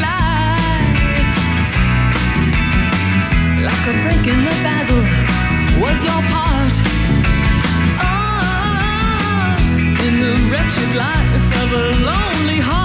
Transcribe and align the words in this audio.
life. 0.00 0.24
Of 3.86 3.94
breaking 4.02 4.42
the 4.44 4.54
bagel 4.64 5.02
was 5.78 6.02
your 6.02 6.22
part. 6.32 6.74
Ah, 8.00 9.58
in 10.06 10.20
the 10.20 10.34
wretched 10.50 10.96
life 10.96 11.50
of 11.62 11.72
a 11.72 11.84
lonely 12.02 12.60
heart. 12.60 12.83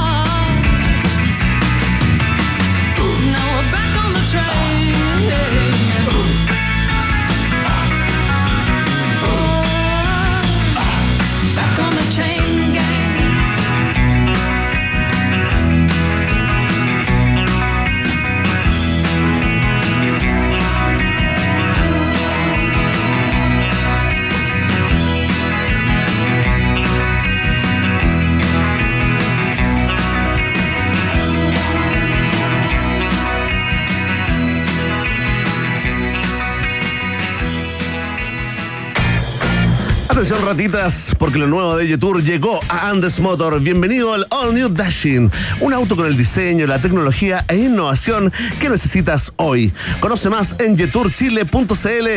Atención 40.19 40.45
ratitas, 40.45 41.15
porque 41.17 41.37
lo 41.37 41.47
nuevo 41.47 41.77
de 41.77 41.87
Yetour 41.87 42.21
llegó 42.21 42.59
a 42.67 42.89
Andes 42.89 43.21
Motor. 43.21 43.61
Bienvenido 43.61 44.13
al 44.13 44.27
All 44.31 44.53
New 44.53 44.67
Dashing, 44.67 45.31
un 45.61 45.73
auto 45.73 45.95
con 45.95 46.07
el 46.07 46.17
diseño, 46.17 46.67
la 46.67 46.77
tecnología 46.77 47.45
e 47.47 47.55
innovación 47.55 48.29
que 48.59 48.67
necesitas 48.67 49.31
hoy. 49.37 49.71
Conoce 50.01 50.29
más 50.29 50.59
en 50.59 50.75
yeturchile.cl 50.75 52.07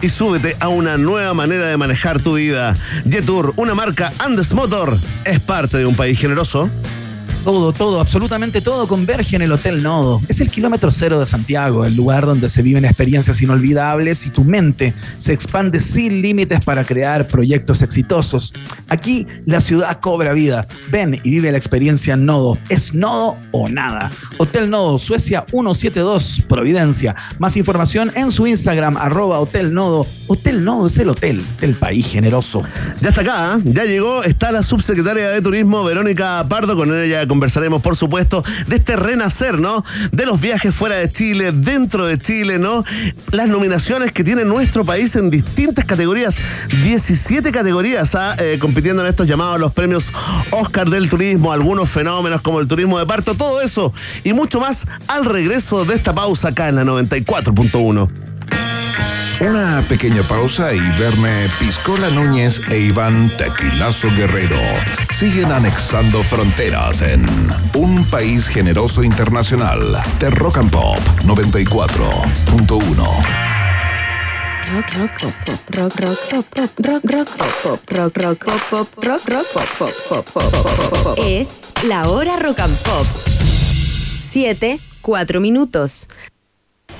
y 0.00 0.08
súbete 0.08 0.56
a 0.58 0.68
una 0.68 0.96
nueva 0.96 1.34
manera 1.34 1.66
de 1.66 1.76
manejar 1.76 2.22
tu 2.22 2.36
vida. 2.36 2.74
Yetour, 3.04 3.52
una 3.56 3.74
marca 3.74 4.10
Andes 4.20 4.54
Motor, 4.54 4.96
es 5.26 5.40
parte 5.40 5.76
de 5.76 5.84
un 5.84 5.94
país 5.94 6.18
generoso. 6.18 6.70
Todo, 7.44 7.72
todo, 7.72 8.00
absolutamente 8.00 8.60
todo 8.60 8.86
converge 8.86 9.36
en 9.36 9.42
el 9.42 9.52
Hotel 9.52 9.82
Nodo. 9.82 10.20
Es 10.28 10.42
el 10.42 10.50
kilómetro 10.50 10.90
cero 10.90 11.18
de 11.18 11.24
Santiago, 11.24 11.86
el 11.86 11.96
lugar 11.96 12.26
donde 12.26 12.50
se 12.50 12.60
viven 12.60 12.84
experiencias 12.84 13.40
inolvidables 13.40 14.26
y 14.26 14.30
tu 14.30 14.44
mente 14.44 14.92
se 15.16 15.32
expande 15.32 15.80
sin 15.80 16.20
límites 16.20 16.62
para 16.62 16.84
crear 16.84 17.26
proyectos 17.28 17.80
exitosos. 17.80 18.52
Aquí 18.88 19.26
la 19.46 19.62
ciudad 19.62 20.00
cobra 20.00 20.34
vida. 20.34 20.66
Ven 20.90 21.14
y 21.14 21.30
vive 21.30 21.50
la 21.50 21.58
experiencia 21.58 22.14
en 22.14 22.26
Nodo. 22.26 22.58
Es 22.68 22.92
Nodo 22.92 23.36
o 23.52 23.68
nada. 23.68 24.10
Hotel 24.36 24.68
Nodo, 24.68 24.98
Suecia 24.98 25.46
172, 25.48 26.44
Providencia. 26.46 27.16
Más 27.38 27.56
información 27.56 28.12
en 28.16 28.32
su 28.32 28.46
Instagram, 28.46 28.98
arroba 28.98 29.40
Hotel 29.40 29.72
Nodo. 29.72 30.06
Hotel 30.28 30.62
Nodo 30.62 30.88
es 30.88 30.98
el 30.98 31.08
hotel 31.08 31.42
del 31.60 31.74
país 31.74 32.06
generoso. 32.06 32.62
Ya 33.00 33.08
está 33.08 33.22
acá, 33.22 33.56
¿eh? 33.56 33.62
ya 33.64 33.84
llegó, 33.84 34.24
está 34.24 34.52
la 34.52 34.62
subsecretaria 34.62 35.30
de 35.30 35.40
Turismo, 35.40 35.84
Verónica 35.84 36.44
Pardo, 36.48 36.76
con 36.76 36.94
ella 36.94 37.26
conversaremos, 37.30 37.80
por 37.80 37.94
supuesto, 37.94 38.42
de 38.66 38.76
este 38.76 38.96
renacer, 38.96 39.60
¿no? 39.60 39.84
De 40.10 40.26
los 40.26 40.40
viajes 40.40 40.74
fuera 40.74 40.96
de 40.96 41.08
Chile, 41.08 41.52
dentro 41.52 42.04
de 42.04 42.18
Chile, 42.18 42.58
¿no? 42.58 42.84
Las 43.30 43.48
nominaciones 43.48 44.10
que 44.10 44.24
tiene 44.24 44.44
nuestro 44.44 44.84
país 44.84 45.14
en 45.14 45.30
distintas 45.30 45.84
categorías, 45.84 46.40
17 46.82 47.52
categorías, 47.52 48.16
¿ah? 48.16 48.34
Eh, 48.40 48.58
compitiendo 48.60 49.02
en 49.02 49.08
estos 49.08 49.28
llamados 49.28 49.60
los 49.60 49.72
premios 49.72 50.12
Oscar 50.50 50.90
del 50.90 51.08
Turismo, 51.08 51.52
algunos 51.52 51.88
fenómenos 51.88 52.40
como 52.40 52.58
el 52.58 52.66
turismo 52.66 52.98
de 52.98 53.06
parto, 53.06 53.36
todo 53.36 53.60
eso 53.60 53.94
y 54.24 54.32
mucho 54.32 54.58
más 54.58 54.88
al 55.06 55.24
regreso 55.24 55.84
de 55.84 55.94
esta 55.94 56.12
pausa 56.12 56.48
acá 56.48 56.68
en 56.68 56.74
la 56.74 56.84
94.1. 56.84 58.29
Una 59.40 59.82
pequeña 59.88 60.22
pausa 60.22 60.72
y 60.74 60.80
verme 60.98 61.46
Piscola 61.58 62.10
Núñez 62.10 62.60
e 62.68 62.78
Iván 62.78 63.30
Tequilazo 63.38 64.10
Guerrero 64.14 64.60
siguen 65.14 65.50
anexando 65.50 66.22
fronteras 66.22 67.00
en 67.00 67.24
un 67.74 68.04
país 68.10 68.48
generoso 68.48 69.02
internacional 69.02 69.98
de 70.18 70.28
Rock 70.28 70.58
and 70.58 70.70
Pop 70.70 70.98
94.1. 71.24 73.40
Rock, 74.72 74.86
rock, 74.98 75.10
pop, 75.18 75.32
pop, 75.46 75.60
rock, 75.70 75.98
rock, 76.00 76.18
rock, 76.30 76.46
rock, 76.56 76.78
rock, 77.08 77.30
rock, 78.18 78.44
rock, 78.44 78.68
rock. 81.02 81.16
Es 81.16 81.62
la 81.88 82.06
hora 82.10 82.36
rock 82.36 82.60
and 82.60 82.76
pop. 82.82 83.06
7, 84.30 84.78
4 85.00 85.40
minutos. 85.40 86.08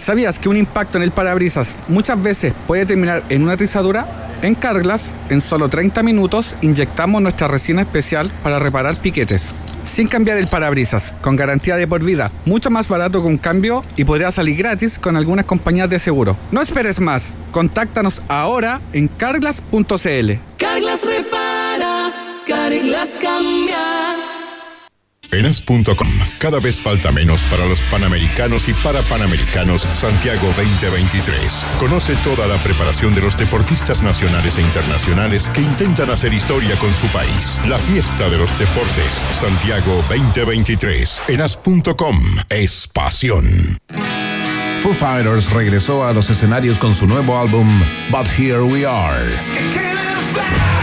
¿Sabías 0.01 0.39
que 0.39 0.49
un 0.49 0.57
impacto 0.57 0.97
en 0.97 1.05
el 1.05 1.11
parabrisas 1.11 1.77
muchas 1.87 2.21
veces 2.23 2.55
puede 2.67 2.87
terminar 2.87 3.23
en 3.29 3.43
una 3.43 3.55
rizadura? 3.55 4.39
En 4.41 4.55
Carglass, 4.55 5.11
en 5.29 5.43
solo 5.43 5.69
30 5.69 6.03
minutos, 6.03 6.55
inyectamos 6.63 7.21
nuestra 7.21 7.49
resina 7.49 7.83
especial 7.83 8.33
para 8.43 8.59
reparar 8.59 8.99
piquetes. 8.99 9.55
Sin 9.85 10.09
cambiar 10.09 10.39
el 10.39 10.49
parabrisas, 10.49 11.13
con 11.21 11.37
garantía 11.37 11.77
de 11.77 11.87
por 11.87 12.03
vida, 12.03 12.31
mucho 12.47 12.71
más 12.71 12.89
barato 12.89 13.21
que 13.21 13.29
un 13.29 13.37
cambio 13.37 13.83
y 13.97 14.05
podría 14.05 14.31
salir 14.31 14.57
gratis 14.57 14.99
con 14.99 15.19
algunas 15.19 15.45
compañías 15.45 15.91
de 15.91 15.99
seguro. 15.99 16.35
No 16.51 16.63
esperes 16.63 16.99
más, 16.99 17.35
contáctanos 17.53 18.23
ahora 18.29 18.81
en 18.95 19.07
carglass.cl. 19.07 20.33
Carglass 20.57 21.05
repara, 21.05 22.13
Carglass 22.47 23.19
cambia. 23.21 24.00
En 25.33 25.47
as.com, 25.47 26.09
cada 26.39 26.59
vez 26.59 26.81
falta 26.81 27.13
menos 27.13 27.43
para 27.43 27.65
los 27.67 27.81
panamericanos 27.83 28.69
y 28.69 28.73
para 28.75 29.01
panamericanos 29.03 29.83
Santiago 29.83 30.49
2023. 30.57 31.53
Conoce 31.79 32.17
toda 32.17 32.49
la 32.49 32.57
preparación 32.63 33.15
de 33.15 33.21
los 33.21 33.37
deportistas 33.37 34.03
nacionales 34.03 34.59
e 34.59 34.63
internacionales 34.63 35.49
que 35.55 35.61
intentan 35.61 36.11
hacer 36.11 36.35
historia 36.35 36.77
con 36.77 36.93
su 36.95 37.07
país. 37.09 37.61
La 37.69 37.79
fiesta 37.79 38.29
de 38.29 38.39
los 38.39 38.57
deportes 38.59 39.15
Santiago 39.41 40.03
2023 40.09 41.23
en 41.29 41.41
as.com 41.43 42.19
es 42.49 42.89
pasión. 42.89 43.45
Foo 44.83 44.95
Fighters 44.95 45.51
regresó 45.51 46.07
a 46.07 46.13
los 46.13 46.31
escenarios 46.31 46.79
con 46.79 46.95
su 46.95 47.07
nuevo 47.07 47.39
álbum 47.39 47.69
But 48.11 48.27
Here 48.39 48.63
We 48.63 48.87
Are. 48.87 50.80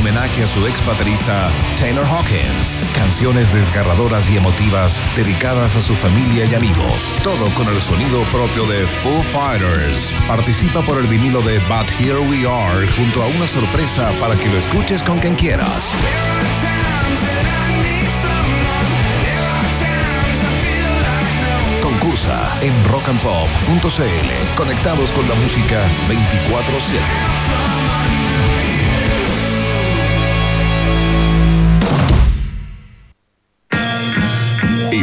Homenaje 0.00 0.42
a 0.42 0.46
su 0.46 0.66
ex 0.66 0.84
baterista 0.86 1.50
Taylor 1.78 2.04
Hawkins. 2.06 2.84
Canciones 2.94 3.52
desgarradoras 3.52 4.30
y 4.30 4.36
emotivas 4.38 5.00
dedicadas 5.14 5.76
a 5.76 5.82
su 5.82 5.94
familia 5.94 6.46
y 6.46 6.54
amigos. 6.54 7.20
Todo 7.22 7.48
con 7.54 7.68
el 7.68 7.80
sonido 7.82 8.22
propio 8.32 8.66
de 8.66 8.86
Foo 8.86 9.22
Fighters. 9.22 10.14
Participa 10.26 10.80
por 10.82 10.98
el 10.98 11.06
vinilo 11.06 11.42
de 11.42 11.58
But 11.60 11.90
Here 12.00 12.18
We 12.18 12.48
Are 12.48 12.86
junto 12.96 13.22
a 13.22 13.26
una 13.26 13.46
sorpresa 13.46 14.10
para 14.18 14.34
que 14.36 14.48
lo 14.48 14.58
escuches 14.58 15.02
con 15.02 15.18
quien 15.18 15.34
quieras. 15.34 15.90
Concursa 21.82 22.50
en 22.62 22.72
rockandpop.cl. 22.84 24.56
Conectados 24.56 25.12
con 25.12 25.28
la 25.28 25.34
música 25.34 25.82
24-7. 26.08 27.79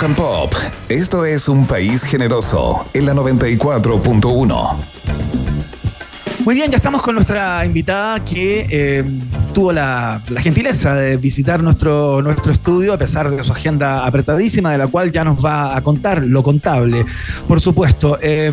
Rock 0.00 0.14
Pop. 0.14 0.54
Esto 0.88 1.24
es 1.24 1.48
un 1.48 1.66
país 1.66 2.04
generoso 2.04 2.88
en 2.94 3.06
la 3.06 3.14
94.1. 3.14 4.76
Muy 6.44 6.54
bien, 6.54 6.70
ya 6.70 6.76
estamos 6.76 7.02
con 7.02 7.16
nuestra 7.16 7.64
invitada 7.66 8.24
que 8.24 8.66
eh, 8.70 9.04
tuvo 9.52 9.72
la, 9.72 10.22
la 10.28 10.40
gentileza 10.40 10.94
de 10.94 11.16
visitar 11.16 11.62
nuestro, 11.62 12.22
nuestro 12.22 12.52
estudio 12.52 12.92
a 12.92 12.96
pesar 12.96 13.28
de 13.30 13.42
su 13.42 13.50
agenda 13.50 14.06
apretadísima, 14.06 14.70
de 14.70 14.78
la 14.78 14.86
cual 14.86 15.10
ya 15.10 15.24
nos 15.24 15.44
va 15.44 15.76
a 15.76 15.80
contar 15.82 16.24
lo 16.24 16.44
contable, 16.44 17.04
por 17.48 17.60
supuesto. 17.60 18.18
Eh, 18.22 18.52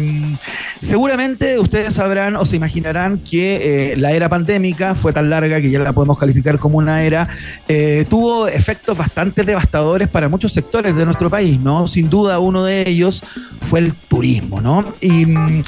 seguramente 0.77 1.59
ustedes 1.59 1.93
sabrán 1.93 2.35
o 2.35 2.45
se 2.45 2.55
imaginarán 2.55 3.19
que 3.19 3.91
eh, 3.93 3.97
la 3.97 4.11
era 4.11 4.29
pandémica 4.29 4.95
fue 4.95 5.13
tan 5.13 5.29
larga 5.29 5.61
que 5.61 5.69
ya 5.69 5.79
la 5.79 5.93
podemos 5.93 6.17
calificar 6.17 6.59
como 6.59 6.77
una 6.77 7.03
era, 7.03 7.27
eh, 7.67 8.05
tuvo 8.09 8.47
efectos 8.47 8.97
bastante 8.97 9.43
devastadores 9.43 10.09
para 10.09 10.29
muchos 10.29 10.53
sectores 10.53 10.95
de 10.95 11.05
nuestro 11.05 11.29
país, 11.29 11.59
¿no? 11.59 11.87
Sin 11.87 12.09
duda 12.09 12.39
uno 12.39 12.63
de 12.63 12.87
ellos 12.87 13.23
fue 13.61 13.79
el 13.79 13.93
turismo, 13.93 14.61
¿no? 14.61 14.85
Y 15.01 15.25
mm, 15.25 15.63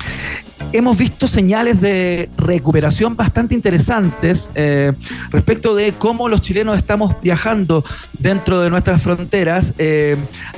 hemos 0.73 0.97
visto 0.97 1.27
señales 1.27 1.79
de 1.81 2.29
recuperación 2.37 3.15
bastante 3.15 3.55
interesantes 3.55 4.49
eh, 4.55 4.93
respecto 5.31 5.75
de 5.75 5.93
cómo 5.93 6.29
los 6.29 6.41
chilenos 6.41 6.77
estamos 6.77 7.15
viajando 7.21 7.85
dentro 8.19 8.61
de 8.61 8.69
nuestras 8.69 9.01
fronteras. 9.01 9.73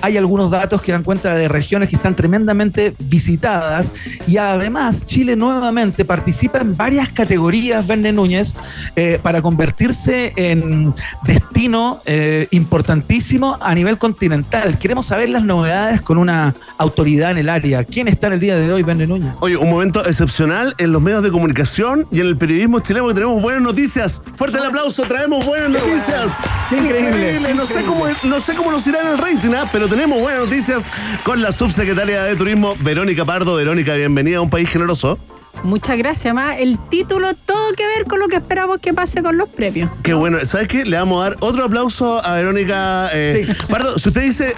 Hay 0.02 0.18
algunos 0.18 0.50
datos 0.50 0.82
que 0.82 0.92
dan 0.92 1.04
cuenta 1.04 1.36
de 1.36 1.48
regiones 1.48 1.90
que 1.90 1.96
están 1.96 2.16
tremendamente 2.16 2.96
visitadas 3.00 3.94
y 4.28 4.39
además 4.40 5.06
Chile 5.06 5.36
nuevamente 5.36 6.06
participa 6.06 6.60
en 6.60 6.76
varias 6.76 7.10
categorías, 7.10 7.86
Verne 7.86 8.12
Núñez, 8.12 8.56
eh, 8.96 9.20
para 9.22 9.42
convertirse 9.42 10.34
en 10.36 10.94
destino 11.24 12.02
eh, 12.06 12.48
importantísimo 12.52 13.58
a 13.60 13.74
nivel 13.76 13.98
continental. 13.98 14.78
Queremos 14.78 15.08
saber 15.08 15.30
las 15.30 15.44
novedades 15.44 16.02
con 16.02 16.18
una 16.18 16.54
autoridad 16.78 17.32
en 17.32 17.38
el 17.40 17.50
área. 17.50 17.84
¿Quién 17.84 18.08
está 18.08 18.28
en 18.28 18.34
el 18.34 18.40
día 18.40 18.56
de 18.56 18.72
hoy, 18.72 18.84
Verne 18.84 19.08
Núñez? 19.08 19.38
Oye, 19.42 19.58
un 19.58 19.70
momento 19.70 20.06
excepcional 20.06 20.76
en 20.78 20.92
los 20.92 21.02
medios 21.02 21.24
de 21.24 21.32
comunicación 21.32 22.08
y 22.12 22.22
en 22.22 22.28
el 22.28 22.38
periodismo 22.38 22.80
chileno 22.80 23.08
que 23.08 23.14
tenemos 23.14 23.42
buenas 23.42 23.62
noticias. 23.62 24.22
Fuerte 24.36 24.58
el 24.58 24.66
aplauso, 24.66 25.04
traemos 25.04 25.46
buenas 25.46 25.70
noticias. 25.70 26.32
Qué 26.70 26.78
increíble. 26.78 27.54
No 27.56 27.66
sé 27.66 27.84
cómo, 27.84 28.06
no 28.24 28.40
sé 28.40 28.54
cómo 28.54 28.72
nos 28.72 28.86
irá 28.86 29.02
en 29.02 29.08
el 29.08 29.18
rating, 29.18 29.54
¿ah? 29.56 29.68
pero 29.72 29.88
tenemos 29.88 30.20
buenas 30.20 30.42
noticias 30.46 30.90
con 31.24 31.42
la 31.42 31.52
subsecretaria 31.52 32.24
de 32.24 32.36
Turismo, 32.36 32.76
Verónica 32.82 33.26
Pardo. 33.26 33.56
Verónica, 33.56 33.96
bienvenida 33.96 34.38
a 34.38 34.42
un 34.42 34.50
país 34.52 34.70
generoso. 34.70 35.18
Muchas 35.64 35.98
gracias, 35.98 36.34
más 36.34 36.58
el 36.60 36.80
título 36.90 37.34
todo 37.34 37.74
que 37.74 37.86
ver 37.86 38.06
con 38.06 38.20
lo 38.20 38.28
que 38.28 38.38
esperamos 38.38 38.80
que 38.80 38.94
pase 38.94 39.22
con 39.22 39.38
los 39.38 39.50
premios. 39.50 39.90
Qué 40.04 40.14
bueno. 40.14 40.38
¿Sabes 40.46 40.68
qué? 40.68 40.86
Le 40.86 40.96
vamos 40.96 41.20
a 41.22 41.30
dar 41.32 41.38
otro 41.42 41.66
aplauso 41.66 42.24
a 42.24 42.36
Verónica 42.36 43.10
eh, 43.14 43.54
Pardo. 43.68 43.98
Si 43.98 44.10
usted 44.10 44.22
dice, 44.22 44.56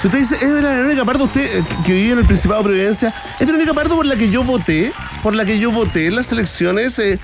si 0.00 0.06
usted 0.08 0.18
dice, 0.18 0.36
es 0.36 0.52
Verónica 0.52 1.04
Pardo, 1.04 1.24
usted 1.24 1.60
eh, 1.60 1.64
que 1.84 1.92
vive 1.94 2.12
en 2.12 2.18
el 2.18 2.26
Principado 2.26 2.60
de 2.60 2.68
Providencia, 2.68 3.14
es 3.40 3.46
Verónica 3.46 3.72
Pardo 3.72 3.96
por 3.96 4.06
la 4.06 4.16
que 4.16 4.28
yo 4.28 4.44
voté, 4.44 4.92
por 5.22 5.34
la 5.34 5.44
que 5.44 5.58
yo 5.58 5.72
voté 5.72 6.06
en 6.08 6.16
las 6.16 6.30
elecciones. 6.30 6.98
eh, 6.98 7.18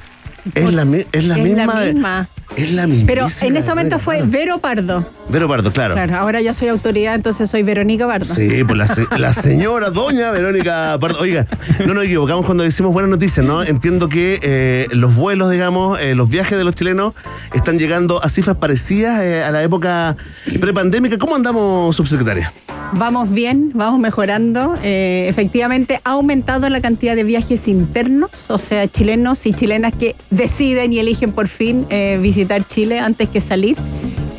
es, 0.55 0.73
la, 0.73 0.83
es 1.13 1.25
la 1.25 1.37
es 1.37 1.43
misma. 1.43 1.67
la 1.67 1.85
misma. 1.93 2.29
Es 2.57 2.73
la 2.73 2.87
misma. 2.89 3.07
Pero 3.07 3.27
en 3.43 3.57
ese 3.57 3.71
momento 3.71 3.99
fue 4.01 4.23
Vero 4.25 4.59
Pardo. 4.59 5.07
Vero 5.29 5.47
Pardo, 5.49 5.73
claro. 5.73 5.95
Claro, 5.95 6.17
ahora 6.17 6.41
ya 6.41 6.53
soy 6.53 6.69
autoridad, 6.69 7.15
entonces 7.15 7.49
soy 7.49 7.63
Verónica 7.63 8.07
Pardo. 8.09 8.35
Sí, 8.35 8.65
pues 8.65 8.77
la, 8.77 8.89
se- 8.89 9.07
la 9.19 9.33
señora 9.35 9.91
doña 9.91 10.31
Verónica 10.33 10.97
Pardo. 11.01 11.21
Oiga, 11.21 11.47
no 11.87 11.95
nos 11.95 12.05
equivocamos 12.05 12.45
cuando 12.47 12.65
decimos 12.65 12.93
buenas 12.93 13.11
noticias, 13.11 13.47
¿no? 13.47 13.63
Entiendo 13.63 14.09
que 14.09 14.41
eh, 14.43 14.87
los 14.91 15.15
vuelos, 15.15 15.51
digamos, 15.51 15.99
eh, 16.01 16.15
los 16.17 16.29
viajes 16.29 16.59
de 16.59 16.65
los 16.65 16.75
chilenos 16.75 17.15
están 17.55 17.79
llegando 17.79 18.23
a 18.25 18.29
cifras 18.29 18.57
parecidas 18.57 19.23
eh, 19.23 19.45
a 19.45 19.51
la 19.53 19.63
época 19.63 20.17
prepandémica. 20.61 21.19
¿Cómo 21.19 21.37
andamos, 21.37 21.95
subsecretaria? 21.95 22.53
Vamos 22.93 23.31
bien, 23.33 23.71
vamos 23.75 24.01
mejorando. 24.01 24.75
Efectivamente, 24.83 26.01
ha 26.03 26.11
aumentado 26.13 26.69
la 26.69 26.81
cantidad 26.81 27.15
de 27.15 27.23
viajes 27.23 27.69
internos, 27.69 28.51
o 28.51 28.59
sea, 28.59 28.89
chilenos 28.89 29.47
y 29.47 29.53
chilenas 29.53 29.93
que 29.93 30.17
deciden 30.41 30.93
y 30.93 30.99
eligen 30.99 31.33
por 31.33 31.49
fin 31.49 31.87
eh, 31.91 32.19
visitar 32.21 32.67
Chile 32.67 32.99
antes 32.99 33.29
que 33.29 33.41
salir. 33.41 33.77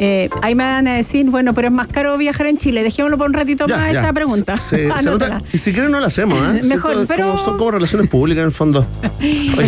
Eh, 0.03 0.29
ahí 0.41 0.55
me 0.55 0.63
van 0.63 0.87
a 0.87 0.95
decir, 0.95 1.29
bueno, 1.29 1.53
pero 1.53 1.67
es 1.67 1.73
más 1.73 1.85
caro 1.85 2.17
viajar 2.17 2.47
en 2.47 2.57
Chile. 2.57 2.81
Dejémoslo 2.81 3.19
por 3.19 3.27
un 3.27 3.33
ratito 3.33 3.67
Ya, 3.67 3.77
más 3.77 3.93
ya. 3.93 3.99
esa 3.99 4.13
pregunta. 4.13 4.57
Se- 4.57 4.91
se 4.91 5.03
nota- 5.05 5.43
y 5.53 5.59
si 5.59 5.73
quieren 5.73 5.91
no 5.91 5.99
la 5.99 6.07
hacemos, 6.07 6.39
¿eh? 6.55 6.61
Mejor, 6.63 6.93
Siento 6.93 7.07
pero- 7.07 7.27
como- 7.33 7.37
son 7.45 7.57
como 7.59 7.69
relaciones 7.71 8.09
públicas 8.09 8.41
en 8.41 8.47
el 8.47 8.51
fondo. 8.51 8.87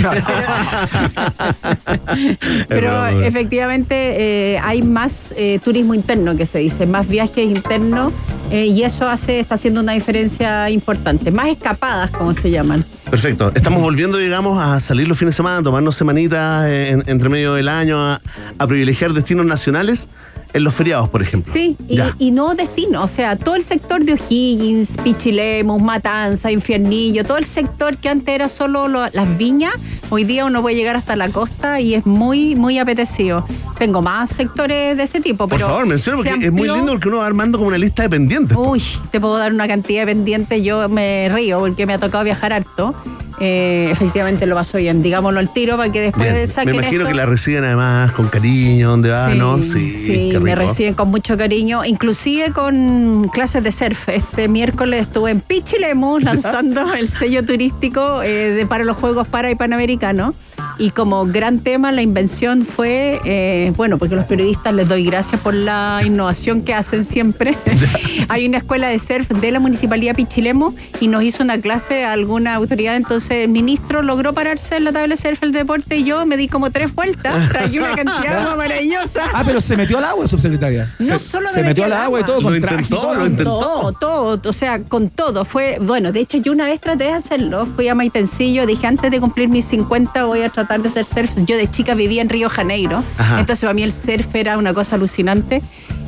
Pero 2.68 3.08
efectivamente 3.08 4.56
eh, 4.56 4.60
hay 4.64 4.82
más 4.82 5.34
turismo 5.64 5.94
interno 5.94 6.36
que 6.36 6.46
se 6.46 6.60
dice, 6.60 6.86
más 6.88 7.08
viajes 7.08 7.50
internos 7.52 8.12
y 8.52 8.82
eso 8.84 9.08
hace, 9.08 9.40
está 9.40 9.56
haciendo 9.56 9.82
una 9.82 9.94
diferencia 9.94 10.70
importante. 10.70 11.32
Más 11.32 11.48
escapadas, 11.50 12.12
como 12.12 12.34
se 12.34 12.52
llaman. 12.52 12.86
Perfecto. 13.14 13.52
Estamos 13.54 13.80
volviendo, 13.84 14.18
digamos, 14.18 14.60
a 14.60 14.80
salir 14.80 15.08
los 15.08 15.20
fines 15.20 15.36
de 15.36 15.38
semana, 15.38 15.60
a 15.60 15.62
tomarnos 15.62 15.96
semanitas 15.96 16.66
eh, 16.66 16.90
en- 16.94 17.04
entre 17.06 17.30
medio 17.30 17.54
del 17.54 17.70
año, 17.70 18.02
a, 18.02 18.20
a 18.58 18.66
privilegiar 18.68 19.14
destinos 19.14 19.46
nacionales 19.46 20.10
en 20.52 20.64
los 20.64 20.74
feriados, 20.74 21.10
por 21.10 21.22
ejemplo. 21.22 21.52
Sí, 21.54 21.78
y, 22.18 22.32
no 22.32 22.56
destino, 22.56 23.04
o 23.04 23.08
sea, 23.08 23.36
todo 23.38 23.56
el 23.56 23.62
sector 23.64 24.04
de 24.04 24.14
O'Higgins, 24.14 24.98
Pichilemos, 25.04 25.80
Matanza, 25.82 26.52
Infiernillo, 26.52 27.24
todo 27.24 27.38
el 27.38 27.46
sector 27.46 27.98
que 27.98 28.10
antes 28.10 28.34
era 28.34 28.50
solo 28.50 28.88
lo- 28.88 29.08
las 29.12 29.38
viñas, 29.38 29.76
hoy 30.10 30.24
día 30.24 30.46
uno 30.46 30.64
puede 30.64 30.76
llegar 30.76 30.96
hasta 30.96 31.16
la 31.16 31.30
costa 31.30 31.80
y 31.82 31.94
es 31.94 32.08
muy, 32.08 32.56
muy 32.56 32.80
apetecido. 32.80 33.46
Tengo 33.78 34.02
más 34.04 34.30
sectores 34.30 34.96
de 34.96 35.04
ese 35.04 35.20
tipo, 35.20 35.48
Por 35.48 35.58
pero 35.58 35.68
favor, 35.68 35.86
menciona 35.88 36.18
porque 36.18 36.46
es 36.46 36.52
muy 36.52 36.68
lindo 36.70 36.92
porque 36.94 37.08
uno 37.10 37.18
va 37.18 37.26
armando 37.26 37.58
como 37.58 37.68
una 37.70 37.78
lista 37.80 38.04
de 38.04 38.10
pendientes. 38.10 38.56
Uy, 38.60 38.82
te 39.12 39.20
puedo 39.20 39.38
dar 39.38 39.52
una 39.52 39.68
cantidad 39.68 40.02
de 40.06 40.14
pendientes, 40.14 40.64
yo 40.64 40.88
me 40.90 41.30
río 41.34 41.60
porque 41.60 41.86
me 41.88 41.94
ha 41.94 42.00
tocado 42.00 42.24
viajar 42.24 42.54
harto. 42.54 42.94
Eh, 43.40 43.88
efectivamente 43.92 44.46
lo 44.46 44.56
paso 44.56 44.78
bien, 44.78 45.02
digámoslo 45.02 45.40
al 45.40 45.52
tiro 45.52 45.76
para 45.78 45.92
que 45.92 46.02
después 46.02 46.32
Bien. 46.32 46.48
saquen 46.48 46.72
Me 46.72 46.78
imagino 46.84 47.02
esto. 47.02 47.10
que 47.12 47.16
la 47.16 47.26
reciben 47.26 47.64
además 47.64 48.12
con 48.12 48.28
cariño, 48.28 48.90
donde 48.92 49.10
va, 49.10 49.32
Sí, 49.32 49.38
¿no? 49.38 49.62
sí, 49.64 50.34
me 50.40 50.56
reciben 50.56 50.94
con 50.94 51.10
mucho 51.10 51.36
cariño, 51.38 51.84
inclusive 51.84 52.52
con 52.52 53.28
clases 53.30 53.64
de 53.64 53.72
surf. 53.72 54.10
Este 54.10 54.48
miércoles 54.48 55.02
estuve 55.02 55.32
en 55.32 55.42
Pichilemu 55.42 56.20
lanzando 56.20 56.94
el 56.94 57.08
sello 57.10 57.44
turístico 57.44 58.22
eh, 58.22 58.52
de, 58.52 58.66
para 58.68 58.84
los 58.84 58.98
Juegos 58.98 59.28
Para 59.28 59.50
y 59.52 59.56
Panamericanos. 59.56 60.36
Y 60.78 60.90
como 60.90 61.26
gran 61.26 61.60
tema, 61.60 61.92
la 61.92 62.02
invención 62.02 62.66
fue, 62.66 63.22
eh, 63.26 63.72
bueno, 63.76 63.98
porque 63.98 64.16
los 64.16 64.26
periodistas 64.26 64.74
les 64.74 64.88
doy 64.88 65.06
gracias 65.06 65.40
por 65.40 65.54
la 65.54 66.02
innovación 66.04 66.64
que 66.64 66.74
hacen 66.74 67.04
siempre. 67.04 67.56
Hay 68.30 68.48
una 68.48 68.58
escuela 68.58 68.88
de 68.88 68.98
surf 69.00 69.30
de 69.30 69.52
la 69.52 69.60
Municipalidad 69.60 70.12
de 70.12 70.16
Pichilemu 70.16 70.74
y 71.00 71.08
nos 71.08 71.24
hizo 71.24 71.44
una 71.44 71.60
clase 71.60 72.04
a 72.04 72.14
alguna 72.14 72.56
autoridad. 72.56 72.96
Entonces 72.96 73.32
el 73.46 73.50
ministro 73.50 74.02
logró 74.02 74.34
pararse 74.34 74.78
en 74.78 74.86
la 74.86 74.92
tabla 74.92 75.10
de 75.10 75.18
surf 75.18 75.40
del 75.42 75.52
deporte 75.52 75.98
y 75.98 76.04
yo 76.04 76.26
me 76.26 76.38
di 76.38 76.48
como 76.48 76.72
tres 76.72 76.94
vueltas. 76.96 77.50
Traí 77.50 77.78
una 77.78 77.96
cantidad 77.96 78.22
de 78.22 78.28
agua 78.42 78.56
maravillosa. 78.56 79.24
Ah, 79.34 79.44
pero 79.46 79.62
se 79.62 79.78
metió 79.78 80.00
al 80.00 80.06
agua, 80.06 80.28
subsecretaria. 80.28 80.94
No 81.00 81.20
se, 81.20 81.26
solo 81.26 81.50
se 81.50 81.62
me 81.62 81.70
metió 81.70 81.86
al 81.86 81.94
agua 81.94 82.22
y 82.22 82.24
todo, 82.24 82.42
Lo 82.42 82.50
con 82.50 82.62
traje 82.62 82.76
y 82.76 82.80
intentó, 82.80 83.02
todo. 83.02 83.16
lo 83.16 83.26
intentó. 83.28 83.60
Todo, 83.60 83.92
todo, 83.94 84.50
o 84.50 84.54
sea, 84.54 84.82
con 84.84 85.10
todo. 85.10 85.46
Fue, 85.46 85.78
bueno, 85.80 86.12
de 86.12 86.20
hecho 86.20 86.38
yo 86.38 86.52
una 86.52 86.66
vez 86.66 86.82
traté 86.82 87.06
de 87.06 87.12
hacerlo, 87.12 87.66
fui 87.66 87.88
a 87.88 87.96
Maitencillo, 87.96 88.66
dije 88.66 88.88
antes 88.88 89.12
de 89.12 89.20
cumplir 89.20 89.50
mis 89.50 89.66
50 89.66 90.24
voy 90.26 90.42
a 90.42 90.50
tratar 90.50 90.63
de 90.68 90.90
hacer 90.90 91.06
surf. 91.06 91.32
Yo 91.46 91.58
de 91.58 91.70
chica 91.70 91.94
vivía 91.94 92.22
en 92.22 92.30
Río 92.30 92.50
Janeiro, 92.50 93.04
Ajá. 93.18 93.40
entonces 93.40 93.62
para 93.62 93.74
mí 93.74 93.84
el 93.84 93.92
surf 93.92 94.34
era 94.36 94.58
una 94.58 94.74
cosa 94.74 94.96
alucinante 94.96 95.62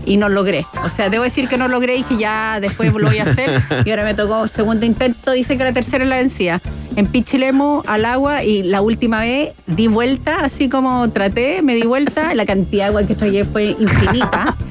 y 0.06 0.18
no 0.18 0.30
logré. 0.30 0.66
O 0.84 0.90
sea, 0.90 1.10
debo 1.10 1.24
decir 1.24 1.48
que 1.48 1.58
no 1.58 1.68
logré 1.68 1.98
y 1.98 2.04
que 2.04 2.18
ya 2.18 2.60
después 2.60 2.94
lo 2.94 3.08
voy 3.08 3.18
a 3.20 3.24
hacer 3.24 3.50
y 3.86 3.90
ahora 3.90 4.06
me 4.06 4.14
tocó 4.14 4.44
el 4.44 4.50
segundo 4.50 4.86
intento, 4.86 5.32
dice 5.32 5.58
que 5.58 5.64
la 5.64 5.74
tercera 5.74 6.04
es 6.04 6.10
la 6.10 6.18
vencida. 6.18 6.62
En 6.96 7.08
Pichilemu 7.08 7.84
al 7.86 8.06
agua 8.06 8.44
y 8.44 8.64
la 8.64 8.82
última 8.82 9.22
vez 9.22 9.50
di 9.68 9.88
vuelta, 9.88 10.40
así 10.42 10.70
como 10.70 11.10
traté, 11.10 11.62
me 11.62 11.76
di 11.76 11.84
vuelta, 11.84 12.34
la 12.34 12.46
cantidad 12.46 12.86
de 12.86 12.90
agua 12.90 13.04
que 13.04 13.16
traía 13.16 13.46
fue 13.46 13.76
infinita. 13.80 14.56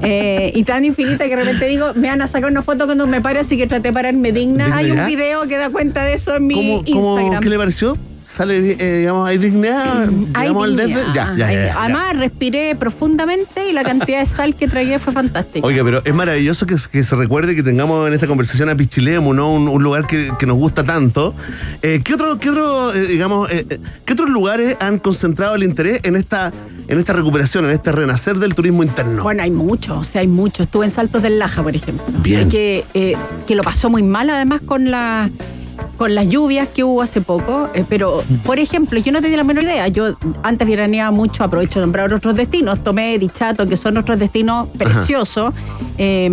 Eh, 0.00 0.52
y 0.54 0.62
tan 0.62 0.84
infinita 0.84 1.24
que 1.24 1.30
de 1.30 1.36
repente 1.36 1.66
digo, 1.66 1.92
me 1.94 2.06
van 2.06 2.22
a 2.22 2.28
sacar 2.28 2.50
una 2.50 2.62
foto 2.62 2.86
cuando 2.86 3.06
me 3.08 3.20
pare, 3.20 3.40
así 3.40 3.56
que 3.56 3.66
traté 3.66 3.88
de 3.88 3.92
pararme 3.92 4.30
digna. 4.30 4.66
¿Digna 4.66 4.76
Hay 4.76 4.90
un 4.92 5.06
video 5.06 5.46
que 5.48 5.56
da 5.56 5.70
cuenta 5.70 6.04
de 6.04 6.14
eso 6.14 6.36
en 6.36 6.46
mi 6.46 6.54
¿Cómo, 6.54 6.84
cómo, 6.84 7.18
Instagram. 7.18 7.42
¿Qué 7.42 7.48
le 7.48 7.58
pareció? 7.58 7.98
¿Sale, 8.30 8.76
eh, 8.78 8.98
digamos, 8.98 9.26
hay 9.26 9.38
dignidad? 9.38 10.02
Hay 10.34 10.48
digamos, 10.48 10.68
el 10.68 10.76
dignidad? 10.76 11.14
Ya, 11.14 11.34
ya, 11.34 11.50
ya. 11.50 11.82
Además, 11.82 12.14
respiré 12.14 12.76
profundamente 12.76 13.70
y 13.70 13.72
la 13.72 13.82
cantidad 13.82 14.20
de 14.20 14.26
sal 14.26 14.54
que 14.54 14.68
tragué 14.68 14.98
fue 14.98 15.14
fantástica. 15.14 15.66
Oiga, 15.66 15.82
pero 15.82 16.02
es 16.04 16.14
maravilloso 16.14 16.66
que, 16.66 16.76
que 16.92 17.04
se 17.04 17.16
recuerde 17.16 17.56
que 17.56 17.62
tengamos 17.62 18.06
en 18.06 18.12
esta 18.12 18.26
conversación 18.26 18.68
a 18.68 18.76
Pichilemu, 18.76 19.32
¿no? 19.32 19.50
Un, 19.50 19.66
un 19.66 19.82
lugar 19.82 20.06
que, 20.06 20.30
que 20.38 20.44
nos 20.44 20.58
gusta 20.58 20.84
tanto. 20.84 21.34
Eh, 21.80 22.02
¿Qué 22.04 22.14
otro, 22.14 22.38
qué 22.38 22.50
otro 22.50 22.94
eh, 22.94 23.06
digamos, 23.06 23.48
qué 23.48 24.12
otros 24.12 24.28
lugares 24.28 24.76
han 24.78 24.98
concentrado 24.98 25.54
el 25.54 25.62
interés 25.62 26.00
en 26.02 26.14
esta, 26.14 26.52
en 26.86 26.98
esta 26.98 27.14
recuperación, 27.14 27.64
en 27.64 27.70
este 27.70 27.92
renacer 27.92 28.36
del 28.36 28.54
turismo 28.54 28.82
interno? 28.82 29.22
Bueno, 29.22 29.42
hay 29.42 29.50
muchos, 29.50 29.96
o 29.96 30.04
sea, 30.04 30.20
hay 30.20 30.28
muchos. 30.28 30.66
Estuve 30.66 30.84
en 30.84 30.90
Saltos 30.90 31.22
del 31.22 31.38
Laja, 31.38 31.62
por 31.62 31.74
ejemplo. 31.74 32.04
Bien. 32.18 32.46
Que, 32.50 32.84
que 33.46 33.54
lo 33.54 33.62
pasó 33.62 33.88
muy 33.88 34.02
mal, 34.02 34.28
además, 34.28 34.60
con 34.66 34.90
la 34.90 35.30
con 35.96 36.14
las 36.14 36.28
lluvias 36.28 36.68
que 36.68 36.84
hubo 36.84 37.02
hace 37.02 37.20
poco, 37.20 37.68
eh, 37.74 37.84
pero 37.88 38.22
por 38.44 38.58
ejemplo, 38.58 38.98
yo 39.00 39.12
no 39.12 39.20
tenía 39.20 39.38
la 39.38 39.44
menor 39.44 39.64
idea. 39.64 39.88
Yo 39.88 40.16
antes 40.42 40.66
veraneaba 40.68 41.10
mucho, 41.10 41.44
aprovecho 41.44 41.80
de 41.80 41.86
nombrar 41.86 42.12
otros 42.12 42.36
destinos. 42.36 42.82
Tomé 42.82 43.18
Dichato, 43.18 43.66
que 43.66 43.76
son 43.76 43.96
otros 43.96 44.18
destinos 44.18 44.68
preciosos. 44.76 45.54
Eh, 45.96 46.30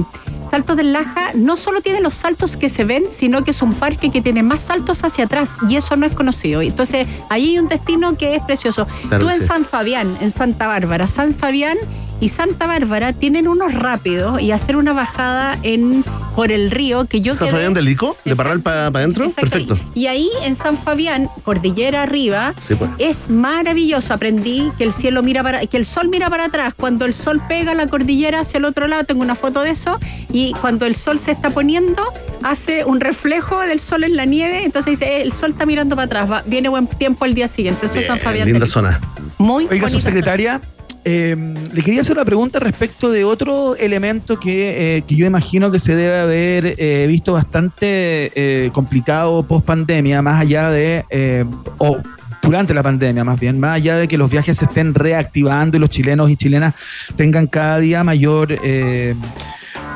Saltos 0.50 0.78
del 0.78 0.94
Laja 0.94 1.32
no 1.34 1.58
solo 1.58 1.82
tiene 1.82 2.02
los 2.02 2.14
saltos 2.14 2.56
que 2.56 2.70
se 2.70 2.84
ven, 2.84 3.06
sino 3.10 3.44
que 3.44 3.52
es 3.52 3.62
un 3.62 3.74
parque 3.74 4.12
que 4.12 4.22
tiene 4.22 4.44
más 4.44 4.64
saltos 4.64 5.04
hacia 5.04 5.26
atrás 5.26 5.58
y 5.68 5.76
eso 5.76 5.96
no 5.96 6.06
es 6.06 6.14
conocido. 6.14 6.62
Entonces, 6.62 7.08
ahí 7.30 7.50
hay 7.50 7.60
un 7.60 7.68
destino 7.68 8.16
que 8.16 8.36
es 8.36 8.44
precioso. 8.44 8.88
Claro 9.10 9.26
Tú 9.26 9.30
en 9.30 9.42
sí. 9.42 9.48
San 9.48 9.66
Fabián, 9.66 10.18
en 10.22 10.32
Santa 10.32 10.68
Bárbara, 10.68 11.08
San 11.08 11.34
Fabián 11.34 11.78
y 12.22 12.30
Santa 12.30 12.66
Bárbara 12.68 13.14
tienen 13.14 13.48
unos 13.48 13.74
rápidos 13.74 14.42
y 14.42 14.52
hacer 14.52 14.78
una 14.78 14.94
bajada 14.94 15.58
en 15.64 16.04
por 16.36 16.52
el 16.52 16.72
río 16.72 17.06
que 17.06 17.22
yo 17.22 17.34
¿San 17.34 17.48
quedé- 17.48 17.52
Fabián 17.54 17.74
del 17.74 17.86
Lico? 17.86 18.18
¿De. 18.26 18.36
Parral 18.36 18.62
para 18.62 18.88
adentro? 18.88 19.30
Perfecto. 19.30 19.78
Y 19.94 20.08
ahí 20.08 20.30
en 20.44 20.56
San 20.56 20.78
Fabián, 20.78 21.30
cordillera 21.44 22.04
arriba, 22.04 22.54
Sí, 22.60 22.76
pues. 22.76 22.90
es 22.98 23.30
maravilloso. 23.30 24.14
Aprendí 24.14 24.70
que 24.78 24.84
el 24.84 24.92
cielo 24.92 25.24
mira 25.24 25.44
para, 25.44 25.66
que 25.66 25.78
el 25.78 25.86
sol 25.86 26.10
mira 26.10 26.30
para 26.30 26.46
atrás. 26.46 26.74
Cuando 26.76 27.06
el 27.06 27.14
sol 27.14 27.42
pega 27.48 27.74
la 27.74 27.88
cordillera 27.88 28.42
hacia 28.42 28.58
el 28.58 28.66
otro 28.66 28.88
lado, 28.88 29.04
tengo 29.06 29.22
una 29.22 29.36
foto 29.36 29.62
de 29.62 29.70
eso. 29.72 29.98
Y 30.32 30.54
cuando 30.60 30.86
el 30.86 30.96
sol 30.96 31.20
se 31.20 31.32
está 31.32 31.52
poniendo, 31.52 32.02
hace 32.44 32.84
un 32.86 33.00
reflejo 33.00 33.60
del 33.62 33.80
sol 33.80 34.04
en 34.04 34.16
la 34.18 34.26
nieve. 34.26 34.64
Entonces 34.66 35.00
dice, 35.00 35.06
"Eh, 35.18 35.22
el 35.22 35.32
sol 35.32 35.52
está 35.52 35.66
mirando 35.66 35.96
para 35.96 36.06
atrás. 36.06 36.32
va- 36.32 36.44
viene 36.46 36.68
buen 36.70 36.88
tiempo 36.88 37.24
el 37.26 37.34
día 37.34 37.48
siguiente. 37.48 37.86
Eso 37.86 38.00
es 38.00 38.08
San 38.08 38.20
Fabián. 38.20 38.46
linda 38.46 38.60
del- 38.62 38.70
zona. 38.70 39.00
Muy 39.38 39.68
Oiga, 39.70 39.88
subsecretaria, 39.90 40.62
eh, 41.06 41.36
le 41.72 41.82
quería 41.84 42.02
hacer 42.02 42.16
una 42.16 42.26
pregunta 42.26 42.60
respecto 42.60 43.12
de 43.12 43.24
otro 43.24 43.76
elemento 43.76 44.40
que, 44.40 44.98
eh, 44.98 45.02
que 45.04 45.16
yo 45.16 45.28
imagino 45.28 45.72
que 45.72 45.78
se 45.78 45.96
debe 45.96 46.20
haber 46.20 46.76
eh, 46.78 47.06
visto 47.08 47.34
bastante 47.34 48.32
eh, 48.36 48.72
complicado 48.74 49.44
post 49.44 49.66
pandemia, 49.66 50.22
más 50.24 50.42
allá 50.42 50.72
de. 50.72 51.06
eh, 51.10 51.46
o 51.78 51.98
durante 52.42 52.74
la 52.76 52.84
pandemia, 52.84 53.24
más 53.24 53.40
bien, 53.40 53.60
más 53.60 53.76
allá 53.76 53.98
de 53.98 54.08
que 54.08 54.20
los 54.20 54.30
viajes 54.30 54.58
se 54.58 54.66
estén 54.66 54.94
reactivando 54.94 55.78
y 55.78 55.80
los 55.80 55.90
chilenos 55.90 56.30
y 56.30 56.36
chilenas 56.36 56.76
tengan 57.16 57.48
cada 57.48 57.80
día 57.80 58.04
mayor. 58.04 58.60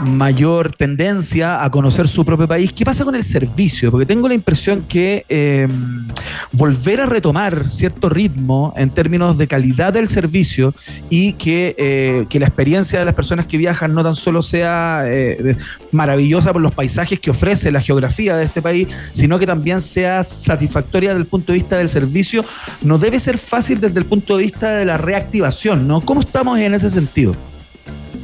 Mayor 0.05 0.73
tendencia 0.75 1.63
a 1.63 1.69
conocer 1.69 2.07
su 2.07 2.25
propio 2.25 2.47
país. 2.47 2.73
¿Qué 2.73 2.85
pasa 2.85 3.03
con 3.05 3.15
el 3.15 3.23
servicio? 3.23 3.91
Porque 3.91 4.05
tengo 4.05 4.27
la 4.27 4.33
impresión 4.33 4.83
que 4.83 5.25
eh, 5.29 5.67
volver 6.51 7.01
a 7.01 7.05
retomar 7.05 7.69
cierto 7.69 8.09
ritmo 8.09 8.73
en 8.77 8.89
términos 8.89 9.37
de 9.37 9.47
calidad 9.47 9.93
del 9.93 10.07
servicio 10.07 10.73
y 11.09 11.33
que, 11.33 11.75
eh, 11.77 12.25
que 12.29 12.39
la 12.39 12.47
experiencia 12.47 12.99
de 12.99 13.05
las 13.05 13.13
personas 13.13 13.45
que 13.45 13.57
viajan 13.57 13.93
no 13.93 14.03
tan 14.03 14.15
solo 14.15 14.41
sea 14.41 15.03
eh, 15.05 15.57
maravillosa 15.91 16.53
por 16.53 16.61
los 16.61 16.73
paisajes 16.73 17.19
que 17.19 17.31
ofrece 17.31 17.71
la 17.71 17.81
geografía 17.81 18.35
de 18.35 18.45
este 18.45 18.61
país, 18.61 18.87
sino 19.11 19.39
que 19.39 19.45
también 19.45 19.81
sea 19.81 20.23
satisfactoria 20.23 21.09
desde 21.09 21.21
el 21.21 21.27
punto 21.27 21.51
de 21.51 21.59
vista 21.59 21.77
del 21.77 21.89
servicio, 21.89 22.45
no 22.81 22.97
debe 22.97 23.19
ser 23.19 23.37
fácil 23.37 23.79
desde 23.79 23.99
el 23.99 24.05
punto 24.05 24.37
de 24.37 24.43
vista 24.43 24.71
de 24.71 24.85
la 24.85 24.97
reactivación, 24.97 25.87
¿no? 25.87 26.01
¿Cómo 26.01 26.21
estamos 26.21 26.57
en 26.59 26.73
ese 26.73 26.89
sentido? 26.89 27.35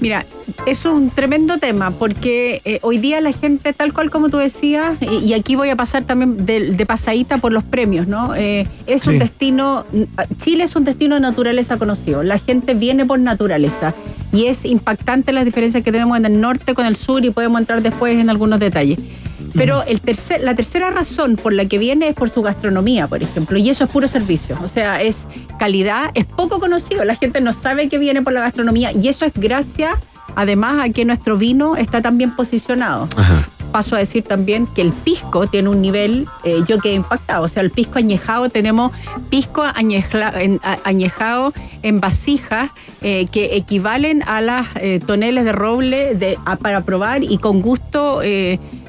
Mira, 0.02 0.26
es 0.66 0.86
un 0.86 1.10
tremendo 1.10 1.58
tema 1.58 1.90
porque 1.92 2.62
eh, 2.66 2.80
hoy 2.84 2.98
día 2.98 3.22
la 3.22 3.32
gente, 3.32 3.72
tal 3.74 3.94
cual 3.94 4.12
como 4.12 4.30
tú 4.30 4.38
decías, 4.38 4.98
y, 5.02 5.16
y 5.26 5.34
aquí 5.34 5.56
voy 5.56 5.70
a 5.70 5.76
pasar 5.76 6.04
también 6.04 6.46
de, 6.46 6.74
de 6.74 6.86
pasadita 6.86 7.38
por 7.38 7.52
los 7.54 7.64
premios, 7.64 8.08
¿no? 8.08 8.36
Eh, 8.36 8.68
es 8.88 9.04
Sí. 9.04 9.10
un 9.12 9.20
destino, 9.20 9.86
Chile 10.38 10.64
es 10.66 10.76
un 10.76 10.84
destino 10.84 11.16
de 11.16 11.22
naturaleza 11.22 11.78
conocido. 11.78 12.24
La 12.24 12.38
gente 12.38 12.74
viene 12.74 13.06
por 13.06 13.20
naturaleza 13.20 13.94
y 14.34 14.46
es 14.48 14.66
impactante 14.66 15.32
las 15.32 15.46
diferencias 15.46 15.82
que 15.84 15.92
tenemos 15.92 16.18
en 16.18 16.26
el 16.26 16.42
norte 16.42 16.74
con 16.74 16.86
el 16.86 16.96
sur 16.98 17.24
y 17.24 17.30
podemos 17.30 17.60
entrar 17.62 17.82
después 17.82 18.20
en 18.20 18.30
algunos 18.30 18.60
detalles. 18.60 19.00
Pero 19.56 19.84
el 19.84 20.02
tercer, 20.02 20.42
la 20.42 20.54
tercera 20.56 20.90
razón 20.92 21.36
por 21.36 21.54
la 21.54 21.66
que 21.66 21.78
viene 21.78 22.10
es 22.10 22.16
por 22.16 22.30
su 22.30 22.42
gastronomía, 22.42 23.08
por 23.08 23.24
ejemplo, 23.24 23.58
y 23.58 23.70
eso 23.70 23.84
es 23.86 23.90
puro 23.90 24.08
servicio. 24.08 24.58
O 24.64 24.68
sea, 24.68 25.02
es 25.02 25.28
calidad, 25.60 26.12
es 26.14 26.26
poco 26.26 26.60
conocido. 26.60 27.04
La 27.06 27.16
gente 27.16 27.42
no 27.42 27.54
sabe 27.54 27.88
que 27.90 27.98
viene 27.98 28.22
por 28.22 28.34
la 28.34 28.42
gastronomía 28.42 28.92
y 28.92 29.08
eso 29.08 29.26
es 29.26 29.32
gracias, 29.36 29.94
además, 30.36 30.84
a 30.84 30.90
que 30.90 31.06
nuestro 31.06 31.38
vino 31.38 31.76
está 31.76 32.02
tan 32.02 32.18
bien 32.18 32.36
posicionado. 32.36 33.08
Ajá. 33.18 33.48
Paso 33.72 33.98
a 33.98 34.00
decir 34.00 34.24
también 34.24 34.68
que 34.68 34.82
el 34.82 34.94
pisco 34.94 35.48
tiene 35.48 35.68
un 35.68 35.82
nivel, 35.82 36.28
eh, 36.46 36.62
yo 36.66 36.80
quedé 36.80 36.94
impactado. 36.94 37.44
O 37.44 37.48
sea, 37.50 37.62
el 37.62 37.72
pisco 37.72 37.98
añejado, 38.00 38.48
tenemos 38.48 38.94
pisco 39.30 39.64
añejla- 39.64 40.32
en- 40.42 40.62
a- 40.64 40.78
añejado 40.86 41.52
en 41.82 42.00
vasijas 42.00 42.70
eh, 43.02 43.26
que 43.30 43.58
equivalen 43.58 44.24
a 44.28 44.40
las 44.40 44.68
eh, 44.78 45.00
toneles 45.06 45.44
de 45.44 45.52
roble 45.52 46.16
de- 46.16 46.38
a- 46.46 46.56
para 46.56 46.86
probar 46.86 47.24
y 47.24 47.38
con 47.38 47.62
gusto. 47.62 48.22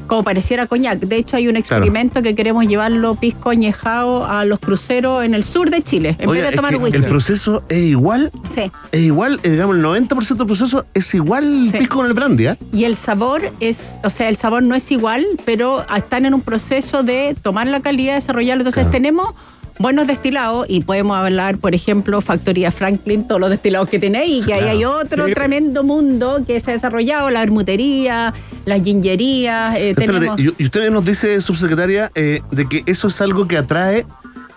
Eh, 0.07 0.09
como 0.09 0.23
pareciera 0.25 0.67
coñac. 0.67 1.01
De 1.01 1.17
hecho, 1.17 1.37
hay 1.37 1.49
un 1.49 1.57
experimento 1.57 2.23
que 2.23 2.35
queremos 2.35 2.67
llevarlo 2.67 3.15
pisco 3.15 3.51
añejado 3.51 4.25
a 4.25 4.45
los 4.45 4.59
cruceros 4.59 5.25
en 5.25 5.35
el 5.35 5.45
sur 5.45 5.71
de 5.71 5.83
Chile, 5.83 6.17
en 6.19 6.29
Oiga, 6.29 6.43
vez 6.45 6.51
de 6.53 6.57
tomar 6.57 6.77
whisky. 6.77 6.97
el 6.97 7.05
proceso 7.05 7.63
es 7.69 7.79
igual, 7.79 8.31
Sí. 8.45 8.71
es 8.93 9.01
igual, 9.01 9.41
eh, 9.43 9.51
digamos, 9.51 9.77
el 9.77 9.83
90% 9.83 10.45
del 10.45 10.47
proceso 10.47 10.87
es 10.95 11.15
igual 11.15 11.45
el 11.65 11.71
Sí. 11.71 11.79
pisco 11.79 11.97
con 11.97 12.07
el 12.07 12.15
brandy, 12.15 12.47
¿ah? 12.47 12.59
Y 12.73 12.85
el 12.85 12.97
sabor 12.97 13.43
es, 13.61 13.99
o 14.05 14.11
sea, 14.11 14.29
el 14.29 14.37
sabor 14.37 14.63
no 14.63 14.75
es 14.75 14.91
igual, 14.93 15.27
pero 15.45 15.85
están 15.95 16.25
en 16.27 16.35
un 16.35 16.41
proceso 16.41 17.03
de 17.03 17.37
tomar 17.43 17.67
la 17.67 17.81
calidad, 17.81 18.15
desarrollarlo. 18.15 18.63
Entonces 18.63 18.83
Claro. 18.85 18.91
tenemos 18.93 19.35
buenos 19.79 20.07
destilados 20.07 20.67
y 20.69 20.81
podemos 20.81 21.17
hablar, 21.17 21.59
por 21.59 21.75
ejemplo, 21.75 22.21
Factoría 22.21 22.71
Franklin, 22.71 23.27
todos 23.27 23.41
los 23.41 23.51
destilados 23.51 23.89
que 23.89 23.97
ahí, 24.17 24.41
Sí, 24.41 24.47
que 24.47 24.55
ahí 24.55 24.65
hay 24.69 24.85
otro 24.85 25.27
Sí. 25.27 25.35
tremendo 25.35 25.83
mundo 25.85 26.43
que 26.47 26.59
se 26.61 26.71
ha 26.71 26.75
desarrollado, 26.75 27.31
la 27.31 27.43
hermutería, 27.43 28.33
las 28.65 28.83
gingerías, 28.83 29.77
eh, 29.77 29.91
Espérate, 29.91 30.19
tenemos... 30.21 30.41
y, 30.41 30.55
y 30.59 30.65
usted 30.65 30.91
nos 30.91 31.05
dice, 31.05 31.41
subsecretaria, 31.41 32.11
eh, 32.15 32.41
de 32.51 32.69
que 32.69 32.83
eso 32.87 33.09
es 33.09 33.21
algo 33.21 33.47
que 33.47 33.57
atrae 33.59 34.07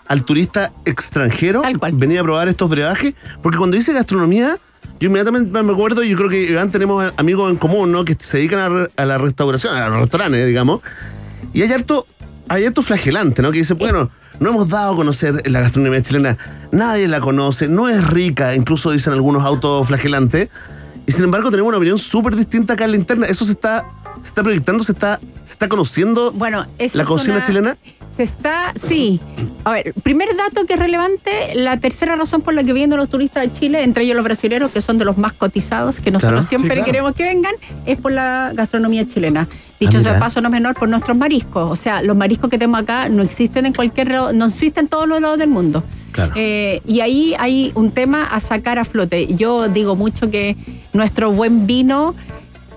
al 0.07 0.23
turista 0.25 0.71
extranjero 0.85 1.61
venir 1.93 2.19
a 2.19 2.23
probar 2.23 2.47
estos 2.47 2.69
brebajes, 2.69 3.13
porque 3.43 3.57
cuando 3.57 3.75
dice 3.77 3.93
gastronomía, 3.93 4.57
yo 4.99 5.07
inmediatamente 5.07 5.61
me 5.61 5.71
acuerdo, 5.71 6.03
yo 6.03 6.17
creo 6.17 6.29
que 6.29 6.43
Iván 6.43 6.71
tenemos 6.71 7.13
amigos 7.17 7.49
en 7.51 7.57
común, 7.57 7.91
¿no? 7.91 8.03
Que 8.05 8.15
se 8.17 8.37
dedican 8.37 8.59
a, 8.59 8.69
re- 8.69 8.91
a 8.97 9.05
la 9.05 9.17
restauración, 9.17 9.75
a 9.77 9.87
los 9.89 9.99
restaurantes, 9.99 10.45
digamos, 10.47 10.81
y 11.53 11.61
hay 11.61 11.71
harto, 11.71 12.07
hay 12.47 12.65
harto 12.65 12.81
flagelante, 12.81 13.41
¿no? 13.41 13.51
Que 13.51 13.59
dice, 13.59 13.75
bueno, 13.75 14.09
no 14.39 14.49
hemos 14.49 14.69
dado 14.69 14.93
a 14.93 14.95
conocer 14.95 15.49
la 15.49 15.61
gastronomía 15.61 16.01
chilena, 16.01 16.37
nadie 16.71 17.07
la 17.07 17.19
conoce, 17.21 17.67
no 17.67 17.89
es 17.89 18.05
rica, 18.07 18.55
incluso 18.55 18.91
dicen 18.91 19.13
algunos 19.13 19.43
autoflagelantes, 19.43 20.49
y 21.05 21.11
sin 21.11 21.23
embargo 21.25 21.49
tenemos 21.49 21.69
una 21.69 21.77
opinión 21.77 21.97
súper 21.97 22.35
distinta 22.35 22.73
acá 22.73 22.85
en 22.85 22.91
la 22.91 22.97
interna. 22.97 23.25
Eso 23.25 23.43
se 23.43 23.51
está, 23.53 23.87
se 24.21 24.27
está 24.27 24.43
proyectando, 24.43 24.83
se 24.83 24.91
está, 24.91 25.19
se 25.43 25.53
está 25.53 25.67
conociendo 25.67 26.31
Bueno, 26.31 26.67
la 26.93 27.03
cocina 27.05 27.37
una- 27.37 27.45
chilena. 27.45 27.77
Se 28.15 28.23
está, 28.23 28.73
sí. 28.75 29.19
A 29.63 29.71
ver, 29.71 29.93
primer 30.03 30.27
dato 30.35 30.65
que 30.67 30.73
es 30.73 30.79
relevante, 30.79 31.31
la 31.55 31.79
tercera 31.79 32.15
razón 32.17 32.41
por 32.41 32.53
la 32.53 32.63
que 32.63 32.73
vienen 32.73 32.99
los 32.99 33.09
turistas 33.09 33.43
de 33.43 33.53
Chile, 33.53 33.81
entre 33.83 34.03
ellos 34.03 34.15
los 34.17 34.25
brasileños, 34.25 34.71
que 34.71 34.81
son 34.81 34.97
de 34.97 35.05
los 35.05 35.17
más 35.17 35.31
cotizados, 35.33 35.99
que 36.01 36.11
nosotros 36.11 36.31
Claro. 36.45 36.47
siempre 36.47 36.69
Sí, 36.69 36.73
claro. 36.75 36.85
queremos 36.85 37.15
que 37.15 37.23
vengan, 37.23 37.53
es 37.85 37.99
por 37.99 38.11
la 38.11 38.51
gastronomía 38.53 39.07
chilena. 39.07 39.47
Dicho 39.79 39.97
Ah, 39.99 40.01
sea 40.01 40.13
de 40.13 40.19
paso, 40.19 40.41
no 40.41 40.49
menor 40.49 40.75
por 40.75 40.89
nuestros 40.89 41.15
mariscos. 41.17 41.71
O 41.71 41.75
sea, 41.75 42.01
los 42.01 42.15
mariscos 42.15 42.49
que 42.49 42.57
tenemos 42.57 42.81
acá 42.81 43.07
no 43.09 43.23
existen 43.23 43.65
en 43.65 43.73
cualquier 43.73 44.09
lado- 44.11 44.33
no 44.33 44.45
existen 44.45 44.85
en 44.85 44.89
todos 44.89 45.07
los 45.07 45.21
lados 45.21 45.37
del 45.39 45.49
mundo. 45.49 45.83
Claro. 46.11 46.33
Eh, 46.35 46.81
y 46.85 46.99
ahí 46.99 47.33
hay 47.39 47.71
un 47.75 47.91
tema 47.91 48.25
a 48.25 48.39
sacar 48.41 48.77
a 48.79 48.83
flote. 48.83 49.27
Yo 49.35 49.69
digo 49.69 49.95
mucho 49.95 50.29
que 50.29 50.57
nuestro 50.91 51.31
buen 51.31 51.65
vino 51.65 52.13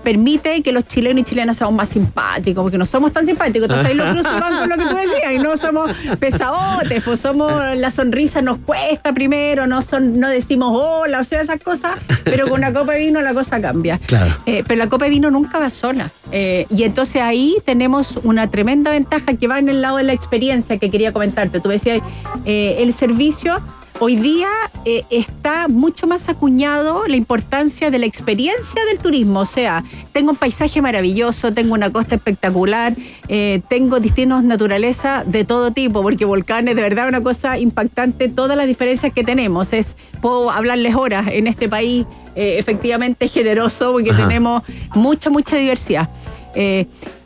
permite 0.03 0.61
que 0.61 0.71
los 0.71 0.85
chilenos 0.85 1.21
y 1.21 1.23
chilenas 1.23 1.57
seamos 1.57 1.75
más 1.75 1.89
simpáticos, 1.89 2.61
porque 2.61 2.77
no 2.77 2.85
somos 2.85 3.11
tan 3.11 3.25
simpáticos. 3.25 3.69
Entonces 3.69 3.87
ahí 3.87 3.95
los 3.95 4.07
cruces 4.13 4.39
van 4.39 4.57
con 4.59 4.69
lo 4.69 4.77
que 4.77 4.85
tú 4.85 4.95
decías, 4.95 5.33
y 5.33 5.39
no 5.39 5.57
somos 5.57 5.91
pesadotes, 6.19 7.03
pues 7.03 7.19
somos, 7.19 7.51
la 7.77 7.89
sonrisa 7.89 8.41
nos 8.41 8.57
cuesta 8.57 9.13
primero, 9.13 9.67
no, 9.67 9.81
son, 9.81 10.19
no 10.19 10.29
decimos 10.29 10.69
hola, 10.73 11.19
o 11.19 11.23
sea, 11.23 11.41
esas 11.41 11.59
cosas, 11.59 11.99
pero 12.23 12.47
con 12.47 12.59
una 12.59 12.73
copa 12.73 12.93
de 12.93 12.99
vino 12.99 13.21
la 13.21 13.33
cosa 13.33 13.61
cambia. 13.61 13.97
Claro. 13.99 14.35
Eh, 14.45 14.63
pero 14.67 14.77
la 14.77 14.89
copa 14.89 15.05
de 15.05 15.11
vino 15.11 15.31
nunca 15.31 15.59
va 15.59 15.69
sola. 15.69 16.11
Eh, 16.31 16.65
y 16.69 16.83
entonces 16.83 17.21
ahí 17.21 17.57
tenemos 17.65 18.19
una 18.23 18.49
tremenda 18.49 18.91
ventaja 18.91 19.33
que 19.33 19.47
va 19.47 19.59
en 19.59 19.69
el 19.69 19.81
lado 19.81 19.97
de 19.97 20.03
la 20.03 20.13
experiencia 20.13 20.77
que 20.77 20.89
quería 20.89 21.11
comentarte. 21.13 21.59
Tú 21.59 21.69
decías, 21.69 22.01
eh, 22.45 22.77
el 22.79 22.93
servicio 22.93 23.61
hoy 23.99 24.15
día 24.15 24.49
eh, 24.85 25.03
está 25.09 25.67
mucho 25.67 26.07
más 26.07 26.29
acuñado 26.29 27.05
la 27.07 27.15
importancia 27.15 27.89
de 27.91 27.99
la 27.99 28.05
experiencia 28.05 28.83
del 28.85 28.99
turismo. 28.99 29.41
O 29.41 29.45
sea, 29.45 29.83
tengo 30.11 30.31
un 30.31 30.37
paisaje 30.37 30.81
maravilloso, 30.81 31.53
tengo 31.53 31.73
una 31.73 31.91
costa 31.91 32.15
espectacular, 32.15 32.95
eh, 33.27 33.61
tengo 33.69 33.99
distintas 33.99 34.43
naturalezas 34.43 35.29
de 35.31 35.43
todo 35.45 35.71
tipo, 35.71 36.01
porque 36.01 36.25
volcanes, 36.25 36.75
de 36.75 36.81
verdad, 36.81 37.07
una 37.07 37.21
cosa 37.21 37.57
impactante, 37.57 38.29
todas 38.29 38.57
las 38.57 38.67
diferencias 38.67 39.13
que 39.13 39.23
tenemos. 39.23 39.73
Es, 39.73 39.95
puedo 40.21 40.51
hablarles 40.51 40.95
horas 40.95 41.27
en 41.31 41.47
este 41.47 41.69
país 41.69 42.05
eh, 42.35 42.57
efectivamente 42.57 43.27
generoso, 43.27 43.93
porque 43.93 44.11
Ajá. 44.11 44.27
tenemos 44.27 44.63
mucha, 44.95 45.29
mucha 45.29 45.55
diversidad. 45.57 46.09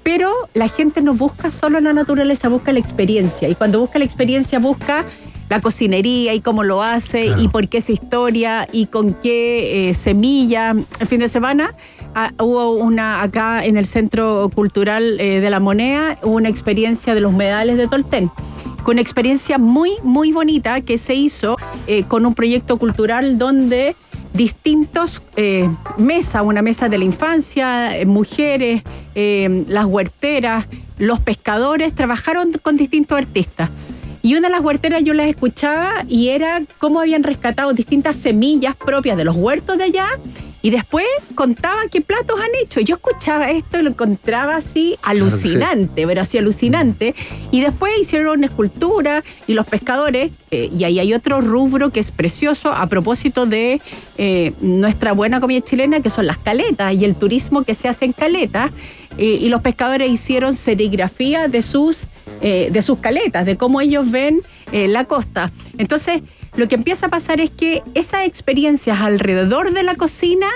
Pero 0.04 0.32
la 0.54 0.70
gente 0.70 1.02
no 1.02 1.14
busca 1.14 1.52
solo 1.52 1.82
la 1.82 1.92
naturaleza, 1.92 2.48
busca 2.48 2.72
la 2.72 2.80
experiencia. 2.80 3.50
Y 3.50 3.56
cuando 3.56 3.82
busca 3.82 4.00
la 4.00 4.06
experiencia, 4.06 4.58
busca 4.58 5.04
la 5.50 5.62
cocinería 5.62 6.34
y 6.34 6.42
cómo 6.42 6.64
lo 6.64 6.84
hace 6.84 7.28
Claro. 7.28 7.42
y 7.42 7.48
por 7.48 7.68
qué 7.68 7.78
esa 7.80 7.92
historia 7.92 8.68
y 8.72 8.88
con 8.88 9.14
qué 9.14 9.90
eh, 9.90 9.94
semilla. 9.94 10.76
El 11.00 11.08
fin 11.08 11.20
de 11.20 11.28
semana 11.28 11.72
ah, 12.16 12.32
hubo 12.40 12.72
una 12.72 13.22
acá 13.22 13.64
en 13.66 13.78
el 13.78 13.86
Centro 13.86 14.50
Cultural 14.54 15.20
eh, 15.20 15.40
de 15.40 15.50
la 15.50 15.60
Moneda, 15.60 16.18
una 16.24 16.50
experiencia 16.50 17.14
de 17.16 17.22
los 17.22 17.34
medales 17.34 17.78
de 17.78 17.88
Tolten 17.88 18.32
con 18.84 18.94
una 18.94 19.02
experiencia 19.02 19.58
muy, 19.58 19.92
muy 20.02 20.32
bonita 20.32 20.80
que 20.80 20.98
se 20.98 21.14
hizo 21.14 21.58
eh, 21.88 22.04
con 22.04 22.26
un 22.26 22.34
proyecto 22.34 22.78
cultural 22.78 23.38
donde 23.38 23.98
distintos 24.34 25.24
eh, 25.36 25.70
mesas, 25.98 26.44
una 26.46 26.62
mesa 26.62 26.88
de 26.88 26.98
la 26.98 27.04
infancia, 27.04 27.98
eh, 27.98 28.06
mujeres, 28.06 28.84
eh, 29.16 29.66
las 29.68 29.86
huerteras, 29.86 30.68
los 31.00 31.20
pescadores, 31.20 31.94
trabajaron 31.94 32.54
con 32.62 32.78
distintos 32.78 33.18
artistas. 33.18 33.70
Y 34.28 34.36
una 34.36 34.50
de 34.50 34.56
las 34.56 34.62
huerteras 34.62 35.06
yo 35.06 35.14
las 35.14 35.30
escuchaba 35.30 36.04
y 36.06 36.28
era 36.28 36.62
cómo 36.80 37.00
habían 37.00 37.24
rescatado 37.24 37.72
distintas 37.72 38.18
semillas 38.18 38.76
propias 38.76 39.16
de 39.16 39.24
los 39.24 39.38
huertos 39.38 39.78
de 39.78 39.86
allá 39.86 40.10
y 40.62 40.70
después 40.70 41.06
contaba 41.34 41.84
qué 41.90 42.02
platos 42.02 42.38
han 42.38 42.50
hecho. 42.62 42.82
Yo 42.82 42.96
escuchaba 42.96 43.52
esto 43.52 43.80
y 43.80 43.84
lo 43.84 43.92
encontraba 43.92 44.58
así 44.58 44.98
alucinante, 45.02 46.06
pero 46.06 46.20
así 46.20 46.38
alucinante. 46.38 47.16
Y 47.52 47.62
después 47.62 47.94
hicieron 48.02 48.40
una 48.40 48.48
escultura 48.48 49.24
y 49.48 49.54
los 49.54 49.66
pescadores, 49.66 50.32
eh, 50.52 50.70
y 50.78 50.84
ahí 50.84 51.00
hay 51.00 51.14
otro 51.14 51.40
rubro 51.40 51.92
que 51.92 52.02
es 52.02 52.12
precioso 52.12 52.74
a 52.74 52.86
propósito 52.88 53.46
de 53.46 53.80
eh, 54.18 54.52
nuestra 54.60 55.14
buena 55.14 55.40
comida 55.40 55.62
chilena, 55.62 56.02
que 56.02 56.10
son 56.10 56.28
las 56.28 56.38
caletas 56.38 56.94
y 56.96 57.06
el 57.06 57.16
turismo 57.16 57.64
que 57.64 57.74
se 57.74 57.88
hace 57.88 58.04
en 58.04 58.12
caletas. 58.12 58.72
Eh, 59.18 59.40
y 59.42 59.50
los 59.50 59.62
pescadores 59.62 60.10
hicieron 60.10 60.54
serigrafía 60.54 61.48
de 61.48 61.62
sus, 61.62 62.08
eh, 62.42 62.70
de 62.72 62.82
sus 62.82 63.00
caletas, 63.00 63.46
de 63.46 63.58
cómo 63.58 63.82
ellos 63.82 64.10
ven 64.12 64.42
eh, 64.72 64.88
la 64.88 65.06
costa. 65.06 65.52
Entonces, 65.78 66.22
lo 66.56 66.68
que 66.68 66.76
empieza 66.76 67.08
a 67.08 67.10
pasar 67.10 67.40
es 67.40 67.50
que 67.50 67.84
esas 67.94 68.26
experiencias 68.26 69.02
alrededor 69.02 69.74
de 69.74 69.84
la 69.84 69.96
cocina 69.96 70.48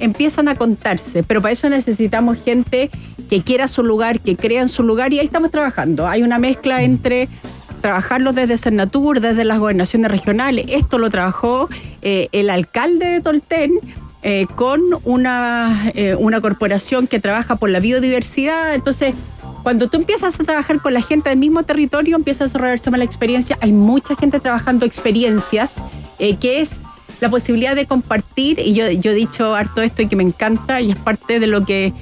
empiezan 0.00 0.48
a 0.48 0.56
contarse, 0.56 1.22
pero 1.22 1.40
para 1.40 1.52
eso 1.52 1.68
necesitamos 1.68 2.38
gente 2.42 2.90
que 3.30 3.42
quiera 3.42 3.68
su 3.68 3.82
lugar, 3.82 4.20
que 4.20 4.36
crea 4.36 4.62
en 4.62 4.68
su 4.68 4.82
lugar 4.82 5.12
y 5.12 5.18
ahí 5.18 5.26
estamos 5.26 5.50
trabajando. 5.50 6.08
Hay 6.08 6.22
una 6.22 6.38
mezcla 6.38 6.82
entre 6.82 7.28
trabajarlo 7.80 8.32
desde 8.32 8.56
Cernatur, 8.56 9.20
desde 9.20 9.44
las 9.44 9.58
gobernaciones 9.58 10.10
regionales. 10.10 10.64
Esto 10.68 10.98
lo 10.98 11.10
trabajó 11.10 11.68
eh, 12.00 12.28
el 12.32 12.48
alcalde 12.48 13.06
de 13.06 13.20
Tolten 13.20 13.78
eh, 14.26 14.46
con 14.54 14.80
una, 15.04 15.92
eh, 15.94 16.14
una 16.14 16.40
corporación 16.40 17.06
que 17.06 17.20
trabaja 17.20 17.56
por 17.56 17.68
la 17.68 17.78
biodiversidad. 17.78 18.74
Entonces, 18.74 19.14
cuando 19.62 19.90
tú 19.90 19.98
empiezas 19.98 20.40
a 20.40 20.44
trabajar 20.44 20.80
con 20.80 20.94
la 20.94 21.02
gente 21.02 21.28
del 21.28 21.38
mismo 21.38 21.62
territorio, 21.62 22.16
empieza 22.16 22.44
a 22.44 22.46
desarrollarse 22.46 22.90
más 22.90 22.98
la 22.98 23.04
experiencia. 23.04 23.58
Hay 23.60 23.72
mucha 23.72 24.16
gente 24.16 24.40
trabajando 24.40 24.86
experiencias, 24.86 25.74
eh, 26.18 26.36
que 26.36 26.62
es 26.62 26.80
la 27.20 27.28
posibilidad 27.28 27.76
de 27.76 27.86
compartir, 27.86 28.58
y 28.60 28.72
yo, 28.72 28.90
yo 28.90 29.10
he 29.10 29.14
dicho 29.14 29.54
harto 29.54 29.82
esto 29.82 30.00
y 30.00 30.06
que 30.06 30.16
me 30.16 30.22
encanta, 30.22 30.80
y 30.80 30.92
es 30.92 30.96
parte 30.96 31.38
de 31.38 31.46
lo 31.46 31.66
que, 31.66 31.92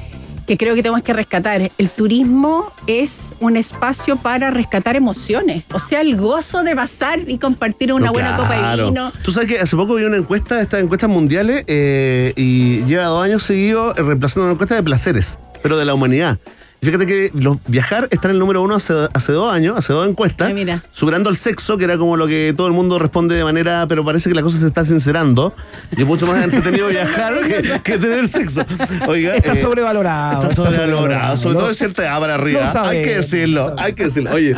que 0.46 0.57
creo 0.57 0.74
que 0.74 0.83
tenemos 0.83 1.02
que 1.02 1.12
rescatar. 1.12 1.70
El 1.78 1.90
turismo 1.90 2.72
es 2.87 3.35
un 3.40 3.57
espacio 3.57 4.16
para 4.16 4.50
rescatar 4.50 4.96
emociones, 4.96 5.64
o 5.72 5.78
sea, 5.78 6.00
el 6.00 6.16
gozo 6.16 6.62
de 6.62 6.74
pasar 6.74 7.20
y 7.28 7.38
compartir 7.38 7.92
una 7.92 8.07
No, 8.07 8.12
buena 8.12 8.37
copa 8.37 8.76
de 8.76 8.85
vino. 8.85 9.12
Tú 9.22 9.33
sabes 9.33 9.48
que 9.50 9.59
hace 9.59 9.76
poco 9.76 9.94
vi 9.94 10.05
una 10.05 10.16
encuesta, 10.16 10.61
estas 10.61 10.83
encuestas 10.83 11.11
mundiales, 11.11 11.64
eh, 11.66 12.33
y 12.37 12.85
lleva 12.85 13.05
dos 13.05 13.24
años 13.24 13.42
seguidos 13.42 13.96
eh, 13.98 14.02
reemplazando 14.02 14.44
una 14.44 14.52
encuesta 14.55 14.74
de 14.74 14.83
placeres, 14.83 15.38
pero 15.62 15.76
de 15.76 15.85
la 15.85 15.94
humanidad. 15.94 16.38
Y 16.83 16.87
fíjate 16.87 17.07
que 17.07 17.31
los 17.35 17.59
viajar 17.68 18.09
está 18.11 18.27
en 18.27 18.33
el 18.33 18.38
número 18.40 18.61
uno 18.61 18.75
hace, 18.75 18.92
hace 19.14 19.31
dos 19.31 19.53
años, 19.53 19.77
hace 19.77 19.92
dos 19.92 20.09
encuestas, 20.09 20.49
Ay, 20.49 20.55
mira. 20.55 20.83
superando 20.90 21.31
el 21.31 21.37
sexo, 21.37 21.79
que 21.79 21.85
era 21.85 21.97
como 21.97 22.16
lo 22.16 22.27
que 22.27 22.53
todo 22.57 22.66
el 22.66 22.73
mundo 22.73 22.99
responde 22.99 23.37
de 23.37 23.45
manera, 23.45 23.87
pero 23.88 24.05
parece 24.05 24.29
que 24.29 24.35
la 24.35 24.42
cosa 24.42 24.59
se 24.59 24.66
está 24.66 24.83
sincerando. 24.83 25.55
Y 25.97 26.01
es 26.01 26.07
mucho 26.09 26.27
más 26.27 26.42
entretenido 26.42 26.88
viajar 26.88 27.40
que, 27.42 27.81
que 27.85 27.99
tener 27.99 28.27
sexo. 28.27 28.64
Oiga, 29.07 29.37
Está 29.37 29.53
eh, 29.53 29.62
sobrevalorado. 29.62 30.42
Está 30.42 30.53
sobrevalorado, 30.57 31.37
sobre 31.37 31.57
todo 31.57 31.68
de 31.68 31.75
cierta 31.75 32.03
edad 32.03 32.18
para 32.18 32.35
arriba. 32.35 32.73
Hay 32.85 33.03
que 33.03 33.14
decirlo, 33.16 33.77
hay 33.79 33.92
que 33.92 34.03
decirlo. 34.05 34.33
Oye, 34.33 34.57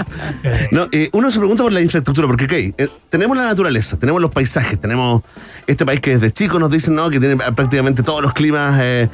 no, 0.71 0.89
eh, 0.93 1.11
uno 1.13 1.31
se 1.31 1.39
pregunta 1.39 1.63
por 1.63 1.73
la 1.73 1.83
infraestructura, 1.83 2.27
porque 2.27 2.47
ok, 2.47 2.53
eh, 2.53 2.89
tenemos 3.11 3.37
la 3.37 3.45
naturaleza, 3.45 3.99
tenemos 3.99 4.23
los 4.23 4.31
paisajes, 4.31 4.81
tenemos 4.81 5.21
este 5.67 5.85
país 5.85 6.01
que 6.01 6.15
desde 6.17 6.33
chico 6.33 6.59
nos 6.59 6.71
dicen 6.71 6.95
¿no? 6.95 7.11
que 7.11 7.21
tiene 7.21 7.37
prácticamente 7.37 8.03
todos 8.03 8.23
los 8.23 8.33
climas 8.33 8.81
eh, 8.83 9.11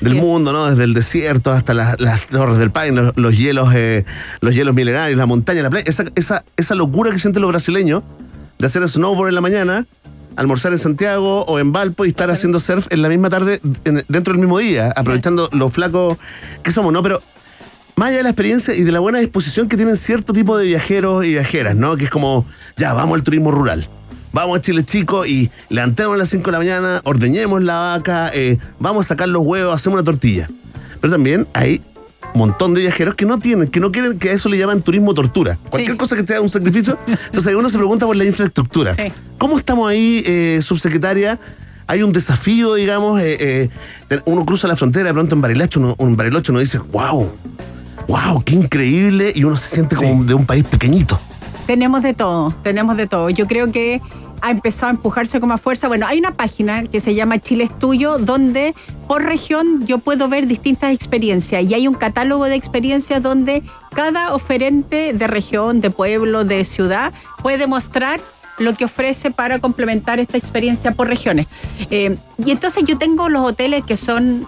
del 0.00 0.16
es. 0.16 0.22
mundo, 0.22 0.50
¿no? 0.52 0.66
Desde 0.66 0.84
el 0.84 0.94
desierto 0.94 1.50
hasta 1.50 1.74
las, 1.74 2.00
las 2.00 2.26
torres 2.26 2.53
del 2.58 2.70
país, 2.70 2.92
los, 2.92 3.16
los 3.16 3.36
hielos, 3.36 3.68
eh, 3.74 4.04
los 4.40 4.54
hielos 4.54 4.74
milenarios, 4.74 5.16
la 5.18 5.26
montaña, 5.26 5.62
la 5.62 5.70
playa. 5.70 5.84
Esa, 5.88 6.04
esa, 6.14 6.44
esa 6.56 6.74
locura 6.74 7.10
que 7.10 7.18
sienten 7.18 7.42
los 7.42 7.50
brasileños 7.50 8.02
de 8.58 8.66
hacer 8.66 8.86
snowboard 8.88 9.28
en 9.28 9.34
la 9.34 9.40
mañana, 9.40 9.86
almorzar 10.36 10.72
en 10.72 10.78
Santiago 10.78 11.42
o 11.44 11.58
en 11.58 11.72
Valpo 11.72 12.04
y 12.04 12.08
estar 12.08 12.30
haciendo 12.30 12.58
surf 12.60 12.86
en 12.90 13.02
la 13.02 13.08
misma 13.08 13.30
tarde, 13.30 13.60
en- 13.84 14.04
dentro 14.08 14.32
del 14.32 14.40
mismo 14.40 14.58
día, 14.58 14.92
aprovechando 14.96 15.48
los 15.52 15.72
flacos 15.72 16.18
que 16.62 16.70
somos, 16.72 16.92
¿no? 16.92 17.02
Pero 17.02 17.20
más 17.96 18.08
allá 18.08 18.16
de 18.18 18.22
la 18.24 18.30
experiencia 18.30 18.74
y 18.74 18.82
de 18.82 18.90
la 18.92 18.98
buena 19.00 19.20
disposición 19.20 19.68
que 19.68 19.76
tienen 19.76 19.96
cierto 19.96 20.32
tipo 20.32 20.56
de 20.56 20.66
viajeros 20.66 21.24
y 21.24 21.30
viajeras, 21.30 21.76
¿no? 21.76 21.96
Que 21.96 22.04
es 22.06 22.10
como, 22.10 22.46
ya, 22.76 22.92
vamos 22.92 23.16
al 23.16 23.22
turismo 23.22 23.50
rural. 23.52 23.86
Vamos 24.32 24.58
a 24.58 24.60
Chile 24.60 24.84
Chico 24.84 25.24
y 25.24 25.48
levantemos 25.68 26.14
a 26.14 26.18
las 26.18 26.28
5 26.30 26.46
de 26.46 26.52
la 26.52 26.58
mañana, 26.58 27.00
ordeñemos 27.04 27.62
la 27.62 27.78
vaca, 27.78 28.32
eh, 28.34 28.58
vamos 28.80 29.06
a 29.06 29.08
sacar 29.10 29.28
los 29.28 29.46
huevos, 29.46 29.72
hacemos 29.72 29.98
una 30.00 30.04
tortilla. 30.04 30.48
Pero 31.00 31.12
también 31.12 31.46
hay 31.52 31.80
montón 32.34 32.74
de 32.74 32.80
viajeros 32.82 33.14
que 33.14 33.24
no 33.26 33.38
tienen, 33.38 33.68
que 33.68 33.80
no 33.80 33.92
quieren, 33.92 34.18
que 34.18 34.30
a 34.30 34.32
eso 34.32 34.48
le 34.48 34.58
llaman 34.58 34.82
turismo 34.82 35.14
tortura. 35.14 35.58
Cualquier 35.70 35.92
Sí. 35.92 35.98
cosa 35.98 36.16
que 36.16 36.26
sea 36.26 36.40
un 36.40 36.48
sacrificio. 36.48 36.98
Entonces 37.06 37.54
uno 37.54 37.68
se 37.68 37.78
pregunta 37.78 38.06
por 38.06 38.16
la 38.16 38.24
infraestructura. 38.24 38.94
Sí. 38.94 39.04
¿Cómo 39.38 39.56
estamos 39.58 39.88
ahí, 39.88 40.22
eh, 40.26 40.60
subsecretaria? 40.62 41.38
Hay 41.86 42.02
un 42.02 42.12
desafío, 42.12 42.74
digamos, 42.74 43.20
eh, 43.20 43.70
eh, 44.10 44.20
uno 44.24 44.44
cruza 44.46 44.66
la 44.68 44.74
frontera, 44.76 45.06
de 45.08 45.12
pronto 45.12 45.34
en 45.34 45.40
Bariloche, 45.42 45.78
uno, 45.78 45.94
en 45.98 46.16
Bariloche 46.16 46.50
uno 46.50 46.60
dice, 46.60 46.78
wow, 46.78 47.30
wow, 48.08 48.42
qué 48.44 48.54
increíble, 48.54 49.32
y 49.34 49.44
uno 49.44 49.54
se 49.56 49.74
siente 49.76 49.94
como 49.94 50.22
Sí. 50.22 50.28
de 50.28 50.34
un 50.34 50.46
país 50.46 50.64
pequeñito. 50.64 51.20
Tenemos 51.66 52.02
de 52.02 52.12
todo, 52.14 52.52
tenemos 52.62 52.96
de 52.96 53.06
todo. 53.06 53.30
Yo 53.30 53.46
creo 53.46 53.70
que 53.72 54.00
ha 54.40 54.50
empezado 54.50 54.88
a 54.88 54.90
empujarse 54.90 55.40
con 55.40 55.48
más 55.48 55.60
fuerza. 55.60 55.88
Bueno, 55.88 56.06
hay 56.06 56.18
una 56.18 56.34
página 56.34 56.84
que 56.84 57.00
se 57.00 57.14
llama 57.14 57.38
Chile 57.38 57.64
es 57.64 57.78
Tuyo, 57.78 58.18
donde 58.18 58.74
por 59.06 59.22
región 59.22 59.86
yo 59.86 59.98
puedo 59.98 60.28
ver 60.28 60.46
distintas 60.46 60.92
experiencias 60.92 61.64
y 61.64 61.74
hay 61.74 61.88
un 61.88 61.94
catálogo 61.94 62.44
de 62.44 62.54
experiencias 62.54 63.22
donde 63.22 63.62
cada 63.94 64.34
oferente 64.34 65.12
de 65.12 65.26
región, 65.26 65.80
de 65.80 65.90
pueblo, 65.90 66.44
de 66.44 66.64
ciudad 66.64 67.12
puede 67.42 67.66
mostrar 67.66 68.20
lo 68.58 68.74
que 68.74 68.84
ofrece 68.84 69.30
para 69.30 69.58
complementar 69.58 70.20
esta 70.20 70.36
experiencia 70.36 70.92
por 70.92 71.08
regiones. 71.08 71.46
Eh, 71.90 72.16
y 72.44 72.50
entonces 72.50 72.84
yo 72.84 72.96
tengo 72.98 73.28
los 73.28 73.44
hoteles 73.44 73.82
que 73.84 73.96
son 73.96 74.46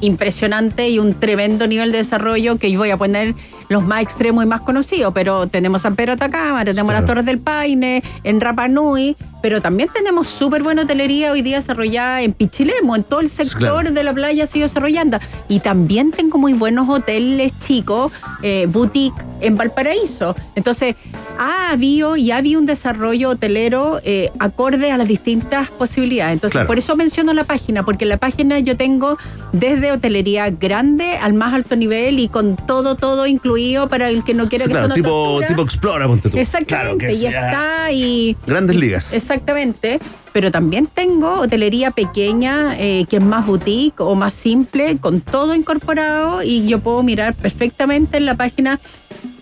impresionante 0.00 0.88
y 0.88 0.98
un 0.98 1.14
tremendo 1.14 1.66
nivel 1.66 1.92
de 1.92 1.98
desarrollo 1.98 2.56
que 2.56 2.70
yo 2.70 2.78
voy 2.78 2.90
a 2.90 2.96
poner 2.96 3.34
los 3.68 3.84
más 3.84 4.02
extremos 4.02 4.44
y 4.44 4.46
más 4.46 4.60
conocidos, 4.62 5.12
pero 5.14 5.46
tenemos 5.46 5.82
San 5.82 5.94
Pedro 5.96 6.14
Atacama, 6.14 6.64
tenemos 6.64 6.90
Claro. 6.90 7.00
las 7.02 7.06
Torres 7.06 7.26
del 7.26 7.38
Paine, 7.38 8.02
en 8.24 8.40
Rapa 8.40 8.66
Nui, 8.68 9.14
pero 9.42 9.60
también 9.60 9.88
tenemos 9.92 10.26
súper 10.26 10.62
buena 10.62 10.82
hotelería 10.82 11.30
hoy 11.32 11.42
día 11.42 11.56
desarrollada 11.56 12.22
en 12.22 12.32
Pichilemo, 12.32 12.96
en 12.96 13.04
todo 13.04 13.20
el 13.20 13.28
sector 13.28 13.58
claro. 13.82 13.90
de 13.92 14.02
la 14.04 14.12
playa 14.14 14.44
ha 14.44 14.56
ido 14.56 14.64
desarrollando. 14.66 15.18
Y 15.48 15.60
también 15.60 16.10
tengo 16.10 16.38
muy 16.38 16.54
buenos 16.54 16.88
hoteles 16.88 17.52
chicos, 17.58 18.10
eh, 18.42 18.66
boutique 18.68 19.14
en 19.40 19.56
Valparaíso. 19.56 20.34
Entonces, 20.56 20.96
ha 21.38 21.70
habido 21.70 22.16
y 22.16 22.32
ha 22.32 22.38
habido 22.38 22.58
un 22.58 22.66
desarrollo 22.66 23.28
hotelero 23.30 24.00
eh, 24.02 24.32
acorde 24.40 24.90
a 24.90 24.96
las 24.96 25.06
distintas 25.06 25.68
posibilidades. 25.70 26.32
Entonces, 26.32 26.54
Claro. 26.54 26.66
por 26.66 26.78
eso 26.78 26.96
menciono 26.96 27.32
la 27.32 27.44
página, 27.44 27.84
porque 27.84 28.06
en 28.06 28.08
la 28.08 28.16
página 28.16 28.58
yo 28.58 28.76
tengo 28.76 29.18
desde 29.52 29.92
hotelería 29.92 30.50
grande 30.50 31.16
al 31.16 31.34
más 31.34 31.54
alto 31.54 31.76
nivel 31.76 32.18
y 32.18 32.28
con 32.28 32.56
todo, 32.56 32.96
todo 32.96 33.26
incluido 33.26 33.57
para 33.88 34.08
el 34.10 34.24
que 34.24 34.34
no 34.34 34.48
quiera 34.48 34.64
Sí, 34.64 34.70
que 34.70 34.76
claro, 34.78 34.94
tipo, 34.94 35.08
tortura. 35.08 35.46
tipo 35.48 35.62
Explora, 35.62 36.06
ponte 36.06 36.30
tú. 36.30 36.38
Exactamente, 36.38 36.66
Claro, 36.74 36.98
que 36.98 37.12
y 37.12 37.16
sea 37.16 37.30
está 37.46 37.92
y 37.92 38.36
Grandes 38.46 38.76
ligas. 38.76 39.12
Exactamente, 39.12 39.98
pero 40.32 40.50
también 40.50 40.86
tengo 40.86 41.40
hotelería 41.40 41.90
pequeña 41.90 42.74
eh, 42.78 43.06
que 43.08 43.16
es 43.16 43.22
más 43.22 43.46
boutique 43.46 44.00
o 44.00 44.14
más 44.14 44.32
simple, 44.34 44.98
con 44.98 45.20
todo 45.20 45.54
incorporado 45.54 46.42
y 46.42 46.66
yo 46.66 46.80
puedo 46.80 47.02
mirar 47.02 47.34
perfectamente 47.34 48.16
en 48.16 48.26
la 48.26 48.34
página. 48.36 48.78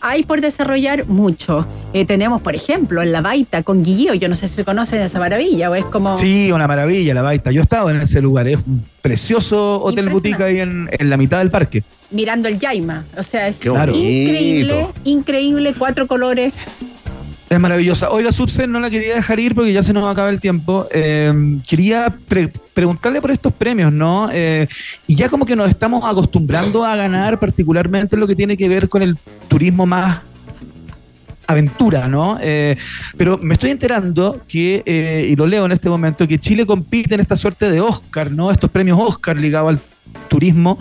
Hay 0.08 0.22
por 0.22 0.40
desarrollar 0.40 1.08
mucho. 1.08 1.66
Eh, 1.92 2.04
tenemos, 2.04 2.40
por 2.40 2.54
ejemplo, 2.54 3.02
en 3.02 3.10
La 3.10 3.22
Baita 3.22 3.64
con 3.64 3.82
Guilleo, 3.82 4.14
yo 4.14 4.28
no 4.28 4.36
sé 4.36 4.46
si 4.46 4.62
conocen 4.62 5.00
esa 5.00 5.18
maravilla 5.18 5.68
o 5.68 5.74
es 5.74 5.84
como... 5.86 6.16
Sí, 6.16 6.52
una 6.52 6.68
maravilla, 6.68 7.12
la 7.12 7.22
baita. 7.22 7.50
Yo 7.50 7.60
he 7.60 7.62
estado 7.62 7.90
en 7.90 8.00
ese 8.00 8.22
lugar, 8.22 8.46
es 8.46 8.58
un 8.64 8.84
precioso 9.02 9.82
hotel 9.82 10.08
boutique 10.08 10.40
ahí 10.40 10.60
en, 10.60 10.88
en 10.92 11.10
la 11.10 11.16
mitad 11.16 11.38
del 11.38 11.50
parque. 11.50 11.82
Mirando 12.12 12.46
el 12.46 12.56
Yaima, 12.56 13.04
o 13.18 13.22
sea, 13.24 13.48
es 13.48 13.66
increíble, 13.66 14.86
increíble, 15.02 15.74
cuatro 15.76 16.06
colores. 16.06 16.54
Es 17.48 17.60
maravillosa. 17.60 18.10
Oiga, 18.10 18.32
Subsen, 18.32 18.72
no 18.72 18.80
la 18.80 18.90
quería 18.90 19.14
dejar 19.14 19.38
ir 19.38 19.54
porque 19.54 19.72
ya 19.72 19.82
se 19.82 19.92
nos 19.92 20.04
acaba 20.04 20.30
el 20.30 20.40
tiempo. 20.40 20.88
Eh, 20.90 21.32
quería 21.68 22.12
pre- 22.26 22.50
preguntarle 22.74 23.20
por 23.20 23.30
estos 23.30 23.52
premios, 23.52 23.92
¿no? 23.92 24.28
Eh, 24.32 24.66
y 25.06 25.14
ya 25.14 25.28
como 25.28 25.46
que 25.46 25.54
nos 25.54 25.68
estamos 25.68 26.04
acostumbrando 26.04 26.84
a 26.84 26.96
ganar, 26.96 27.38
particularmente 27.38 28.16
en 28.16 28.20
lo 28.20 28.26
que 28.26 28.34
tiene 28.34 28.56
que 28.56 28.68
ver 28.68 28.88
con 28.88 29.00
el 29.02 29.16
turismo 29.46 29.86
más 29.86 30.22
aventura, 31.46 32.08
¿no? 32.08 32.38
Eh, 32.42 32.76
pero 33.16 33.38
me 33.38 33.54
estoy 33.54 33.70
enterando 33.70 34.40
que, 34.48 34.82
eh, 34.84 35.28
y 35.30 35.36
lo 35.36 35.46
leo 35.46 35.66
en 35.66 35.70
este 35.70 35.88
momento, 35.88 36.26
que 36.26 36.40
Chile 36.40 36.66
compite 36.66 37.14
en 37.14 37.20
esta 37.20 37.36
suerte 37.36 37.70
de 37.70 37.80
Oscar, 37.80 38.32
¿no? 38.32 38.50
Estos 38.50 38.70
premios 38.70 38.98
Oscar 39.00 39.38
ligados 39.38 39.68
al 39.68 39.80
turismo 40.28 40.78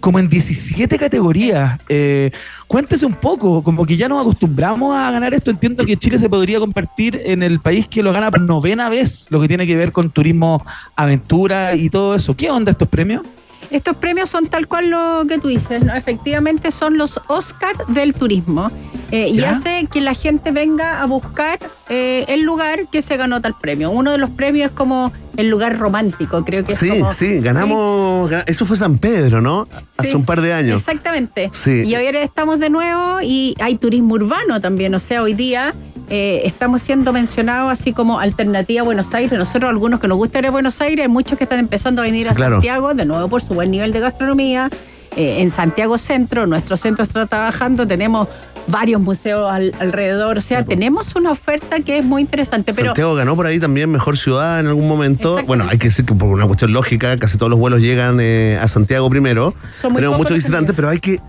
como 0.00 0.18
en 0.18 0.28
17 0.28 0.98
categorías. 0.98 1.80
Eh, 1.88 2.30
cuéntese 2.66 3.06
un 3.06 3.14
poco, 3.14 3.62
como 3.62 3.86
que 3.86 3.96
ya 3.96 4.08
nos 4.08 4.20
acostumbramos 4.20 4.96
a 4.96 5.10
ganar 5.10 5.34
esto. 5.34 5.50
Entiendo 5.50 5.84
que 5.84 5.96
Chile 5.96 6.18
se 6.18 6.28
podría 6.28 6.58
convertir 6.58 7.20
en 7.24 7.42
el 7.42 7.60
país 7.60 7.86
que 7.88 8.02
lo 8.02 8.12
gana 8.12 8.30
por 8.30 8.40
novena 8.40 8.88
vez, 8.88 9.26
lo 9.30 9.40
que 9.40 9.48
tiene 9.48 9.66
que 9.66 9.76
ver 9.76 9.92
con 9.92 10.10
turismo, 10.10 10.64
aventura 10.96 11.74
y 11.74 11.90
todo 11.90 12.14
eso. 12.14 12.36
¿Qué 12.36 12.50
onda 12.50 12.72
estos 12.72 12.88
premios? 12.88 13.22
Estos 13.70 13.96
premios 13.96 14.30
son 14.30 14.46
tal 14.46 14.66
cual 14.66 14.88
lo 14.90 15.22
que 15.28 15.38
tú 15.38 15.48
dices, 15.48 15.84
¿no? 15.84 15.94
Efectivamente 15.94 16.70
son 16.70 16.96
los 16.98 17.20
Oscar 17.28 17.76
del 17.88 18.14
turismo. 18.14 18.70
eh, 19.10 19.28
y 19.28 19.40
hace 19.42 19.86
que 19.90 20.02
la 20.02 20.12
gente 20.12 20.50
venga 20.52 21.00
a 21.00 21.06
buscar 21.06 21.58
eh, 21.88 22.26
el 22.28 22.42
lugar 22.42 22.88
que 22.92 23.00
se 23.00 23.16
ganó 23.16 23.40
tal 23.40 23.54
premio. 23.58 23.90
Uno 23.90 24.12
de 24.12 24.18
los 24.18 24.28
premios 24.28 24.66
es 24.70 24.76
como 24.76 25.12
el 25.38 25.48
lugar 25.48 25.78
romántico, 25.78 26.44
creo 26.44 26.62
que 26.62 26.72
es 26.74 26.78
Sí, 26.78 26.90
como- 26.90 27.12
sí, 27.14 27.40
ganamos. 27.40 28.30
ga- 28.30 28.44
Eso 28.46 28.66
fue 28.66 28.76
San 28.76 28.98
Pedro, 28.98 29.40
¿no? 29.40 29.66
Hace 29.96 30.10
Sí, 30.10 30.16
un 30.16 30.26
par 30.26 30.42
de 30.42 30.52
años. 30.52 30.80
Exactamente. 30.82 31.48
Sí. 31.54 31.84
Y 31.86 31.94
ahora 31.94 32.20
estamos 32.22 32.58
de 32.60 32.68
nuevo 32.68 33.20
y 33.22 33.54
hay 33.60 33.76
turismo 33.76 34.14
urbano 34.14 34.60
también. 34.60 34.94
O 34.94 35.00
sea, 35.00 35.22
hoy 35.22 35.32
día 35.32 35.72
eh, 36.10 36.42
estamos 36.44 36.82
siendo 36.82 37.12
mencionados 37.12 37.70
así 37.72 37.92
como 37.92 38.18
alternativa 38.20 38.80
a 38.80 38.84
Buenos 38.84 39.12
Aires. 39.14 39.38
Nosotros, 39.38 39.68
algunos 39.70 40.00
que 40.00 40.08
nos 40.08 40.16
gusta 40.16 40.38
ir 40.38 40.46
a 40.46 40.50
Buenos 40.50 40.80
Aires, 40.80 41.04
hay 41.04 41.08
muchos 41.08 41.36
que 41.38 41.44
están 41.44 41.58
empezando 41.58 42.02
a 42.02 42.04
venir 42.04 42.24
Sí, 42.24 42.28
a 42.30 42.34
claro. 42.34 42.56
Santiago, 42.56 42.94
de 42.94 43.04
nuevo 43.04 43.28
por 43.28 43.42
su 43.42 43.54
buen 43.54 43.70
nivel 43.70 43.92
de 43.92 44.00
gastronomía. 44.00 44.70
Eh, 45.16 45.40
en 45.42 45.50
Santiago 45.50 45.98
Centro, 45.98 46.46
nuestro 46.46 46.76
centro 46.76 47.02
está 47.02 47.26
trabajando, 47.26 47.86
tenemos 47.86 48.28
varios 48.68 49.00
museos 49.00 49.50
al- 49.50 49.72
alrededor. 49.80 50.38
O 50.38 50.40
sea, 50.42 50.64
tenemos 50.64 51.16
una 51.16 51.30
oferta 51.32 51.80
que 51.80 51.98
es 51.98 52.04
muy 52.04 52.20
interesante. 52.22 52.72
Pero 52.74 52.88
Santiago 52.88 53.14
ganó 53.14 53.34
por 53.34 53.46
ahí 53.46 53.58
también 53.58 53.90
mejor 53.90 54.16
ciudad 54.18 54.60
en 54.60 54.66
algún 54.66 54.86
momento. 54.86 55.38
Bueno, 55.46 55.66
hay 55.68 55.78
que 55.78 55.88
decir 55.88 56.04
que 56.04 56.14
por 56.14 56.28
una 56.28 56.46
cuestión 56.46 56.72
lógica, 56.72 57.16
casi 57.18 57.38
todos 57.38 57.48
los 57.50 57.58
vuelos 57.58 57.80
llegan 57.80 58.18
eh, 58.20 58.58
a 58.60 58.68
Santiago 58.68 59.08
primero. 59.10 59.54
Son 59.74 59.92
muy 59.92 60.00
Tenemos 60.00 60.18
muchos 60.18 60.34
visitantes, 60.36 60.76
pero 60.76 60.88
hay 60.90 61.00
que. 61.00 61.20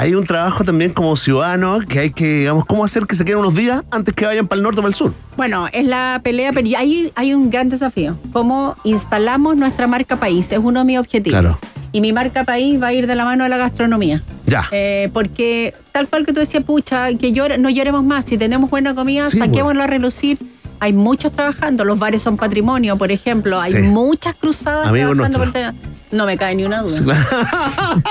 Hay 0.00 0.14
un 0.14 0.24
trabajo 0.24 0.62
también 0.62 0.92
como 0.92 1.16
ciudadano 1.16 1.80
que 1.80 1.98
hay 1.98 2.10
que, 2.12 2.24
digamos, 2.38 2.64
cómo 2.66 2.84
hacer 2.84 3.04
que 3.08 3.16
se 3.16 3.24
queden 3.24 3.40
unos 3.40 3.56
días 3.56 3.82
antes 3.90 4.14
que 4.14 4.24
vayan 4.26 4.46
para 4.46 4.58
el 4.58 4.62
norte 4.62 4.78
o 4.78 4.82
para 4.82 4.90
el 4.90 4.94
sur. 4.94 5.12
Bueno, 5.36 5.66
es 5.72 5.84
la 5.86 6.20
pelea, 6.22 6.52
pero 6.52 6.68
hay, 6.78 7.12
hay 7.16 7.34
un 7.34 7.50
gran 7.50 7.68
desafío. 7.68 8.16
¿Cómo 8.32 8.76
instalamos 8.84 9.56
nuestra 9.56 9.88
marca 9.88 10.14
país? 10.14 10.52
Es 10.52 10.60
uno 10.62 10.78
de 10.78 10.84
mis 10.84 10.98
objetivos. 11.00 11.40
Claro. 11.40 11.58
Y 11.90 12.00
mi 12.00 12.12
marca 12.12 12.44
país 12.44 12.80
va 12.80 12.86
a 12.88 12.92
ir 12.92 13.08
de 13.08 13.16
la 13.16 13.24
mano 13.24 13.42
de 13.42 13.50
la 13.50 13.56
gastronomía. 13.56 14.22
Ya. 14.46 14.68
Eh, 14.70 15.10
porque 15.12 15.74
tal 15.90 16.06
cual 16.06 16.24
que 16.24 16.32
tú 16.32 16.38
decías, 16.38 16.62
pucha, 16.62 17.08
que 17.14 17.32
llore- 17.32 17.58
no 17.58 17.68
lloremos 17.68 18.04
más. 18.04 18.24
Si 18.24 18.38
tenemos 18.38 18.70
buena 18.70 18.94
comida, 18.94 19.28
Sí, 19.28 19.38
saquémoslo 19.38 19.82
a 19.82 19.88
relucir. 19.88 20.38
Hay 20.78 20.92
muchos 20.92 21.32
trabajando, 21.32 21.84
los 21.84 21.98
bares 21.98 22.22
son 22.22 22.36
patrimonio, 22.36 22.96
por 22.96 23.10
ejemplo. 23.10 23.60
Hay 23.60 23.72
Sí. 23.72 23.78
muchas 23.80 24.36
cruzadas 24.36 24.86
Amigos 24.86 25.16
trabajando 25.16 25.38
por 25.40 25.56
el. 25.56 25.74
No 26.12 26.24
me 26.24 26.36
cae 26.38 26.54
ni 26.54 26.64
una 26.64 26.82
duda. 26.82 27.16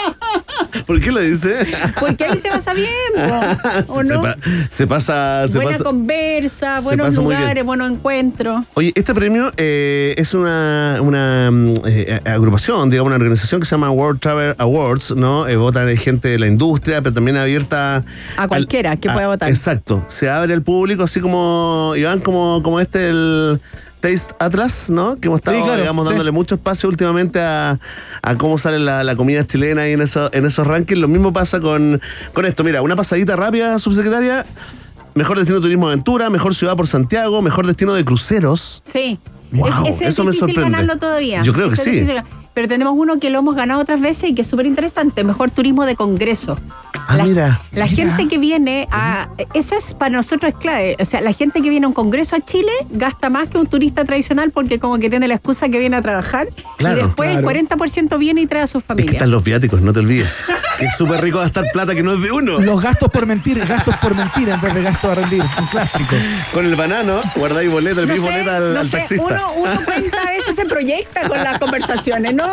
¿Por 0.85 0.99
qué 0.99 1.11
lo 1.11 1.19
dice? 1.21 1.65
Porque 1.99 2.25
ahí 2.25 2.37
se 2.37 2.49
pasa 2.49 2.73
bien, 2.73 2.87
po, 3.15 3.93
¿o 3.93 4.03
se, 4.03 4.13
no? 4.13 4.21
pa- 4.21 4.37
se 4.69 4.87
pasa. 4.87 5.47
Se 5.47 5.57
Buena 5.57 5.71
pasa. 5.71 5.83
conversa, 5.83 6.79
buenos 6.81 7.15
lugares, 7.15 7.63
buenos 7.65 7.91
encuentros. 7.91 8.65
Oye, 8.75 8.91
este 8.95 9.13
premio 9.13 9.51
eh, 9.57 10.13
es 10.17 10.33
una, 10.33 10.99
una 11.01 11.49
mm, 11.51 11.73
eh, 11.85 12.21
agrupación, 12.25 12.89
digamos, 12.89 13.07
una 13.07 13.15
organización 13.17 13.61
que 13.61 13.65
se 13.65 13.71
llama 13.71 13.89
World 13.91 14.19
Travel 14.19 14.55
Awards, 14.57 15.15
¿no? 15.15 15.47
Eh, 15.47 15.55
votan 15.55 15.87
gente 15.97 16.29
de 16.29 16.39
la 16.39 16.47
industria, 16.47 17.01
pero 17.01 17.13
también 17.13 17.37
abierta 17.37 18.03
A 18.37 18.47
cualquiera 18.47 18.95
que 18.97 19.09
a- 19.09 19.13
pueda 19.13 19.27
votar. 19.27 19.49
Exacto. 19.49 20.03
Se 20.09 20.29
abre 20.29 20.53
al 20.53 20.61
público, 20.61 21.03
así 21.03 21.19
como, 21.19 21.93
Iván, 21.95 22.19
como, 22.19 22.61
como 22.63 22.79
este, 22.79 23.09
el 23.09 23.59
Taste 24.09 24.35
Atlas, 24.39 24.89
¿no? 24.89 25.15
Que 25.19 25.27
hemos 25.27 25.39
estado, 25.39 25.57
Sí, 25.57 25.63
claro, 25.63 25.79
digamos, 25.81 26.05
sí. 26.05 26.09
dándole 26.11 26.31
mucho 26.31 26.55
espacio 26.55 26.89
últimamente 26.89 27.39
a, 27.39 27.79
a 28.21 28.35
cómo 28.35 28.57
sale 28.57 28.79
la, 28.79 29.03
la 29.03 29.15
comida 29.15 29.45
chilena 29.45 29.83
ahí 29.83 29.93
en, 29.93 30.01
eso, 30.01 30.29
en 30.33 30.45
esos 30.45 30.65
rankings. 30.65 30.99
Lo 30.99 31.07
mismo 31.07 31.33
pasa 31.33 31.59
con, 31.59 32.01
con 32.33 32.45
esto. 32.45 32.63
Mira, 32.63 32.81
una 32.81 32.95
pasadita 32.95 33.35
rápida, 33.35 33.77
subsecretaria. 33.79 34.45
Mejor 35.15 35.37
destino 35.37 35.57
de 35.59 35.63
turismo 35.63 35.87
aventura, 35.87 36.29
mejor 36.29 36.53
ciudad 36.53 36.75
por 36.75 36.87
Santiago, 36.87 37.41
mejor 37.41 37.65
destino 37.65 37.93
de 37.93 38.05
cruceros. 38.05 38.81
Sí. 38.85 39.19
Wow, 39.51 39.67
es, 39.87 39.95
ese 39.95 40.03
es 40.05 40.09
eso 40.11 40.23
me 40.23 40.31
difícil 40.31 40.53
sorprende. 40.55 40.71
ganarlo 40.77 40.97
todavía. 40.99 41.41
Yo 41.43 41.53
creo 41.53 41.69
que 41.69 41.75
sí. 41.77 41.91
difícil. 41.91 42.21
Pero 42.57 42.67
tenemos 42.67 42.95
uno 42.97 43.19
que 43.19 43.29
lo 43.29 43.37
hemos 43.37 43.53
ganado 43.55 43.79
otras 43.79 44.01
veces 44.01 44.31
y 44.31 44.33
que 44.33 44.41
es 44.41 44.47
súper 44.47 44.65
interesante. 44.65 45.23
Mejor 45.23 45.51
turismo 45.51 45.85
de 45.85 45.95
congreso. 45.95 46.57
Ah, 47.07 47.15
la, 47.15 47.23
mira. 47.25 47.61
La 47.71 47.85
gente 47.85 48.27
que 48.27 48.39
viene 48.39 48.87
a... 48.89 49.29
Eso 49.53 49.75
es 49.75 49.93
para 49.93 50.09
nosotros 50.15 50.53
es 50.53 50.57
clave. 50.57 50.95
O 50.99 51.05
sea, 51.05 51.21
la 51.21 51.33
gente 51.33 51.61
que 51.61 51.69
viene 51.69 51.85
a 51.85 51.89
un 51.89 51.93
congreso 51.93 52.35
a 52.35 52.39
Chile 52.39 52.71
gasta 52.89 53.29
más 53.29 53.47
que 53.47 53.59
un 53.59 53.67
turista 53.67 54.05
tradicional 54.05 54.49
porque 54.49 54.79
como 54.79 54.97
que 54.97 55.07
tiene 55.07 55.27
la 55.27 55.35
excusa 55.35 55.69
que 55.69 55.77
viene 55.77 55.97
a 55.97 56.01
trabajar. 56.01 56.47
Claro, 56.79 56.97
y 56.99 57.03
después 57.03 57.29
claro. 57.29 57.47
el 57.51 57.67
40% 57.69 58.17
viene 58.17 58.41
y 58.41 58.47
trae 58.47 58.63
a 58.63 58.67
su 58.67 58.79
Es 58.79 58.83
que 58.85 58.87
familia. 58.87 59.11
están 59.11 59.29
los 59.29 59.43
viáticos, 59.43 59.79
no 59.79 59.93
te 59.93 59.99
olvides. 59.99 60.43
que 60.79 60.85
es 60.87 60.97
súper 60.97 61.21
rico 61.21 61.37
gastar 61.37 61.65
plata 61.71 61.93
que 61.93 62.01
no 62.01 62.13
es 62.15 62.23
de 62.23 62.31
uno. 62.31 62.57
Los 62.59 62.81
gastos 62.81 63.11
por 63.11 63.27
mentir, 63.27 63.63
gastos 63.63 63.95
por 63.97 64.15
mentir 64.15 64.49
en 64.49 64.59
vez 64.59 64.73
de 64.73 64.81
gastos 64.81 65.11
a 65.11 65.13
rendir. 65.13 65.43
Un 65.59 65.67
clásico. 65.67 66.15
Con 66.51 66.65
el 66.65 66.75
banano, 66.75 67.21
guardáis 67.35 67.69
boleta, 67.71 68.01
le 68.01 68.07
No 68.07 68.13
pedís 68.13 68.23
sé, 68.25 68.31
boleta 68.31 68.57
al, 68.57 68.73
no 68.73 68.79
al 68.79 68.85
sé, 68.87 68.97
taxista. 68.97 69.23
uno, 69.23 69.53
uno 69.57 69.79
cuenta 69.85 70.17
a 70.23 70.31
veces 70.31 70.55
se 70.55 70.65
proyecta 70.65 71.27
con 71.29 71.37
las 71.37 71.59
conversaciones, 71.59 72.33
no. 72.33 72.46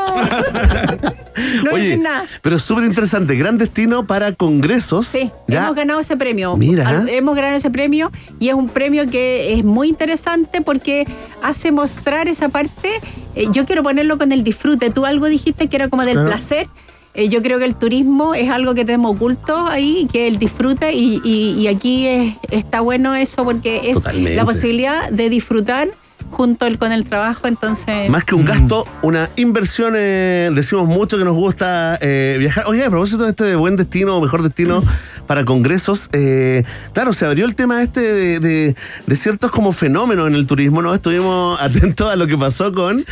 No 1.64 1.72
Oye, 1.72 1.82
dicen 1.84 2.02
nada. 2.02 2.24
pero 2.42 2.56
es 2.56 2.62
súper 2.62 2.84
interesante. 2.84 3.34
Gran 3.36 3.58
destino 3.58 4.06
para 4.06 4.32
congresos. 4.32 5.06
Sí, 5.06 5.30
¿ya? 5.48 5.64
hemos 5.64 5.76
ganado 5.76 6.00
ese 6.00 6.16
premio. 6.16 6.56
Mira. 6.56 6.88
Al- 6.88 7.08
hemos 7.08 7.34
ganado 7.34 7.56
ese 7.56 7.70
premio 7.70 8.10
y 8.38 8.48
es 8.48 8.54
un 8.54 8.68
premio 8.68 9.08
que 9.10 9.54
es 9.54 9.64
muy 9.64 9.88
interesante 9.88 10.60
porque 10.60 11.06
hace 11.42 11.72
mostrar 11.72 12.28
esa 12.28 12.48
parte. 12.48 12.88
eh, 13.34 13.46
yo 13.50 13.66
quiero 13.66 13.82
ponerlo 13.82 14.16
con 14.18 14.30
el 14.32 14.44
disfrute. 14.44 14.90
Tú 14.90 15.04
algo 15.06 15.26
dijiste 15.26 15.68
que 15.68 15.76
era 15.76 15.88
como 15.88 16.04
del 16.04 16.14
Claro. 16.14 16.28
placer. 16.30 16.66
Eh, 17.14 17.28
yo 17.28 17.42
creo 17.42 17.58
que 17.58 17.64
el 17.64 17.76
turismo 17.76 18.34
es 18.34 18.50
algo 18.50 18.74
que 18.74 18.84
tenemos 18.84 19.14
oculto 19.16 19.66
ahí, 19.68 20.08
que 20.12 20.26
el 20.26 20.38
disfrute 20.38 20.92
y, 20.94 21.20
y- 21.24 21.50
y 21.60 21.68
aquí 21.68 22.06
es- 22.06 22.34
está 22.50 22.80
bueno 22.80 23.14
eso 23.14 23.44
porque 23.44 23.90
es 23.90 23.98
Totalmente. 23.98 24.34
la 24.36 24.44
posibilidad 24.44 25.10
de 25.10 25.28
disfrutar 25.30 25.88
junto 26.30 26.66
el- 26.66 26.78
con 26.78 26.92
el 26.92 27.04
trabajo. 27.08 27.46
Entonces, 27.46 28.08
Más 28.10 28.24
que 28.24 28.34
un 28.34 28.44
gasto, 28.44 28.86
una 29.02 29.28
inversión. 29.36 29.94
eh, 29.96 30.50
decimos 30.54 30.86
mucho 30.86 31.18
que 31.18 31.24
nos 31.24 31.34
gusta 31.34 31.98
eh, 32.00 32.36
viajar. 32.38 32.64
Oye, 32.66 32.84
a 32.84 32.90
propósito 32.90 33.24
de 33.24 33.30
este 33.30 33.54
buen 33.56 33.76
destino, 33.76 34.20
mejor 34.20 34.42
destino 34.42 34.82
para 35.26 35.44
congresos, 35.44 36.08
eh, 36.12 36.64
claro, 36.92 37.12
se 37.12 37.26
abrió 37.26 37.44
el 37.46 37.54
tema 37.54 37.82
este 37.82 38.00
de, 38.00 38.40
de- 38.40 38.76
de 39.06 39.16
ciertos 39.16 39.50
como 39.50 39.72
fenómenos 39.72 40.26
en 40.28 40.34
el 40.34 40.46
turismo, 40.46 40.82
¿no? 40.82 40.94
Estuvimos 40.94 41.60
atentos 41.62 42.12
a 42.12 42.16
lo 42.16 42.26
que 42.26 42.36
pasó 42.36 42.72
con, 42.72 43.04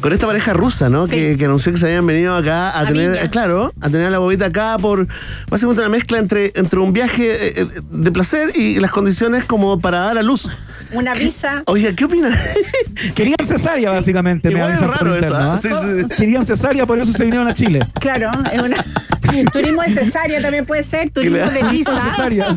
con 0.00 0.12
esta 0.12 0.26
pareja 0.26 0.52
rusa, 0.52 0.88
¿no? 0.88 1.06
Sí. 1.06 1.14
Que, 1.14 1.36
que 1.38 1.44
anunció 1.44 1.72
que 1.72 1.78
se 1.78 1.86
habían 1.86 2.06
venido 2.06 2.34
acá 2.34 2.70
a, 2.70 2.80
A 2.80 2.86
tener, 2.86 3.14
eh, 3.16 3.28
claro, 3.30 3.72
a 3.80 3.88
tener 3.90 4.06
a 4.06 4.10
la 4.10 4.18
bobita 4.18 4.46
acá 4.46 4.76
por 4.80 5.06
básicamente 5.48 5.80
una 5.82 5.90
mezcla 5.90 6.18
entre, 6.18 6.52
entre 6.54 6.78
un 6.80 6.92
viaje 6.92 7.48
eh, 7.48 7.52
eh, 7.56 7.66
de 7.90 8.12
placer 8.12 8.52
y 8.56 8.78
las 8.80 8.90
condiciones 8.90 9.44
como 9.44 9.80
para 9.80 10.00
dar 10.00 10.18
a 10.18 10.22
luz. 10.22 10.50
una 10.92 11.14
visa. 11.14 11.62
Oye, 11.66 11.94
¿qué 11.94 12.04
opinas? 12.04 12.38
Querían 13.14 13.36
cesárea, 13.44 13.90
básicamente. 14.00 14.50
me 14.50 14.60
es 14.60 14.80
raro 14.80 15.14
eso, 15.16 15.36
¿ah? 15.36 15.52
¿ah? 15.54 15.56
Sí, 15.56 15.68
sí. 15.68 16.06
Querían 16.16 16.44
cesárea, 16.44 16.86
por 16.86 16.98
eso 16.98 17.12
se 17.12 17.24
vinieron 17.24 17.48
a 17.48 17.54
Chile. 17.54 17.80
Claro, 18.00 18.30
es 18.52 18.60
una. 18.62 18.76
turismo 19.52 19.82
de 19.82 19.90
cesárea 19.94 20.40
también 20.42 20.66
puede 20.66 20.82
ser, 20.82 21.10
turismo 21.10 21.38
de 21.38 21.59
Cesárea. 21.68 22.56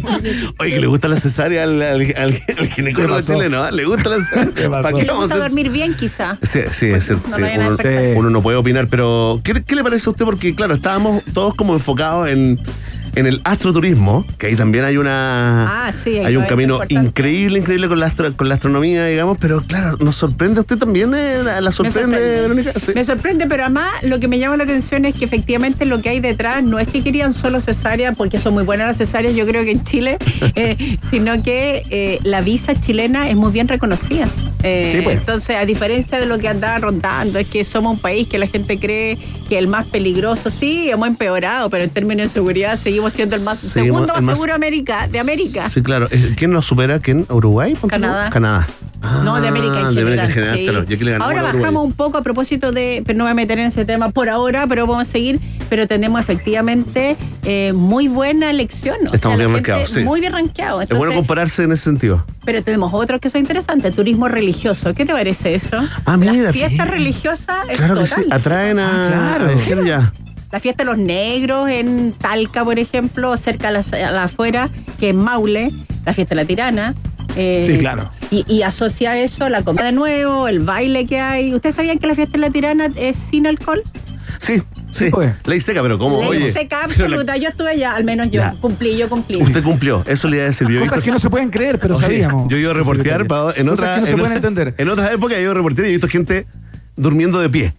Oye, 0.59 0.71
que 0.73 0.79
le 0.79 0.87
gusta 0.87 1.07
la 1.07 1.17
cesárea 1.19 1.63
al, 1.63 1.81
al, 1.81 2.01
al- 2.17 2.41
al 2.57 2.67
ginecólogo 2.67 3.21
chileno, 3.21 3.63
¿ah? 3.63 3.71
Le 3.71 3.85
gusta 3.85 4.09
la 4.09 4.19
cesárea. 4.19 4.69
¿Para 4.69 4.93
qué 4.93 5.01
Le 5.01 5.07
vamos 5.07 5.25
gusta 5.25 5.35
a 5.35 5.47
dormir 5.47 5.69
bien, 5.69 5.95
quizá. 5.95 6.37
Sí, 6.41 6.59
sí, 6.71 6.87
es 6.87 7.05
cierto. 7.05 7.27
No 7.29 7.77
sí. 7.77 7.83
Uno, 8.15 8.29
no 8.29 8.41
puede 8.41 8.57
opinar, 8.57 8.87
pero 8.87 9.39
¿qué, 9.43 9.63
qué 9.63 9.75
le 9.75 9.83
parece 9.83 10.09
a 10.09 10.11
usted? 10.11 10.25
Porque, 10.25 10.55
claro, 10.55 10.73
estábamos 10.75 11.23
todos 11.33 11.53
como 11.55 11.73
enfocados 11.73 12.27
en, 12.27 12.59
en 13.15 13.27
el 13.27 13.41
astroturismo, 13.43 14.25
que 14.37 14.47
ahí 14.47 14.55
también 14.55 14.83
hay 14.85 14.97
una 14.97 15.87
Ah, 15.87 15.91
sí, 15.93 16.17
hay 16.19 16.35
un 16.35 16.45
camino 16.45 16.79
increíble, 16.89 17.59
increíble 17.59 17.87
con 17.87 17.99
la, 17.99 18.07
astro- 18.07 18.35
con 18.35 18.49
la 18.49 18.55
astronomía, 18.55 19.05
digamos, 19.05 19.37
pero 19.39 19.61
claro, 19.61 19.97
¿nos 19.99 20.15
sorprende 20.15 20.59
a 20.59 20.61
usted 20.61 20.77
también? 20.77 21.13
eh? 21.15 21.41
¿La, 21.43 21.61
la 21.61 21.69
Me 21.69 21.71
sorprende, 21.91 22.17
Verónica? 22.41 22.71
Sí. 22.79 22.91
Me 22.95 23.03
sorprende, 23.03 23.45
pero 23.47 23.63
además 23.63 23.91
lo 24.03 24.19
que 24.19 24.27
me 24.27 24.39
llama 24.39 24.57
la 24.57 24.63
atención 24.63 25.05
es 25.05 25.13
que 25.13 25.25
efectivamente 25.25 25.85
lo 25.85 26.01
que 26.01 26.09
hay 26.09 26.19
detrás 26.19 26.63
no 26.63 26.79
es 26.79 26.87
que 26.87 27.01
querían 27.03 27.33
solo 27.33 27.59
cesárea, 27.61 28.11
porque 28.13 28.37
son 28.39 28.53
muy 28.53 28.63
buenas 28.63 28.87
las 28.87 28.97
cesáreas, 28.97 29.35
yo 29.35 29.45
creo 29.45 29.63
que 29.63 29.71
en 29.71 29.83
Chile, 29.83 30.17
eh, 30.55 30.97
sino 31.01 31.41
que 31.43 31.83
eh, 31.89 32.19
la 32.23 32.41
visa 32.41 32.75
chilena 32.75 33.29
es 33.29 33.35
muy 33.35 33.51
bien 33.51 33.67
reconocida. 33.67 34.27
Eh, 34.63 34.91
Sí, 34.93 35.01
pues. 35.01 35.17
Entonces, 35.17 35.55
a 35.55 35.65
diferencia 35.65 36.19
de 36.19 36.25
lo 36.25 36.37
que 36.39 36.47
andaba 36.47 36.77
rondando, 36.77 37.39
es 37.39 37.47
que 37.47 37.63
somos 37.63 37.93
un 37.93 37.99
país 37.99 38.27
que 38.27 38.37
la 38.37 38.47
gente 38.47 38.77
cree 38.77 39.17
que 39.49 39.57
el 39.57 39.67
más 39.67 39.85
peligroso, 39.87 40.49
sí, 40.49 40.89
hemos 40.89 41.07
empeorado, 41.07 41.69
pero 41.69 41.83
en 41.83 41.89
términos 41.89 42.23
de 42.23 42.27
seguridad 42.29 42.75
seguimos 42.77 43.02
siendo 43.09 43.35
el 43.35 43.41
más 43.43 43.57
Seguimos 43.57 44.01
segundo 44.07 44.21
más, 44.21 44.35
seguro 44.37 44.53
América, 44.53 45.07
de 45.07 45.19
América. 45.19 45.67
Sí, 45.69 45.81
claro. 45.81 46.07
Eh, 46.11 46.33
¿Quién 46.37 46.51
nos 46.51 46.65
supera? 46.65 46.99
¿Quién? 46.99 47.25
¿Uruguay? 47.29 47.75
Canadá. 47.87 48.29
Canadá. 48.29 48.67
No, 49.25 49.41
de 49.41 49.49
América 49.49 49.79
en 49.79 49.85
Ah, 49.85 49.89
general. 49.89 49.97
América 50.07 50.23
en 50.25 50.31
general, 50.31 50.57
sí. 50.57 50.63
claro. 50.63 50.85
Que 50.85 50.95
le 50.97 51.15
ahora 51.15 51.39
a 51.41 51.43
bajamos 51.43 51.83
un 51.83 51.91
poco 51.91 52.17
a 52.17 52.21
propósito 52.21 52.71
de, 52.71 53.03
pero 53.05 53.17
no 53.17 53.25
me 53.25 53.31
voy 53.31 53.41
a 53.41 53.43
meter 53.43 53.59
en 53.59 53.65
ese 53.65 53.83
tema 53.83 54.11
por 54.11 54.29
ahora, 54.29 54.65
pero 54.65 54.87
vamos 54.87 55.01
a 55.09 55.11
seguir. 55.11 55.41
Pero 55.69 55.87
tenemos 55.87 56.21
efectivamente 56.21 57.17
eh, 57.43 57.73
muy 57.73 58.07
buena 58.07 58.49
elección. 58.49 58.95
O 59.11 59.13
Estamos 59.13 59.37
bien 59.37 59.51
rankeados, 59.51 59.89
sí. 59.89 59.99
Muy 60.01 60.21
bien 60.21 60.31
rankeados. 60.31 60.83
Es 60.89 60.97
bueno 60.97 61.13
compararse 61.15 61.63
en 61.63 61.73
ese 61.73 61.83
sentido. 61.83 62.25
pero 62.45 62.63
tenemos 62.63 62.93
otros 62.93 63.19
que 63.19 63.27
son 63.29 63.41
interesantes. 63.41 63.93
Turismo 63.93 64.29
religioso. 64.29 64.93
¿Qué 64.93 65.05
te 65.05 65.11
parece 65.11 65.53
eso? 65.55 65.77
Ah, 66.05 66.15
mira, 66.15 66.31
Las 66.33 66.53
fiestas 66.53 66.87
religiosas 66.89 67.67
es 67.69 67.77
Claro 67.79 67.95
que 67.95 68.01
total. 68.07 68.23
sí, 68.23 68.29
atraen 68.31 68.79
a, 68.79 68.87
Ah, 68.87 69.35
claro. 69.35 69.51
a 69.51 69.53
viajeros 69.55 69.85
ya. 69.85 70.13
La 70.53 70.59
fiesta 70.59 70.83
de 70.83 70.91
los 70.91 70.99
negros 70.99 71.67
en 71.67 72.13
Talca, 72.13 72.63
por 72.63 72.77
ejemplo, 72.77 73.35
cerca 73.37 73.69
a 73.69 73.71
la, 73.71 73.79
a 73.79 74.11
la 74.11 74.23
afuera, 74.25 74.69
que 74.99 75.09
es 75.09 75.15
Maule, 75.15 75.71
la 76.05 76.13
fiesta 76.13 76.35
de 76.35 76.41
la 76.43 76.45
tirana. 76.47 76.93
eh, 77.35 77.65
Sí, 77.67 77.79
claro. 77.79 78.07
Y, 78.29 78.45
y 78.47 78.61
asocia 78.61 79.17
eso, 79.19 79.49
la 79.49 79.63
comida 79.63 79.85
de 79.85 79.93
nuevo, 79.93 80.47
el 80.47 80.59
baile 80.59 81.07
que 81.07 81.19
hay. 81.19 81.55
¿Ustedes 81.55 81.73
sabían 81.73 81.97
que 81.97 82.05
la 82.05 82.13
fiesta 82.13 82.33
de 82.33 82.37
la 82.37 82.51
tirana 82.51 82.89
es 82.95 83.15
sin 83.15 83.47
alcohol? 83.47 83.81
Sí, 84.37 84.61
sí. 84.91 85.05
pues. 85.09 85.33
Ley 85.45 85.59
seca, 85.59 85.81
pero 85.81 85.97
¿cómo? 85.97 86.19
Ley 86.19 86.29
Oye. 86.43 86.51
seca 86.51 86.77
la- 86.81 86.85
absoluta. 86.85 87.35
Yo 87.37 87.49
estuve 87.49 87.71
allá, 87.71 87.95
al 87.95 88.03
menos 88.03 88.27
yo. 88.27 88.41
Ya. 88.41 88.53
Cumplí, 88.61 88.95
yo 88.95 89.09
cumplí. 89.09 89.41
Usted 89.41 89.63
cumplió, 89.63 90.03
eso 90.05 90.27
le 90.27 90.35
iba 90.35 90.43
a 90.43 90.47
decir. 90.49 90.67
Yo 90.67 90.81
Cosas 90.81 90.97
visto- 90.97 91.05
que 91.05 91.11
no 91.13 91.17
se 91.17 91.31
pueden 91.31 91.49
creer, 91.49 91.79
pero 91.79 91.95
Oye, 91.95 92.05
sabíamos. 92.05 92.47
Yo 92.47 92.57
iba 92.57 92.69
a 92.69 92.75
reportear 92.75 93.25
pa- 93.25 93.53
en 93.57 93.65
Cosas 93.65 93.79
otra, 93.79 93.95
que 94.05 94.15
no 94.15 94.25
en, 94.27 94.45
otra- 94.45 94.73
en 94.77 94.89
otras 94.89 95.13
épocas 95.13 95.37
yo 95.37 95.41
iba 95.41 95.51
a 95.51 95.55
reportear 95.55 95.87
y 95.87 95.89
he 95.89 95.93
visto 95.93 96.07
gente 96.07 96.45
durmiendo 96.95 97.39
de 97.39 97.49
pie. 97.49 97.73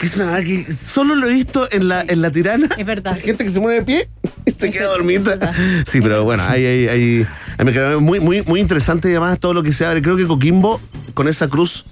Que 0.00 0.06
es 0.06 0.16
una 0.16 0.40
que 0.42 0.62
solo 0.72 1.14
lo 1.16 1.26
he 1.28 1.32
visto 1.32 1.68
en 1.72 1.88
la, 1.88 2.02
en 2.02 2.22
la 2.22 2.30
tirana. 2.30 2.68
Es 2.78 2.86
verdad. 2.86 3.18
Gente 3.18 3.42
que 3.44 3.50
se 3.50 3.58
mueve 3.60 3.80
de 3.80 3.84
pie 3.84 4.08
y 4.46 4.50
se 4.50 4.66
Es 4.68 4.72
queda 4.72 4.82
verdad, 4.84 4.96
dormida. 4.96 5.20
verdad. 5.36 5.54
Sí, 5.86 6.00
pero 6.00 6.24
bueno, 6.24 6.44
hay, 6.48 6.64
hay, 6.64 6.88
hay, 6.88 7.26
hay- 7.58 7.64
me 7.64 7.72
quedó 7.72 8.00
muy, 8.00 8.20
muy, 8.20 8.42
muy 8.42 8.60
interesante 8.60 9.08
y 9.08 9.12
además 9.12 9.38
todo 9.40 9.52
lo 9.52 9.62
que 9.62 9.72
se 9.72 9.84
abre. 9.84 10.00
Creo 10.02 10.16
que 10.16 10.26
Coquimbo, 10.26 10.80
con 11.14 11.26
esa 11.28 11.48
cruz, 11.48 11.84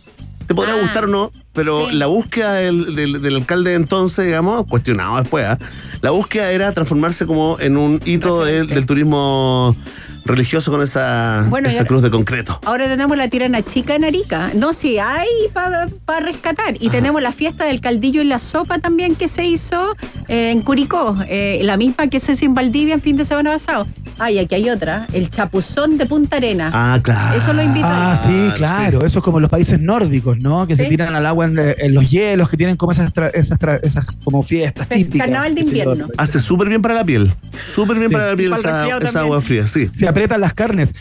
te 0.46 0.54
podrá 0.54 0.74
Ah, 0.74 0.80
gustar 0.80 1.04
o 1.04 1.08
no, 1.08 1.32
pero 1.52 1.88
sí. 1.88 1.96
la 1.96 2.06
búsqueda 2.06 2.54
del, 2.54 2.94
del- 2.94 3.20
del 3.22 3.36
alcalde 3.36 3.70
de 3.70 3.76
entonces, 3.76 4.26
digamos, 4.26 4.66
cuestionado 4.66 5.16
después, 5.20 5.44
¿ah? 5.46 5.58
la 6.02 6.10
búsqueda 6.10 6.50
era 6.52 6.72
transformarse 6.72 7.26
como 7.26 7.58
en 7.60 7.76
un 7.76 8.00
hito 8.04 8.44
del 8.44 8.86
turismo 8.86 9.76
religioso 10.24 10.70
con 10.70 10.82
esa, 10.82 11.46
Bueno, 11.48 11.68
esa 11.68 11.82
y- 11.82 11.86
cruz 11.86 12.02
de 12.02 12.10
concreto. 12.10 12.60
Ahora 12.64 12.86
tenemos 12.86 13.16
la 13.16 13.28
tirana 13.28 13.62
chica 13.62 13.94
en 13.94 14.04
Arica. 14.04 14.50
No, 14.54 14.72
sí, 14.72 14.98
hay 14.98 15.26
para 15.52 15.86
rescatar. 16.20 16.74
Y 16.80 16.88
tenemos 16.90 17.22
la 17.22 17.32
fiesta 17.32 17.64
del 17.64 17.80
caldillo 17.80 18.22
y 18.22 18.24
la 18.24 18.38
sopa 18.38 18.78
también 18.78 19.14
que 19.14 19.28
se 19.28 19.44
hizo 19.46 19.94
eh, 20.28 20.50
en 20.50 20.62
Curicó. 20.62 21.16
eh, 21.28 21.60
la 21.62 21.76
misma 21.76 22.06
que 22.08 22.20
se 22.20 22.32
hizo 22.32 22.44
en 22.44 22.54
Valdivia 22.54 22.94
el 22.94 23.00
fin 23.00 23.16
de 23.16 23.24
semana 23.24 23.50
pasado. 23.52 23.86
Ay, 24.18 24.38
aquí 24.38 24.54
hay 24.54 24.70
otra. 24.70 25.06
El 25.12 25.30
chapuzón 25.30 25.96
de 25.98 26.06
Punta 26.06 26.36
Arena. 26.36 26.70
Ah, 26.72 26.98
claro. 27.02 27.36
Eso 27.36 27.52
lo 27.52 27.62
invito. 27.62 27.86
Ah, 27.88 28.16
sí, 28.16 28.50
claro. 28.56 29.04
Eso 29.04 29.18
es 29.18 29.24
como 29.24 29.40
los 29.40 29.50
países 29.50 29.80
nórdicos, 29.80 30.38
¿no? 30.38 30.66
Que 30.66 30.76
se 30.76 30.84
tiran 30.84 31.14
al 31.14 31.26
agua 31.26 31.46
en, 31.46 31.58
en 31.58 31.94
los 31.94 32.10
hielos, 32.10 32.48
que 32.48 32.56
tienen 32.56 32.76
como 32.76 32.92
esas, 32.92 33.12
tra- 33.12 33.30
esas, 33.32 33.58
tra- 33.58 33.80
esas 33.82 34.06
como 34.24 34.42
fiestas 34.42 34.88
típicas. 34.88 35.26
Carnaval 35.26 35.54
de 35.54 35.62
invierno. 35.62 36.06
Hace 36.18 36.40
súper 36.40 36.68
bien 36.68 36.82
para 36.82 36.94
la 36.94 37.04
piel. 37.04 37.32
Súper 37.60 37.96
bien 37.98 38.10
Sí. 38.10 38.14
para 38.14 38.26
la 38.30 38.36
piel 38.36 38.52
esa, 38.52 39.20
agua 39.20 39.40
fría, 39.40 39.66
sí. 39.66 39.88
Se 39.96 40.06
aprietan 40.12 40.40
las 40.40 40.54
carnes. 40.54 40.94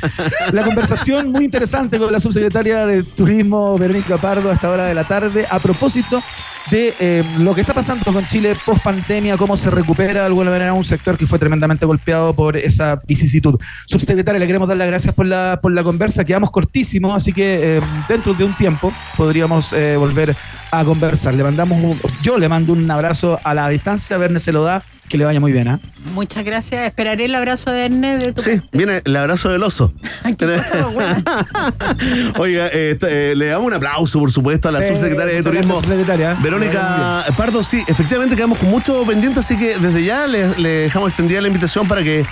La 0.51 0.63
conversación 0.63 1.31
muy 1.31 1.45
interesante 1.45 1.99
con 1.99 2.11
la 2.11 2.19
subsecretaria 2.19 2.85
de 2.85 3.03
Turismo, 3.03 3.77
Verónica 3.77 4.17
Pardo, 4.17 4.49
a 4.49 4.53
esta 4.53 4.69
hora 4.69 4.85
de 4.85 4.93
la 4.93 5.03
tarde, 5.03 5.45
a 5.49 5.59
propósito 5.59 6.21
de 6.69 6.93
eh, 6.99 7.23
lo 7.39 7.55
que 7.55 7.61
está 7.61 7.73
pasando 7.73 8.11
con 8.13 8.25
Chile 8.27 8.55
post 8.65 8.83
pandemia, 8.83 9.35
cómo 9.35 9.57
se 9.57 9.69
recupera 9.69 10.21
de 10.21 10.25
alguna 10.27 10.51
manera 10.51 10.73
un 10.73 10.83
sector 10.83 11.17
que 11.17 11.25
fue 11.25 11.39
tremendamente 11.39 11.85
golpeado 11.85 12.33
por 12.33 12.55
esa 12.55 13.01
vicisitud. 13.07 13.59
Subsecretaria, 13.87 14.39
le 14.39 14.47
queremos 14.47 14.67
dar 14.67 14.77
las 14.77 14.87
gracias 14.87 15.13
por 15.13 15.25
la, 15.25 15.59
por 15.61 15.71
la 15.71 15.83
conversa. 15.83 16.23
Quedamos 16.23 16.51
cortísimos, 16.51 17.15
así 17.15 17.33
que 17.33 17.77
eh, 17.77 17.81
dentro 18.07 18.33
de 18.33 18.43
un 18.43 18.55
tiempo 18.55 18.93
podríamos 19.17 19.73
eh, 19.73 19.97
volver 19.97 20.35
a 20.71 20.85
conversar. 20.85 21.33
Le 21.33 21.43
mandamos 21.43 21.97
yo 22.21 22.37
le 22.37 22.47
mando 22.47 22.73
un 22.73 22.89
abrazo 22.89 23.39
a 23.43 23.53
la 23.53 23.67
distancia, 23.69 24.17
Verne 24.17 24.39
se 24.39 24.51
lo 24.51 24.63
da, 24.63 24.83
que 25.11 25.17
le 25.17 25.25
vaya 25.25 25.39
muy 25.39 25.51
bien. 25.51 25.67
¿ah? 25.67 25.79
Muchas 26.13 26.43
gracias. 26.43 26.87
Esperaré 26.87 27.25
el 27.25 27.35
abrazo 27.35 27.71
de 27.71 27.85
Ernest 27.85 28.25
de 28.25 28.33
tu 28.33 28.41
Sí, 28.41 28.61
viene 28.71 29.01
el 29.05 29.15
abrazo 29.15 29.49
del 29.49 29.63
oso. 29.63 29.93
Oiga, 32.37 32.67
eh, 32.71 32.97
eh, 33.01 33.33
le 33.35 33.45
damos 33.47 33.67
un 33.67 33.73
aplauso, 33.73 34.19
por 34.19 34.31
supuesto, 34.31 34.69
a 34.69 34.71
la 34.71 34.81
subsecretaria 34.81 35.35
de 35.35 35.43
Turismo. 35.43 35.81
gracias, 35.81 36.41
Verónica 36.41 37.25
Pardo, 37.37 37.63
sí, 37.63 37.83
efectivamente 37.87 38.35
quedamos 38.35 38.57
con 38.57 38.69
mucho 38.69 39.03
pendiente, 39.05 39.39
así 39.39 39.57
que 39.57 39.77
desde 39.77 40.03
ya 40.03 40.27
le, 40.27 40.57
le 40.59 40.69
dejamos 40.69 41.09
extendida 41.09 41.41
la 41.41 41.47
invitación 41.47 41.87
para 41.87 42.03
que 42.03 42.25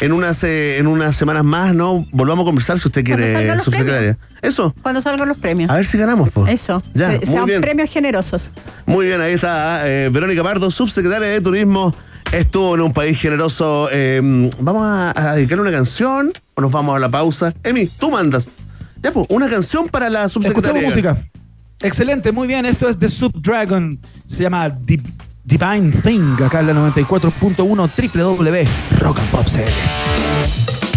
en 0.00 0.12
unas 0.12 0.42
eh, 0.44 0.78
en 0.78 0.86
unas 0.88 1.14
semanas 1.16 1.44
más 1.44 1.74
no 1.74 2.04
volvamos 2.10 2.44
a 2.44 2.46
conversar 2.46 2.78
si 2.78 2.88
usted 2.88 3.04
quiere, 3.04 3.58
subsecretaria. 3.60 4.18
Eso, 4.42 4.74
Cuando 4.82 5.00
salgan 5.00 5.28
los 5.28 5.38
premios. 5.38 5.70
a 5.70 5.76
ver 5.76 5.86
si 5.86 5.96
ganamos, 5.96 6.30
pues. 6.30 6.52
Eso. 6.52 6.82
Ya, 6.92 7.12
Se- 7.12 7.16
muy 7.18 7.26
sean 7.26 7.46
bien. 7.46 7.60
premios 7.62 7.92
generosos. 7.92 8.52
Muy 8.86 9.06
bien, 9.06 9.20
ahí 9.20 9.32
está 9.34 9.88
eh, 9.88 10.08
Verónica 10.10 10.42
Pardo, 10.42 10.70
subsecretaria 10.70 11.28
de 11.28 11.40
Turismo. 11.40 11.94
Estuvo 12.32 12.74
en 12.74 12.80
un 12.80 12.92
país 12.92 13.20
generoso. 13.20 13.88
Eh, 13.92 14.20
vamos 14.58 14.84
a, 14.86 15.12
a 15.16 15.34
dedicarle 15.36 15.62
una 15.62 15.70
canción 15.70 16.32
o 16.54 16.60
nos 16.60 16.72
vamos 16.72 16.96
a 16.96 16.98
la 16.98 17.08
pausa. 17.08 17.54
Emi, 17.62 17.86
tú 17.86 18.10
mandas. 18.10 18.48
Ya, 19.02 19.12
pues, 19.12 19.26
una 19.28 19.48
canción 19.48 19.88
para 19.88 20.08
la 20.10 20.28
subsecretaria. 20.28 20.80
Escuchamos 20.88 21.16
música. 21.18 21.30
Excelente, 21.80 22.32
muy 22.32 22.48
bien. 22.48 22.64
Esto 22.66 22.88
es 22.88 22.98
The 22.98 23.08
Subdragon. 23.08 24.00
Se 24.24 24.42
llama 24.42 24.68
Di- 24.70 25.02
Divine 25.44 25.92
Thing. 26.02 26.42
Acá 26.42 26.60
en 26.60 26.68
la 26.68 26.72
94.1 26.74 27.56
www 28.14 28.64
Rock 28.98 29.18
and 29.18 29.30
Pop 29.30 29.46
CL. 29.46 30.93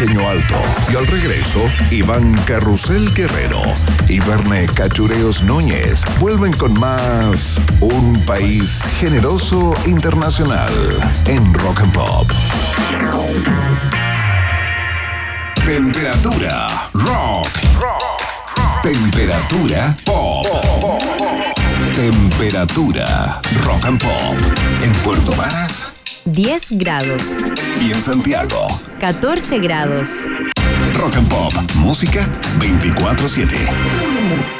Pequeño 0.00 0.26
alto 0.28 0.56
y 0.90 0.96
al 0.96 1.06
regreso, 1.06 1.60
Iván 1.90 2.34
Carrusel 2.46 3.12
Guerrero 3.12 3.62
y 4.08 4.18
Verne 4.20 4.66
Cachureos 4.66 5.42
Núñez 5.42 6.02
vuelven 6.18 6.52
con 6.52 6.78
más 6.78 7.60
Un 7.80 8.18
País 8.24 8.82
Generoso 8.98 9.74
Internacional 9.84 10.72
en 11.26 11.52
Rock 11.52 11.80
and 11.80 11.92
Pop. 11.92 12.30
Temperatura 15.66 16.88
rock. 16.94 17.48
Temperatura 18.82 19.96
pop. 20.04 20.46
Temperatura 21.94 23.40
rock 23.64 23.84
and 23.84 24.02
pop. 24.02 24.36
En 24.82 24.92
Puerto 25.04 25.32
Varas 25.32 25.90
10 26.24 26.72
grados. 26.72 27.22
y 27.80 27.92
en 27.92 28.00
Santiago. 28.00 28.66
14 29.00 29.58
grados. 29.60 30.08
Rock 30.92 31.16
and 31.16 31.28
Pop. 31.28 31.54
Música 31.76 32.28
24-7. 32.58 34.59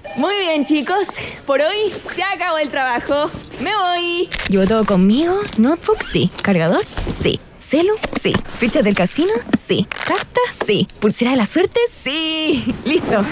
Muy 0.15 0.33
bien, 0.39 0.65
chicos. 0.65 1.07
Por 1.45 1.61
hoy 1.61 1.93
se 2.13 2.23
acabó 2.23 2.57
el 2.57 2.69
trabajo. 2.69 3.31
Me 3.61 3.71
voy. 3.75 4.29
¿Llevo 4.49 4.67
todo 4.67 4.85
conmigo? 4.85 5.39
¿Notebook? 5.57 6.03
Sí. 6.03 6.29
¿Cargador? 6.41 6.83
Sí. 7.13 7.39
¿Celu? 7.59 7.93
Sí. 8.19 8.33
¿Fichas 8.57 8.83
del 8.83 8.95
casino? 8.95 9.31
Sí. 9.57 9.87
¿Carta? 10.05 10.41
Sí. 10.65 10.87
¿Pulsera 10.99 11.31
de 11.31 11.37
la 11.37 11.45
suerte? 11.45 11.79
Sí. 11.89 12.73
Listo. 12.85 13.23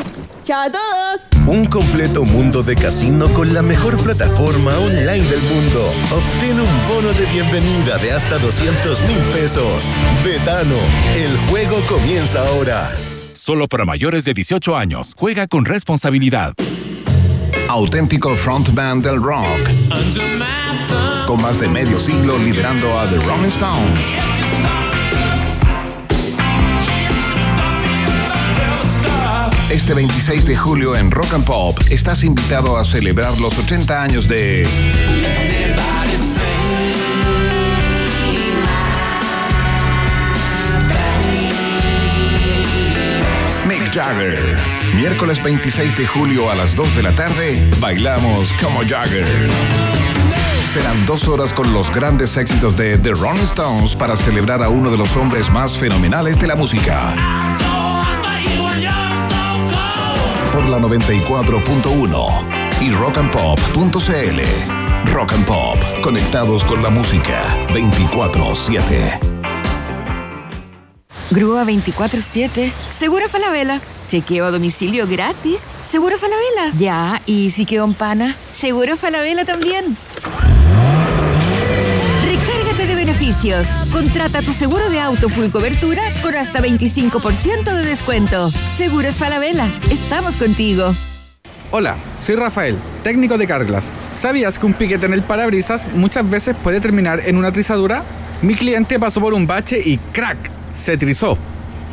Chao 0.43 0.61
a 0.61 0.71
todos. 0.71 1.21
Un 1.47 1.65
completo 1.65 2.23
mundo 2.23 2.63
de 2.63 2.75
casino 2.75 3.31
con 3.33 3.53
la 3.53 3.61
mejor 3.61 4.01
plataforma 4.01 4.77
online 4.79 5.27
del 5.27 5.41
mundo. 5.41 5.91
Obtén 6.11 6.59
un 6.59 6.87
bono 6.87 7.11
de 7.13 7.25
bienvenida 7.25 7.97
de 7.97 8.13
hasta 8.13 8.37
200 8.39 9.01
mil 9.01 9.19
pesos. 9.33 9.83
Betano, 10.23 10.75
el 11.15 11.37
juego 11.49 11.81
comienza 11.87 12.47
ahora. 12.47 12.95
Solo 13.49 13.67
para 13.67 13.83
mayores 13.83 14.25
de 14.25 14.35
18 14.35 14.77
años. 14.77 15.15
Juega 15.17 15.47
con 15.47 15.65
responsabilidad. 15.65 16.53
Auténtico 17.67 18.35
frontman 18.35 19.01
del 19.01 19.19
rock. 19.19 19.47
Con 21.25 21.41
más 21.41 21.59
de 21.59 21.67
medio 21.67 21.99
siglo 21.99 22.37
liderando 22.37 22.99
a 22.99 23.09
The 23.09 23.15
Rolling 23.15 23.47
Stones. 23.47 24.01
Este 29.71 29.95
26 29.95 30.45
de 30.45 30.55
julio 30.55 30.95
en 30.95 31.09
Rock 31.09 31.33
and 31.33 31.45
Pop 31.45 31.79
estás 31.89 32.23
invitado 32.23 32.77
a 32.77 32.83
celebrar 32.83 33.35
los 33.39 33.57
80 33.57 34.03
años 34.03 34.27
de 34.27 34.67
Jagger. 43.91 44.39
Miércoles 44.95 45.41
26 45.41 45.97
de 45.97 46.05
julio 46.05 46.51
a 46.51 46.55
las 46.55 46.75
2 46.75 46.95
de 46.95 47.03
la 47.03 47.15
tarde, 47.15 47.69
bailamos 47.79 48.53
como 48.53 48.81
Jagger. 48.87 49.49
Serán 50.71 51.05
dos 51.05 51.27
horas 51.27 51.51
con 51.53 51.73
los 51.73 51.91
grandes 51.91 52.37
éxitos 52.37 52.77
de 52.77 52.97
The 52.99 53.11
Rolling 53.11 53.43
Stones 53.43 53.95
para 53.95 54.15
celebrar 54.15 54.61
a 54.61 54.69
uno 54.69 54.91
de 54.91 54.97
los 54.97 55.17
hombres 55.17 55.51
más 55.51 55.75
fenomenales 55.77 56.39
de 56.39 56.47
la 56.47 56.55
música. 56.55 57.15
Por 60.53 60.69
la 60.69 60.79
94.1 60.79 62.81
y 62.81 62.91
rockandpop.cl. 62.91 65.11
Rock 65.11 65.33
and 65.33 65.45
Pop, 65.45 65.77
conectados 66.01 66.63
con 66.63 66.83
la 66.83 66.89
música 66.89 67.45
24-7. 67.69 69.38
Grúa 71.31 71.63
24-7. 71.63 72.71
Seguro 72.89 73.29
Falabella. 73.29 73.79
Chequeo 74.07 74.45
a 74.45 74.51
domicilio 74.51 75.05
gratis. 75.07 75.61
Seguro 75.85 76.17
Falabella. 76.17 76.75
Ya, 76.79 77.21
y 77.27 77.51
si 77.51 77.67
quedó 77.67 77.85
en 77.85 77.93
pana. 77.93 78.35
Seguro 78.51 78.97
Falabella 78.97 79.45
también. 79.45 79.95
Recárgate 82.25 82.87
de 82.87 82.95
beneficios. 82.95 83.67
Contrata 83.91 84.41
tu 84.41 84.53
seguro 84.53 84.89
de 84.89 84.99
auto 84.99 85.29
full 85.29 85.49
cobertura 85.51 86.01
con 86.23 86.33
hasta 86.33 86.61
25% 86.61 87.75
de 87.75 87.85
descuento. 87.85 88.49
Seguros 88.49 89.15
Falabella. 89.15 89.67
Estamos 89.91 90.35
contigo. 90.37 90.95
Hola, 91.71 91.97
soy 92.19 92.35
Rafael, 92.35 92.79
técnico 93.03 93.37
de 93.37 93.45
Carglass. 93.45 93.93
¿Sabías 94.11 94.57
que 94.57 94.65
un 94.65 94.73
piquete 94.73 95.05
en 95.05 95.13
el 95.13 95.21
parabrisas 95.21 95.87
muchas 95.93 96.27
veces 96.27 96.55
puede 96.63 96.81
terminar 96.81 97.19
en 97.23 97.37
una 97.37 97.51
trizadura? 97.51 98.03
Mi 98.41 98.55
cliente 98.55 98.97
pasó 98.97 99.21
por 99.21 99.35
un 99.35 99.45
bache 99.45 99.79
y 99.85 99.99
¡crack! 100.11 100.58
Se 100.79 100.97
trizó. 100.97 101.37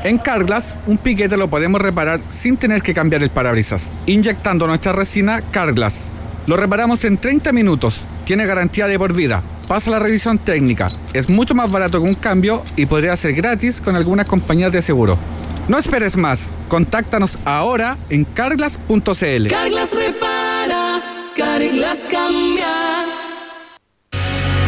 En 0.05 0.18
Carglass, 0.18 0.76
un 0.87 0.99
piquete 0.99 1.37
lo 1.37 1.51
podemos 1.51 1.80
reparar 1.80 2.20
sin 2.28 2.57
tener 2.57 2.82
que 2.82 2.95
cambiar 2.95 3.22
el 3.24 3.30
parabrisas, 3.30 3.91
inyectando 4.07 4.66
nuestra 4.66 4.93
resina 4.93 5.43
Carglass. 5.51 6.05
Lo 6.47 6.57
reparamos 6.57 7.05
en 7.05 7.18
30 7.18 7.51
minutos, 7.53 8.03
tiene 8.24 8.47
garantía 8.47 8.87
de 8.87 8.99
por 8.99 9.12
vida, 9.12 9.43
pasa 9.66 9.91
la 9.91 9.99
revisión 9.99 10.39
técnica, 10.39 10.89
es 11.12 11.28
mucho 11.28 11.57
más 11.57 11.72
barato 11.72 12.01
que 12.01 12.09
un 12.09 12.14
cambio 12.14 12.62
y 12.76 12.87
podría 12.87 13.16
ser 13.16 13.32
gratis 13.32 13.80
con 13.80 13.97
algunas 13.97 14.28
compañías 14.28 14.70
de 14.70 14.80
seguro. 14.80 15.18
No 15.66 15.76
esperes 15.76 16.16
más, 16.16 16.51
contáctanos 16.68 17.41
ahora 17.45 17.99
en 18.09 18.22
carglass.cl. 18.22 19.49
Carglass 19.49 19.93
repara, 19.93 21.03
Carglass 21.37 22.07
cambia. 22.09 22.86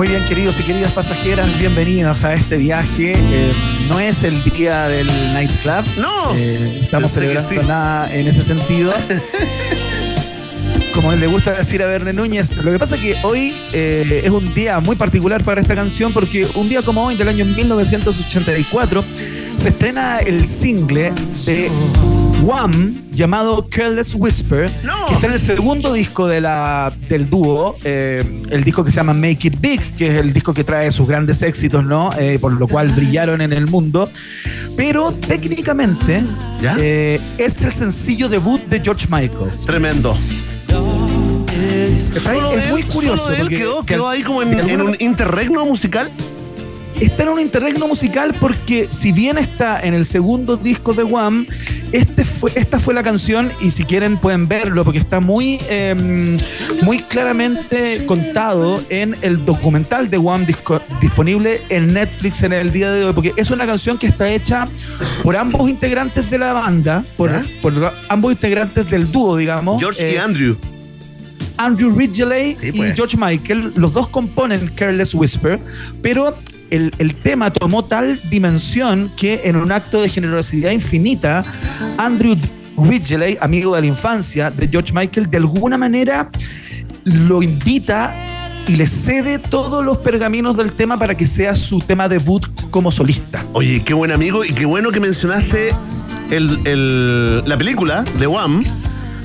Muy 0.00 0.08
bien, 0.08 0.24
queridos 0.24 0.58
y 0.58 0.62
queridas 0.62 0.92
pasajeras, 0.92 1.58
bienvenidos 1.58 2.24
a 2.24 2.32
este 2.32 2.56
viaje. 2.56 3.12
Eh, 3.14 3.52
no 3.86 4.00
es 4.00 4.24
el 4.24 4.42
día 4.44 4.88
del 4.88 5.06
nightclub. 5.34 5.84
No. 5.98 6.34
Eh, 6.34 6.78
estamos 6.84 7.10
celebrando 7.10 7.46
sí. 7.46 7.58
nada 7.68 8.10
en 8.10 8.26
ese 8.26 8.42
sentido. 8.42 8.94
Como 10.94 11.12
le 11.12 11.26
gusta 11.26 11.52
decir 11.52 11.82
a 11.82 11.86
Verne 11.86 12.14
Núñez, 12.14 12.64
lo 12.64 12.72
que 12.72 12.78
pasa 12.78 12.96
es 12.96 13.02
que 13.02 13.16
hoy 13.22 13.54
eh, 13.74 14.22
es 14.24 14.30
un 14.30 14.54
día 14.54 14.80
muy 14.80 14.96
particular 14.96 15.44
para 15.44 15.60
esta 15.60 15.74
canción 15.74 16.14
porque 16.14 16.48
un 16.54 16.70
día 16.70 16.80
como 16.80 17.04
hoy, 17.04 17.16
del 17.16 17.28
año 17.28 17.44
1984, 17.44 19.04
se 19.56 19.68
estrena 19.68 20.20
el 20.20 20.48
single 20.48 21.12
de 21.44 21.70
Wham 22.42 22.94
llamado 23.12 23.66
Careless 23.68 24.14
Whisper, 24.14 24.70
que 25.08 25.14
está 25.14 25.26
en 25.26 25.32
el 25.34 25.40
segundo 25.40 25.92
disco 25.92 26.26
de 26.26 26.40
la, 26.40 26.92
del 27.08 27.28
dúo, 27.28 27.76
eh, 27.84 28.24
el 28.50 28.64
disco 28.64 28.82
que 28.84 28.90
se 28.90 28.96
llama 28.96 29.12
Make 29.12 29.48
It 29.48 29.60
Big, 29.60 29.80
que 29.96 30.14
es 30.14 30.20
el 30.20 30.32
disco 30.32 30.54
que 30.54 30.64
trae 30.64 30.90
sus 30.90 31.06
grandes 31.06 31.42
éxitos, 31.42 31.84
¿no? 31.84 32.10
Eh, 32.18 32.38
por 32.40 32.52
lo 32.52 32.66
cual 32.66 32.88
brillaron 32.90 33.40
en 33.40 33.52
el 33.52 33.66
mundo. 33.66 34.08
Pero 34.76 35.12
técnicamente 35.12 36.22
eh, 36.78 37.20
es 37.38 37.62
el 37.64 37.72
sencillo 37.72 38.28
debut 38.28 38.60
de 38.66 38.80
George 38.80 39.06
Michael. 39.10 39.50
Tremendo. 39.66 40.16
Es 41.84 42.14
de 42.14 42.70
muy 42.70 42.80
él- 42.82 42.86
curioso. 42.88 43.24
solo 43.24 43.36
él 43.36 43.48
quedó, 43.48 43.80
que 43.82 43.94
quedó 43.94 44.08
ahí 44.08 44.22
como 44.22 44.42
en, 44.42 44.58
en 44.58 44.80
un 44.80 44.96
interregno 44.98 45.64
musical. 45.66 46.10
Está 46.98 47.22
en 47.22 47.28
un 47.30 47.40
interregno 47.40 47.86
musical 47.88 48.34
porque 48.40 48.88
si 48.90 49.12
bien 49.12 49.38
está 49.38 49.80
en 49.80 49.94
el 49.94 50.04
segundo 50.06 50.56
disco 50.56 50.92
de 50.92 51.02
Wham, 51.04 51.46
este 51.92 52.24
fue, 52.24 52.50
esta 52.56 52.78
fue 52.78 52.92
la 52.94 53.02
canción 53.02 53.52
y 53.60 53.70
si 53.70 53.84
quieren 53.84 54.16
pueden 54.18 54.48
verlo 54.48 54.84
porque 54.84 54.98
está 54.98 55.20
muy, 55.20 55.58
eh, 55.68 56.36
muy 56.82 56.98
claramente 57.02 58.04
contado 58.06 58.82
en 58.90 59.16
el 59.22 59.44
documental 59.44 60.10
de 60.10 60.18
Wham 60.18 60.44
disco- 60.46 60.82
disponible 61.00 61.62
en 61.68 61.92
Netflix 61.94 62.42
en 62.42 62.52
el 62.52 62.72
día 62.72 62.90
de 62.90 63.04
hoy 63.04 63.12
porque 63.12 63.32
es 63.36 63.50
una 63.50 63.66
canción 63.66 63.96
que 63.96 64.06
está 64.08 64.28
hecha 64.30 64.66
por 65.22 65.36
ambos 65.36 65.68
integrantes 65.70 66.28
de 66.30 66.38
la 66.38 66.52
banda, 66.52 67.04
por, 67.16 67.30
por 67.62 67.94
ambos 68.08 68.32
integrantes 68.32 68.90
del 68.90 69.10
dúo, 69.10 69.36
digamos. 69.36 69.80
George 69.80 70.10
y 70.10 70.14
Eh, 70.14 70.18
Andrew. 70.18 70.56
Andrew 71.56 71.94
Ridgeley 71.94 72.54
pues. 72.54 72.74
y 72.74 72.96
George 72.96 73.16
Michael, 73.18 73.72
los 73.76 73.92
dos 73.92 74.08
componen 74.08 74.68
Careless 74.74 75.14
Whisper, 75.14 75.58
pero 76.00 76.34
el, 76.70 76.92
el 76.98 77.14
tema 77.16 77.50
tomó 77.50 77.84
tal 77.84 78.18
dimensión 78.30 79.10
que 79.16 79.42
en 79.44 79.56
un 79.56 79.72
acto 79.72 80.00
de 80.00 80.08
generosidad 80.08 80.70
infinita, 80.70 81.42
Andrew 81.98 82.36
Ridgeley, 82.76 83.36
amigo 83.40 83.74
de 83.74 83.82
la 83.82 83.86
infancia 83.86 84.50
de 84.50 84.68
George 84.68 84.92
Michael, 84.92 85.30
de 85.30 85.36
alguna 85.38 85.76
manera 85.78 86.30
lo 87.04 87.42
invita 87.42 88.14
y 88.66 88.76
le 88.76 88.86
cede 88.86 89.38
todos 89.38 89.84
los 89.84 89.98
pergaminos 89.98 90.56
del 90.56 90.72
tema 90.72 90.98
para 90.98 91.14
que 91.16 91.26
sea 91.26 91.54
su 91.56 91.78
tema 91.80 92.08
debut 92.08 92.46
como 92.70 92.92
solista. 92.92 93.42
Oye, 93.54 93.82
qué 93.84 93.94
buen 93.94 94.12
amigo 94.12 94.44
y 94.44 94.48
qué 94.52 94.64
bueno 94.66 94.90
que 94.90 95.00
mencionaste 95.00 95.74
el, 96.30 96.58
el- 96.66 97.48
la 97.48 97.56
película 97.58 98.04
de 98.18 98.26
Wham, 98.26 98.64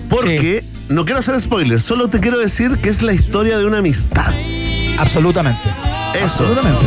porque 0.10 0.64
no 0.90 1.04
quiero 1.06 1.20
hacer 1.20 1.40
spoilers, 1.40 1.84
solo 1.84 2.08
te 2.10 2.20
quiero 2.20 2.40
decir 2.40 2.78
que 2.82 2.90
es 2.90 3.02
la 3.02 3.14
historia 3.14 3.58
de 3.58 3.66
una 3.66 3.80
amistad. 3.80 4.34
Absolutamente. 4.98 5.70
Eso. 6.16 6.24
Absolutamente. 6.46 6.86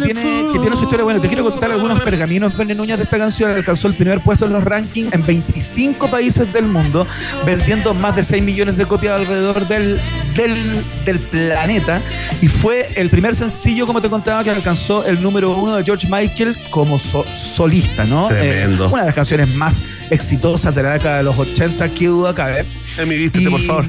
Que 0.00 0.14
tiene, 0.14 0.52
que 0.52 0.58
tiene 0.58 0.76
su 0.76 0.82
historia. 0.84 1.04
Bueno, 1.04 1.20
te 1.20 1.28
quiero 1.28 1.44
contar 1.44 1.70
algunos 1.72 2.00
pergaminos. 2.00 2.56
Verne 2.56 2.74
Núñez 2.74 2.98
de 2.98 3.04
esta 3.04 3.18
canción 3.18 3.50
alcanzó 3.50 3.88
el 3.88 3.94
primer 3.94 4.20
puesto 4.20 4.46
en 4.46 4.52
los 4.52 4.64
rankings 4.64 5.12
en 5.12 5.24
25 5.24 6.08
países 6.08 6.52
del 6.52 6.64
mundo, 6.66 7.06
vendiendo 7.44 7.94
más 7.94 8.16
de 8.16 8.24
6 8.24 8.42
millones 8.42 8.76
de 8.76 8.86
copias 8.86 9.20
alrededor 9.20 9.66
del, 9.68 10.00
del, 10.36 10.76
del 11.04 11.18
planeta. 11.18 12.00
Y 12.40 12.48
fue 12.48 12.90
el 12.96 13.10
primer 13.10 13.34
sencillo, 13.34 13.86
como 13.86 14.00
te 14.00 14.08
contaba, 14.08 14.44
que 14.44 14.50
alcanzó 14.50 15.04
el 15.06 15.22
número 15.22 15.50
uno 15.56 15.76
de 15.76 15.84
George 15.84 16.06
Michael 16.10 16.56
como 16.70 16.98
so- 16.98 17.24
solista, 17.36 18.04
¿no? 18.04 18.28
Tremendo. 18.28 18.84
Eh, 18.84 18.88
una 18.88 19.00
de 19.02 19.06
las 19.06 19.14
canciones 19.14 19.48
más 19.54 19.80
exitosas 20.10 20.74
de 20.74 20.82
la 20.82 20.92
década 20.92 21.18
de 21.18 21.22
los 21.24 21.38
80, 21.38 21.88
que 21.90 22.06
duda 22.06 22.34
cabe. 22.34 22.64
Emi, 22.96 23.16
vístete, 23.16 23.50
por 23.50 23.60
favor. 23.62 23.84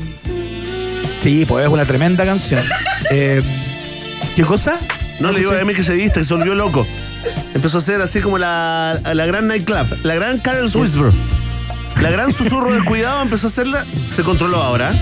Sí, 1.22 1.44
pues 1.48 1.66
es 1.66 1.72
una 1.72 1.86
tremenda 1.86 2.26
canción. 2.26 2.64
Eh, 3.12 3.42
¿Qué 4.36 4.44
cosa? 4.44 4.78
No 5.20 5.32
le 5.32 5.40
digo 5.40 5.52
a 5.52 5.60
Emi 5.60 5.74
que 5.74 5.84
se 5.84 5.94
viste, 5.94 6.20
que 6.20 6.26
se 6.26 6.34
volvió 6.34 6.56
loco. 6.56 6.86
Empezó 7.54 7.80
a 7.80 7.82
ser 7.82 8.02
así 8.02 8.22
como 8.22 8.38
la, 8.38 9.00
la 9.14 9.26
gran 9.26 9.48
nightclub, 9.48 9.88
la 10.04 10.16
gran 10.16 10.40
Carel's 10.40 10.76
Whisper. 10.76 11.12
La 12.02 12.10
gran 12.10 12.32
susurro 12.32 12.72
descuidado 12.74 13.22
empezó 13.22 13.48
a 13.48 13.50
hacerla, 13.50 13.86
se 14.16 14.24
controló 14.24 14.58
ahora. 14.64 14.94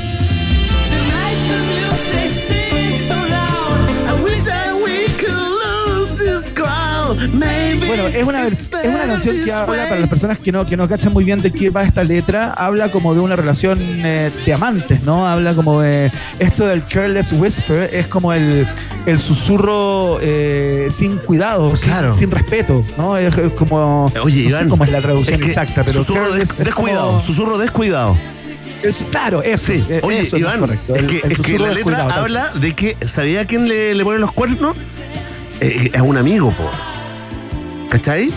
Bueno, 7.13 8.07
es 8.07 8.23
una, 8.25 8.47
es 8.47 8.69
una 8.71 9.07
canción 9.07 9.35
que 9.45 9.51
habla, 9.51 9.83
para 9.87 9.99
las 9.99 10.09
personas 10.09 10.39
que 10.39 10.51
no, 10.51 10.65
que 10.65 10.75
no 10.77 10.87
cachan 10.89 11.13
muy 11.13 11.23
bien 11.23 11.41
de 11.41 11.51
qué 11.51 11.69
va 11.69 11.83
esta 11.83 12.03
letra, 12.03 12.53
habla 12.53 12.91
como 12.91 13.13
de 13.13 13.19
una 13.21 13.35
relación 13.35 13.77
eh, 13.81 14.29
de 14.45 14.53
amantes, 14.53 15.03
¿no? 15.03 15.27
Habla 15.27 15.53
como 15.53 15.81
de 15.81 16.11
esto 16.39 16.65
del 16.67 16.83
careless 16.85 17.31
whisper, 17.31 17.89
es 17.93 18.07
como 18.07 18.33
el, 18.33 18.67
el 19.05 19.19
susurro 19.19 20.19
eh, 20.21 20.87
sin 20.91 21.17
cuidado, 21.17 21.75
sin, 21.77 21.89
Claro. 21.89 22.13
sin 22.13 22.31
respeto, 22.31 22.83
¿no? 22.97 23.17
Es, 23.17 23.35
es 23.37 23.53
como. 23.53 24.05
Oye, 24.21 24.43
no 24.43 24.49
sé 24.49 24.55
Iván, 24.57 24.69
cómo 24.69 24.83
es 24.83 24.91
la 24.91 25.01
traducción 25.01 25.35
es 25.35 25.41
que 25.41 25.47
exacta, 25.47 25.83
pero. 25.83 25.99
susurro 26.03 26.31
des- 26.33 26.49
es 26.51 26.57
descuidado, 26.57 27.07
como- 27.07 27.19
susurro 27.21 27.57
descuidado. 27.57 28.17
es- 28.83 28.97
claro, 29.11 29.41
eso. 29.43 29.67
Sí, 29.67 29.85
eh, 29.89 29.99
oye, 30.03 30.19
eso 30.21 30.37
Iván, 30.37 30.59
correcto, 30.59 30.95
es 30.95 31.03
que, 31.03 31.19
el 31.23 31.31
es 31.31 31.39
que 31.39 31.59
la 31.59 31.71
letra 31.71 32.03
habla 32.07 32.51
de 32.59 32.73
que, 32.73 32.97
¿sabía 33.01 33.45
quién 33.45 33.67
le, 33.67 33.95
le 33.95 34.03
pone 34.03 34.19
los 34.19 34.31
cuernos? 34.33 34.75
Eh, 35.61 35.89
es 35.93 36.01
un 36.01 36.17
amigo, 36.17 36.51
po. 36.51 36.69
¿Cachai? 37.89 38.29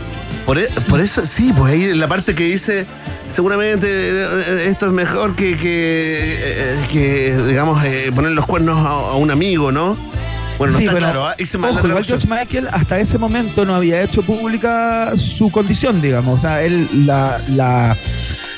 Por, 0.46 0.58
e- 0.58 0.68
por 0.88 1.00
eso, 1.00 1.24
sí, 1.26 1.52
pues 1.56 1.72
ahí 1.72 1.84
en 1.84 1.98
la 2.00 2.08
parte 2.08 2.34
que 2.34 2.44
dice, 2.44 2.86
seguramente 3.32 3.86
eh, 3.88 4.66
esto 4.68 4.86
es 4.86 4.92
mejor 4.92 5.34
que, 5.34 5.56
que, 5.56 6.36
eh, 6.40 6.76
que, 6.90 7.36
digamos, 7.46 7.82
eh, 7.84 8.10
poner 8.14 8.32
los 8.32 8.46
cuernos 8.46 8.78
a, 8.78 8.90
a 8.90 9.14
un 9.16 9.30
amigo, 9.30 9.70
¿no? 9.72 9.96
Bueno, 10.58 10.72
no 10.74 10.78
Sí, 10.78 10.84
está 10.84 10.92
bueno, 10.92 11.06
claro, 11.06 11.20
la 11.20 11.68
ojo, 11.78 11.88
igual. 11.88 12.04
George 12.04 12.26
Michael 12.28 12.68
hasta 12.70 13.00
ese 13.00 13.16
momento 13.16 13.64
no 13.64 13.74
había 13.74 14.02
hecho 14.02 14.22
pública 14.22 15.12
su 15.16 15.50
condición, 15.50 16.02
digamos. 16.02 16.38
O 16.38 16.40
sea, 16.40 16.62
él 16.62 16.86
la, 17.06 17.40
la, 17.48 17.96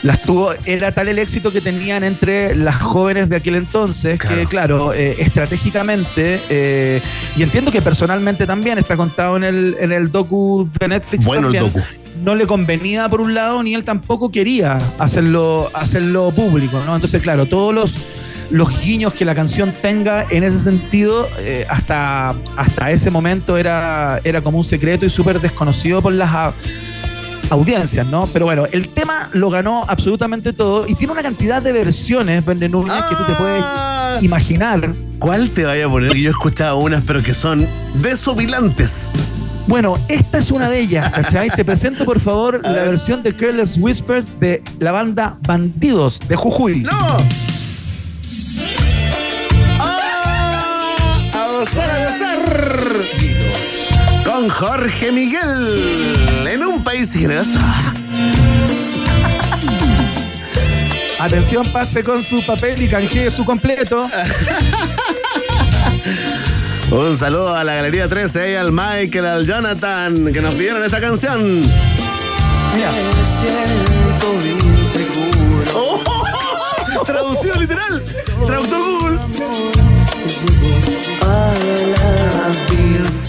las 0.02 0.20
tuvo, 0.22 0.52
era 0.64 0.92
tal 0.92 1.08
el 1.08 1.18
éxito 1.18 1.52
que 1.52 1.60
tenían 1.60 2.02
entre 2.02 2.54
las 2.56 2.76
jóvenes 2.76 3.28
de 3.28 3.36
aquel 3.36 3.54
entonces 3.54 4.18
que, 4.18 4.46
claro, 4.46 4.92
eh, 4.92 5.16
estratégicamente, 5.18 6.40
eh, 6.48 7.00
y 7.36 7.42
entiendo 7.42 7.70
que 7.70 7.80
personalmente 7.80 8.46
también 8.46 8.78
está 8.78 8.96
contado 8.96 9.36
en 9.36 9.44
el, 9.44 9.76
en 9.78 9.92
el 9.92 10.10
docu 10.10 10.68
de 10.78 10.88
Netflix. 10.88 11.24
Bueno 11.24 11.48
el 11.48 11.54
también, 11.54 11.72
docu. 11.72 11.86
No 12.24 12.34
le 12.34 12.46
convenía 12.46 13.08
por 13.08 13.20
un 13.20 13.34
lado, 13.34 13.62
ni 13.62 13.74
él 13.74 13.84
tampoco 13.84 14.30
quería 14.30 14.78
hacerlo, 14.98 15.68
hacerlo 15.74 16.30
público, 16.32 16.80
¿no? 16.84 16.94
Entonces, 16.94 17.22
claro, 17.22 17.46
todos 17.46 17.74
los 17.74 17.96
los 18.50 18.82
guiños 18.82 19.14
que 19.14 19.24
la 19.24 19.34
canción 19.34 19.72
tenga 19.80 20.26
en 20.28 20.44
ese 20.44 20.58
sentido, 20.58 21.26
eh, 21.38 21.64
hasta, 21.70 22.34
hasta 22.56 22.90
ese 22.90 23.10
momento 23.10 23.56
era, 23.56 24.20
era 24.24 24.42
como 24.42 24.58
un 24.58 24.64
secreto 24.64 25.06
y 25.06 25.10
súper 25.10 25.40
desconocido 25.40 26.02
por 26.02 26.12
las 26.12 26.52
audiencias, 27.52 28.06
¿no? 28.06 28.26
Pero 28.32 28.46
bueno, 28.46 28.66
el 28.72 28.88
tema 28.88 29.28
lo 29.32 29.50
ganó 29.50 29.84
absolutamente 29.86 30.52
todo 30.52 30.86
y 30.88 30.94
tiene 30.94 31.12
una 31.12 31.22
cantidad 31.22 31.62
de 31.62 31.72
versiones, 31.72 32.44
Vende 32.44 32.68
Núñez, 32.68 32.94
que 33.08 33.14
tú 33.14 33.24
te 33.24 33.34
puedes 33.34 34.22
imaginar. 34.22 34.92
¿Cuál 35.18 35.50
te 35.50 35.64
vaya 35.64 35.86
a 35.86 35.88
poner? 35.88 36.14
Yo 36.14 36.28
he 36.28 36.30
escuchado 36.30 36.78
unas, 36.78 37.04
pero 37.04 37.22
que 37.22 37.34
son 37.34 37.68
desopilantes. 37.94 39.10
Bueno, 39.66 39.96
esta 40.08 40.38
es 40.38 40.50
una 40.50 40.68
de 40.68 40.80
ellas, 40.80 41.12
¿cachai? 41.12 41.50
Te 41.50 41.64
presento, 41.64 42.04
por 42.04 42.18
favor, 42.18 42.60
la 42.64 42.82
versión 42.82 43.22
de 43.22 43.32
Careless 43.34 43.76
Whispers 43.78 44.40
de 44.40 44.62
la 44.80 44.90
banda 44.90 45.36
Bandidos 45.42 46.18
de 46.28 46.34
Jujuy. 46.34 46.80
¡No! 46.80 47.16
A 51.34 51.48
gozar, 51.52 51.90
a 51.90 52.04
gozar. 52.04 53.21
Con 54.32 54.48
Jorge 54.48 55.12
Miguel 55.12 56.48
en 56.48 56.64
un 56.64 56.82
país 56.82 57.12
generoso. 57.12 57.58
Atención, 61.20 61.66
pase 61.66 62.02
con 62.02 62.22
su 62.22 62.42
papel 62.46 62.80
y 62.80 62.88
canjee 62.88 63.30
su 63.30 63.44
completo. 63.44 64.04
Un 66.90 67.18
saludo 67.18 67.54
a 67.54 67.62
la 67.62 67.74
Galería 67.74 68.08
13 68.08 68.52
y 68.52 68.54
al 68.54 68.72
Michael, 68.72 69.26
al 69.26 69.46
Jonathan, 69.46 70.32
que 70.32 70.40
nos 70.40 70.54
pidieron 70.54 70.82
esta 70.82 70.98
canción. 70.98 71.60
Mira. 72.74 72.90
Oh, 75.74 76.02
oh, 76.98 77.04
Traducido 77.04 77.56
literal. 77.56 78.02
Traductor 78.46 78.80
Google. 78.80 79.18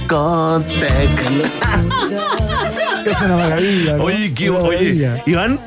Discoteca. 0.03 1.23
Es 3.05 3.19
una 3.19 3.35
maravilla. 3.35 3.97
¿no? 3.97 4.03
Oye, 4.05 4.33
qué, 4.33 4.49
Una 4.49 4.59
oye, 4.59 4.77
maravilla. 4.77 5.23
Iván, 5.25 5.59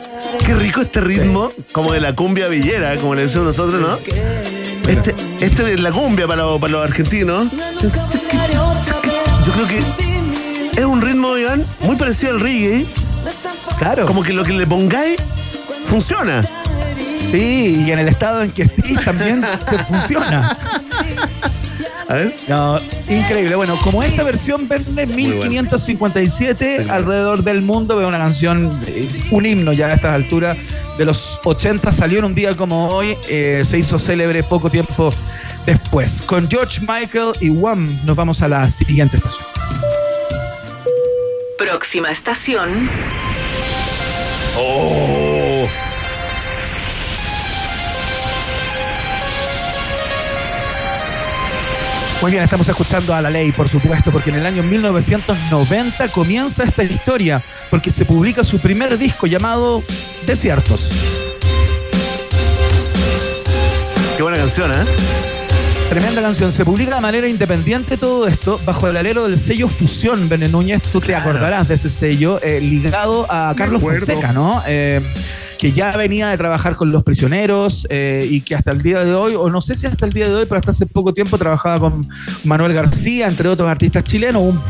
qué 0.46 0.54
rico 0.54 0.80
este 0.80 1.02
ritmo, 1.02 1.52
como 1.72 1.92
de 1.92 2.00
la 2.00 2.14
cumbia 2.14 2.46
villera, 2.48 2.96
como 2.96 3.14
le 3.14 3.22
decimos 3.22 3.46
nosotros, 3.48 3.78
¿no? 3.80 3.98
Este, 4.90 5.14
este 5.40 5.74
es 5.74 5.80
la 5.80 5.90
cumbia 5.92 6.26
para, 6.26 6.44
los- 6.44 6.58
para 6.58 6.72
los 6.72 6.82
argentinos. 6.84 7.48
Yo 9.44 9.52
creo 9.52 9.66
que 9.68 9.82
es 10.80 10.84
un 10.86 11.02
ritmo, 11.02 11.36
Iván, 11.36 11.66
muy 11.80 11.96
parecido 11.96 12.32
al 12.32 12.40
reggae. 12.40 12.86
Claro. 13.78 14.06
Como 14.06 14.22
que 14.22 14.32
lo 14.32 14.42
que 14.42 14.54
le 14.54 14.66
pongáis 14.66 15.20
funciona. 15.84 16.40
Sí, 17.30 17.84
y 17.86 17.90
en 17.90 17.98
el 17.98 18.08
estado 18.08 18.42
en 18.42 18.52
que 18.52 18.62
estés 18.62 19.04
también 19.04 19.42
te 19.68 19.78
funciona. 19.84 20.56
A 22.08 22.14
ver. 22.14 22.34
No, 22.48 22.80
increíble. 23.08 23.56
Bueno, 23.56 23.76
como 23.82 24.02
esta 24.02 24.22
versión 24.22 24.68
vende 24.68 25.06
1557 25.06 26.86
alrededor 26.88 27.42
del 27.42 27.62
mundo, 27.62 27.96
veo 27.96 28.06
una 28.06 28.18
canción, 28.18 28.80
eh, 28.86 29.08
un 29.30 29.44
himno 29.44 29.72
ya 29.72 29.88
a 29.88 29.94
estas 29.94 30.14
alturas 30.14 30.56
de 30.98 31.04
los 31.04 31.40
80, 31.44 31.90
salió 31.92 32.20
en 32.20 32.26
un 32.26 32.34
día 32.34 32.54
como 32.54 32.88
hoy, 32.88 33.16
eh, 33.28 33.62
se 33.64 33.78
hizo 33.78 33.98
célebre 33.98 34.42
poco 34.42 34.70
tiempo 34.70 35.10
después. 35.66 36.22
Con 36.22 36.48
George 36.48 36.80
Michael 36.80 37.32
y 37.40 37.50
Wham 37.50 38.00
nos 38.04 38.16
vamos 38.16 38.40
a 38.42 38.48
la 38.48 38.68
siguiente 38.68 39.16
estación. 39.16 39.46
Próxima 41.58 42.10
estación. 42.10 42.88
Oh. 44.58 45.25
Muy 52.22 52.30
bien, 52.30 52.42
estamos 52.42 52.66
escuchando 52.68 53.14
a 53.14 53.20
la 53.20 53.28
ley, 53.28 53.52
por 53.52 53.68
supuesto, 53.68 54.10
porque 54.10 54.30
en 54.30 54.36
el 54.36 54.46
año 54.46 54.62
1990 54.62 56.08
comienza 56.08 56.64
esta 56.64 56.82
historia, 56.82 57.42
porque 57.70 57.90
se 57.90 58.06
publica 58.06 58.42
su 58.42 58.58
primer 58.58 58.96
disco 58.96 59.26
llamado 59.26 59.82
Desiertos. 60.24 60.90
Qué 64.16 64.22
buena 64.22 64.38
canción, 64.38 64.70
¿eh? 64.72 64.84
Tremenda 65.90 66.22
canción. 66.22 66.50
Se 66.52 66.64
publica 66.64 66.96
de 66.96 67.00
manera 67.02 67.28
independiente 67.28 67.98
todo 67.98 68.26
esto 68.26 68.58
bajo 68.64 68.88
el 68.88 68.96
alero 68.96 69.28
del 69.28 69.38
sello 69.38 69.68
Fusión, 69.68 70.28
Bene 70.28 70.48
Núñez. 70.48 70.82
Tú 70.90 71.00
te 71.00 71.14
acordarás 71.14 71.68
de 71.68 71.74
ese 71.74 71.90
sello, 71.90 72.40
eh, 72.42 72.60
ligado 72.60 73.26
a 73.30 73.54
Carlos. 73.56 73.82
Fonseca, 73.82 74.32
¿no? 74.32 74.62
Eh, 74.66 75.02
que 75.58 75.72
ya 75.72 75.90
venía 75.92 76.28
de 76.28 76.36
trabajar 76.36 76.76
con 76.76 76.90
los 76.90 77.02
prisioneros 77.02 77.86
eh, 77.90 78.26
y 78.28 78.40
que 78.40 78.54
hasta 78.54 78.70
el 78.72 78.82
día 78.82 79.04
de 79.04 79.14
hoy, 79.14 79.34
o 79.34 79.48
no 79.50 79.60
sé 79.62 79.74
si 79.74 79.86
hasta 79.86 80.06
el 80.06 80.12
día 80.12 80.28
de 80.28 80.34
hoy, 80.34 80.46
pero 80.46 80.58
hasta 80.58 80.70
hace 80.70 80.86
poco 80.86 81.12
tiempo 81.12 81.38
trabajaba 81.38 81.78
con 81.78 82.06
Manuel 82.44 82.74
García, 82.74 83.26
entre 83.26 83.48
otros 83.48 83.68
artistas 83.68 84.04
chilenos, 84.04 84.42
un 84.42 84.60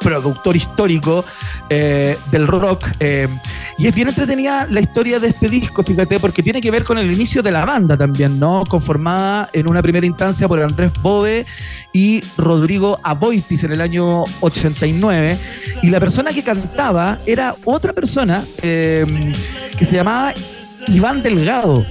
productor 0.00 0.56
histórico 0.56 1.24
eh, 1.68 2.16
del 2.30 2.46
rock. 2.46 2.86
eh, 3.00 3.28
y 3.76 3.86
es 3.88 3.94
bien 3.94 4.08
entretenida 4.08 4.66
la 4.70 4.80
historia 4.80 5.18
de 5.18 5.28
este 5.28 5.48
disco, 5.48 5.82
fíjate, 5.82 6.20
porque 6.20 6.42
tiene 6.42 6.60
que 6.60 6.70
ver 6.70 6.84
con 6.84 6.98
el 6.98 7.12
inicio 7.12 7.42
de 7.42 7.50
la 7.50 7.64
banda 7.64 7.96
también, 7.96 8.38
¿no? 8.38 8.64
Conformada 8.68 9.50
en 9.52 9.68
una 9.68 9.82
primera 9.82 10.06
instancia 10.06 10.46
por 10.46 10.62
Andrés 10.62 10.92
Bove 11.02 11.44
y 11.92 12.22
Rodrigo 12.36 12.98
Aboitis 13.02 13.64
en 13.64 13.72
el 13.72 13.80
año 13.80 14.24
89. 14.40 15.38
Y 15.82 15.90
la 15.90 16.00
persona 16.00 16.32
que 16.32 16.42
cantaba 16.42 17.18
era 17.26 17.54
otra 17.64 17.92
persona 17.92 18.44
eh, 18.62 19.04
que 19.76 19.84
se 19.84 19.96
llamaba 19.96 20.32
Iván 20.88 21.22
Delgado. 21.22 21.84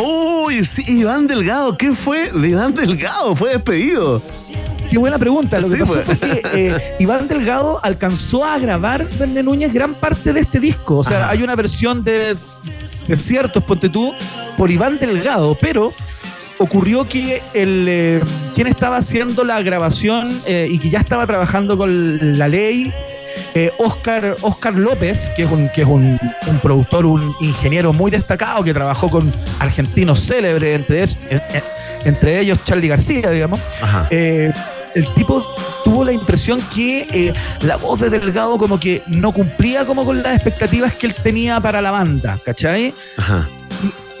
Uy, 0.00 0.64
sí, 0.64 0.82
Iván 0.98 1.26
Delgado. 1.26 1.76
¿Qué 1.76 1.92
fue 1.92 2.30
de 2.32 2.48
Iván 2.48 2.74
Delgado? 2.74 3.34
Fue 3.36 3.50
despedido. 3.54 4.22
Qué 4.90 4.98
buena 4.98 5.18
pregunta. 5.18 5.60
Lo 5.60 5.68
que 5.68 5.74
Sí, 5.74 5.78
pasó 5.80 5.92
pues. 5.94 6.04
fue 6.06 6.18
que 6.18 6.42
eh, 6.54 6.96
Iván 6.98 7.28
Delgado 7.28 7.78
alcanzó 7.82 8.44
a 8.44 8.58
grabar 8.58 9.06
Verne 9.18 9.42
Núñez 9.42 9.72
gran 9.72 9.94
parte 9.94 10.32
de 10.32 10.40
este 10.40 10.58
disco. 10.58 10.98
O 10.98 11.04
sea, 11.04 11.18
Ajá. 11.24 11.30
hay 11.30 11.42
una 11.42 11.54
versión 11.54 12.02
de 12.02 12.36
Desiertos, 13.06 13.62
ponte 13.64 13.88
tú, 13.88 14.12
por 14.56 14.70
Iván 14.70 14.98
Delgado, 14.98 15.56
pero 15.60 15.92
ocurrió 16.58 17.04
que 17.04 17.42
el 17.54 17.86
eh, 17.88 18.20
quien 18.54 18.66
estaba 18.66 18.98
haciendo 18.98 19.44
la 19.44 19.62
grabación 19.62 20.30
eh, 20.46 20.68
y 20.70 20.78
que 20.78 20.90
ya 20.90 20.98
estaba 21.00 21.26
trabajando 21.26 21.76
con 21.76 22.38
la 22.38 22.46
ley 22.48 22.92
eh, 23.54 23.70
Oscar, 23.78 24.36
Oscar 24.42 24.74
López, 24.74 25.28
que 25.36 25.42
es, 25.44 25.50
un, 25.50 25.68
que 25.70 25.82
es 25.82 25.88
un, 25.88 26.18
un 26.46 26.58
productor, 26.60 27.06
un 27.06 27.34
ingeniero 27.40 27.92
muy 27.92 28.10
destacado 28.10 28.62
que 28.62 28.72
trabajó 28.74 29.08
con 29.10 29.32
argentinos 29.58 30.20
célebres, 30.20 30.76
entre, 30.80 31.02
es- 31.02 31.16
en- 31.30 31.42
en- 31.52 31.62
entre 32.04 32.40
ellos 32.40 32.58
Charlie 32.64 32.88
García, 32.88 33.30
digamos. 33.30 33.60
Ajá. 33.82 34.06
Eh, 34.10 34.52
el 34.94 35.06
tipo 35.14 35.44
tuvo 35.84 36.04
la 36.04 36.12
impresión 36.12 36.60
que 36.74 37.06
eh, 37.12 37.32
la 37.62 37.76
voz 37.76 38.00
de 38.00 38.10
Delgado 38.10 38.56
como 38.58 38.78
que 38.80 39.02
no 39.06 39.32
cumplía 39.32 39.84
como 39.84 40.04
con 40.04 40.22
las 40.22 40.34
expectativas 40.34 40.94
que 40.94 41.06
él 41.06 41.14
tenía 41.14 41.60
para 41.60 41.80
la 41.82 41.90
banda, 41.90 42.38
¿cachai? 42.44 42.92
Ajá. 43.16 43.48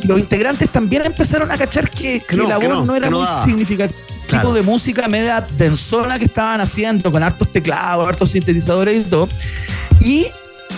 Y 0.02 0.06
los 0.06 0.18
integrantes 0.18 0.68
también 0.70 1.04
empezaron 1.04 1.50
a 1.50 1.56
cachar 1.56 1.90
que, 1.90 2.20
que 2.20 2.36
no, 2.36 2.48
la 2.48 2.56
voz 2.58 2.68
no, 2.68 2.84
no, 2.84 2.96
era 2.96 3.10
no 3.10 3.18
muy 3.20 3.28
significativa. 3.44 3.98
Claro. 4.30 4.48
Tipo 4.48 4.54
de 4.54 4.62
música 4.62 5.08
media 5.08 5.44
densona 5.58 6.18
que 6.18 6.26
estaban 6.26 6.60
haciendo, 6.60 7.10
con 7.10 7.22
hartos 7.22 7.50
teclados, 7.50 8.06
hartos 8.06 8.30
sintetizadores 8.30 9.06
y 9.06 9.10
todo. 9.10 9.28
Y 10.00 10.26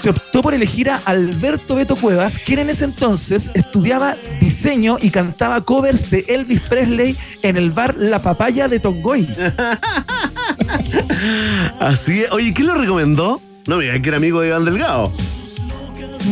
se 0.02 0.10
optó 0.10 0.42
por 0.42 0.54
elegir 0.54 0.90
a 0.90 1.00
Alberto 1.04 1.76
Beto 1.76 1.94
Cuevas, 1.94 2.38
quien 2.38 2.60
en 2.60 2.70
ese 2.70 2.86
entonces 2.86 3.50
estudiaba 3.54 4.16
diseño 4.40 4.96
y 5.00 5.10
cantaba 5.10 5.60
covers 5.60 6.10
de 6.10 6.24
Elvis 6.28 6.60
Presley 6.62 7.16
en 7.42 7.56
el 7.56 7.70
bar 7.70 7.94
La 7.96 8.20
Papaya 8.20 8.68
de 8.68 8.80
Tongoy. 8.80 9.28
Así 11.80 12.22
es. 12.22 12.32
Oye, 12.32 12.52
¿quién 12.54 12.68
lo 12.68 12.74
recomendó? 12.74 13.40
No, 13.66 13.76
mira, 13.76 14.00
que 14.00 14.08
era 14.08 14.16
amigo 14.16 14.40
de 14.40 14.48
Iván 14.48 14.64
Delgado. 14.64 15.12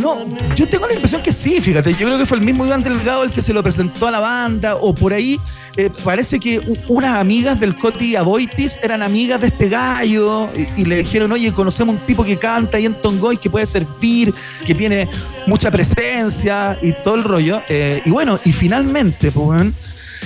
No, 0.00 0.16
yo 0.56 0.68
tengo 0.68 0.86
la 0.86 0.94
impresión 0.94 1.22
que 1.22 1.32
sí, 1.32 1.60
fíjate. 1.60 1.92
Yo 1.92 2.06
creo 2.06 2.18
que 2.18 2.26
fue 2.26 2.38
el 2.38 2.44
mismo 2.44 2.64
Iván 2.64 2.82
Delgado 2.82 3.24
el 3.24 3.30
que 3.30 3.42
se 3.42 3.52
lo 3.52 3.62
presentó 3.62 4.06
a 4.06 4.10
la 4.10 4.20
banda, 4.20 4.76
o 4.76 4.94
por 4.94 5.12
ahí 5.12 5.38
eh, 5.76 5.90
parece 6.04 6.40
que 6.40 6.60
unas 6.88 7.18
amigas 7.18 7.60
del 7.60 7.76
Coti 7.76 8.16
Aboitis 8.16 8.80
eran 8.82 9.02
amigas 9.02 9.40
de 9.40 9.48
este 9.48 9.68
gallo 9.68 10.48
y, 10.76 10.84
le 10.84 10.98
dijeron, 10.98 11.30
oye, 11.32 11.52
conocemos 11.52 11.94
un 11.94 12.06
tipo 12.06 12.24
que 12.24 12.36
canta 12.36 12.76
ahí 12.76 12.86
en 12.86 12.94
Tongoy, 12.94 13.36
que 13.36 13.50
puede 13.50 13.66
servir, 13.66 14.34
que 14.66 14.74
tiene 14.74 15.08
mucha 15.46 15.70
presencia 15.70 16.76
y 16.82 16.92
todo 17.04 17.14
el 17.14 17.24
rollo. 17.24 17.62
Eh, 17.68 18.02
y 18.04 18.10
bueno, 18.10 18.40
y 18.44 18.52
finalmente, 18.52 19.30
pues, 19.30 19.62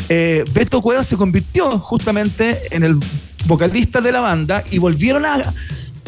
eh, 0.08 0.44
Beto 0.52 0.80
Cuevas 0.80 1.06
se 1.06 1.16
convirtió 1.16 1.78
justamente 1.78 2.62
en 2.70 2.82
el 2.82 2.96
vocalista 3.46 4.00
de 4.00 4.12
la 4.12 4.20
banda 4.20 4.64
y 4.70 4.78
volvieron 4.78 5.26
a, 5.26 5.42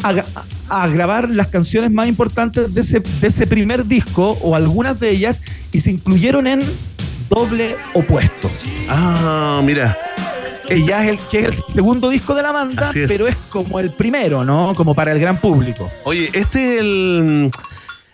a, 0.03 0.13
a 0.69 0.87
grabar 0.87 1.29
las 1.29 1.47
canciones 1.47 1.91
más 1.91 2.07
importantes 2.07 2.73
de 2.73 2.81
ese, 2.81 2.99
de 2.99 3.27
ese 3.27 3.45
primer 3.45 3.85
disco 3.85 4.37
o 4.41 4.55
algunas 4.55 4.99
de 4.99 5.11
ellas 5.11 5.41
y 5.71 5.81
se 5.81 5.91
incluyeron 5.91 6.47
en 6.47 6.59
Doble 7.29 7.75
Opuesto. 7.93 8.49
Ah, 8.89 9.61
mira. 9.63 9.97
Que 10.67 10.83
ya 10.83 11.01
es 11.03 11.09
el, 11.09 11.17
que 11.31 11.39
es 11.45 11.45
el 11.45 11.73
segundo 11.73 12.09
disco 12.09 12.35
de 12.35 12.41
la 12.43 12.51
banda, 12.51 12.89
es. 12.93 13.07
pero 13.07 13.27
es 13.27 13.35
como 13.49 13.79
el 13.79 13.91
primero, 13.91 14.43
¿no? 14.43 14.73
Como 14.75 14.93
para 14.93 15.11
el 15.13 15.19
gran 15.19 15.37
público. 15.37 15.89
Oye, 16.03 16.29
este 16.33 16.75
es 16.75 16.79
el. 16.81 17.51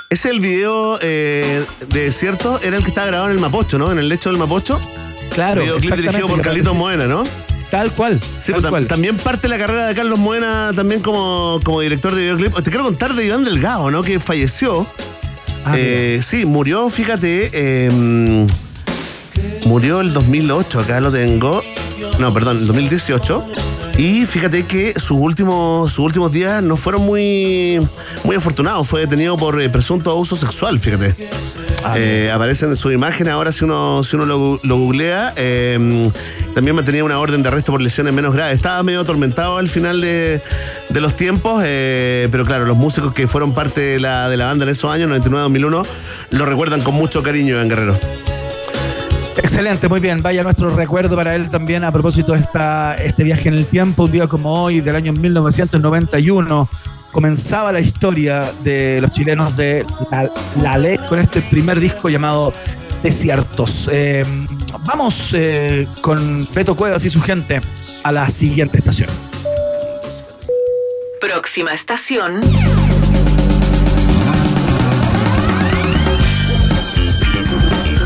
Es 0.09 0.25
el 0.25 0.39
video 0.39 0.99
eh, 1.01 1.65
de 1.89 2.03
desierto, 2.03 2.59
era 2.61 2.77
el 2.77 2.83
que 2.83 2.89
estaba 2.89 3.07
grabado 3.07 3.29
en 3.31 3.35
el 3.35 3.41
Mapocho, 3.41 3.79
¿no? 3.79 3.91
En 3.91 3.97
el 3.97 4.07
lecho 4.07 4.29
del 4.29 4.37
Mapocho. 4.37 4.79
Claro, 5.31 5.61
Videoclip 5.61 5.95
dirigido 5.95 6.27
por 6.27 6.41
Carlitos. 6.41 6.75
Moena, 6.75 7.07
¿no? 7.07 7.23
Tal 7.71 7.91
cual. 7.91 8.19
Sí, 8.39 8.51
tal 8.51 8.61
pues, 8.61 8.63
tam- 8.65 8.69
cual. 8.69 8.87
también 8.87 9.17
parte 9.17 9.47
la 9.47 9.57
carrera 9.57 9.87
de 9.87 9.95
Carlos 9.95 10.19
Moena 10.19 10.71
también 10.75 11.01
como, 11.01 11.59
como 11.63 11.81
director 11.81 12.13
de 12.13 12.21
videoclip. 12.21 12.53
Te 12.57 12.69
quiero 12.69 12.83
contar 12.83 13.15
de 13.15 13.25
Iván 13.25 13.43
Delgado, 13.43 13.89
¿no? 13.89 14.03
Que 14.03 14.19
falleció. 14.19 14.85
Ah, 15.65 15.73
Eh, 15.75 16.19
sí, 16.23 16.45
murió, 16.45 16.87
fíjate, 16.91 17.49
eh, 17.51 18.45
murió 19.65 20.01
el 20.01 20.13
2008, 20.13 20.79
acá 20.81 20.99
lo 20.99 21.11
tengo. 21.11 21.61
No, 22.19 22.33
perdón, 22.33 22.57
el 22.57 22.67
2018. 22.67 23.45
Y 23.97 24.25
fíjate 24.25 24.65
que 24.65 24.93
sus 24.99 25.17
últimos, 25.19 25.91
sus 25.91 26.05
últimos 26.05 26.31
días 26.31 26.63
no 26.63 26.77
fueron 26.77 27.03
muy, 27.03 27.79
muy 28.23 28.35
afortunados. 28.35 28.87
Fue 28.87 29.01
detenido 29.01 29.37
por 29.37 29.61
eh, 29.61 29.69
presunto 29.69 30.11
abuso 30.11 30.35
sexual, 30.35 30.79
fíjate. 30.79 31.15
Eh, 31.95 32.31
aparecen 32.33 32.69
en 32.69 32.77
su 32.77 32.91
imagen 32.91 33.27
ahora 33.27 33.51
si 33.51 33.65
uno, 33.65 34.03
si 34.03 34.15
uno 34.15 34.25
lo, 34.25 34.57
lo 34.63 34.77
googlea. 34.77 35.33
eh, 35.35 36.09
también 36.53 36.75
mantenía 36.75 37.03
una 37.03 37.19
orden 37.19 37.41
de 37.41 37.47
arresto 37.49 37.71
por 37.71 37.81
lesiones 37.81 38.13
menos 38.13 38.33
graves. 38.33 38.55
Estaba 38.55 38.81
medio 38.83 39.01
atormentado 39.01 39.57
al 39.57 39.67
final 39.67 40.01
de, 40.01 40.41
de 40.89 41.01
los 41.01 41.15
tiempos, 41.15 41.63
eh, 41.65 42.27
pero 42.31 42.45
claro, 42.45 42.65
los 42.65 42.77
músicos 42.77 43.13
que 43.13 43.27
fueron 43.27 43.53
parte 43.53 43.81
de 43.81 43.99
la, 43.99 44.29
de 44.29 44.37
la 44.37 44.45
banda 44.45 44.63
en 44.65 44.69
esos 44.71 44.91
años, 44.91 45.09
99-2001, 45.09 45.85
lo 46.31 46.45
recuerdan 46.45 46.81
con 46.81 46.93
mucho 46.93 47.23
cariño, 47.23 47.55
Iván 47.55 47.69
Guerrero. 47.69 47.99
Excelente, 49.37 49.87
muy 49.87 49.99
bien. 49.99 50.21
Vaya 50.21 50.43
nuestro 50.43 50.75
recuerdo 50.75 51.15
para 51.15 51.35
él 51.35 51.49
también 51.49 51.83
a 51.83 51.91
propósito 51.91 52.33
de 52.33 52.39
esta, 52.39 52.95
este 52.95 53.23
viaje 53.23 53.49
en 53.49 53.55
el 53.55 53.65
tiempo, 53.65 54.03
un 54.03 54.11
día 54.11 54.27
como 54.27 54.63
hoy, 54.63 54.81
del 54.81 54.95
año 54.95 55.13
1991. 55.13 56.69
Comenzaba 57.11 57.71
la 57.71 57.79
historia 57.79 58.51
de 58.63 58.99
los 59.01 59.11
chilenos 59.11 59.55
de 59.55 59.85
La, 60.11 60.29
la 60.61 60.77
Ley 60.77 60.97
con 61.09 61.19
este 61.19 61.41
primer 61.41 61.79
disco 61.79 62.09
llamado 62.09 62.53
Desiertos. 63.03 63.89
Eh, 63.91 64.23
vamos 64.85 65.33
eh, 65.33 65.87
con 66.01 66.47
Beto 66.53 66.75
Cuevas 66.75 67.03
y 67.05 67.09
su 67.09 67.21
gente 67.21 67.59
a 68.03 68.11
la 68.11 68.29
siguiente 68.29 68.77
estación. 68.77 69.09
Próxima 71.19 71.73
estación. 71.73 72.39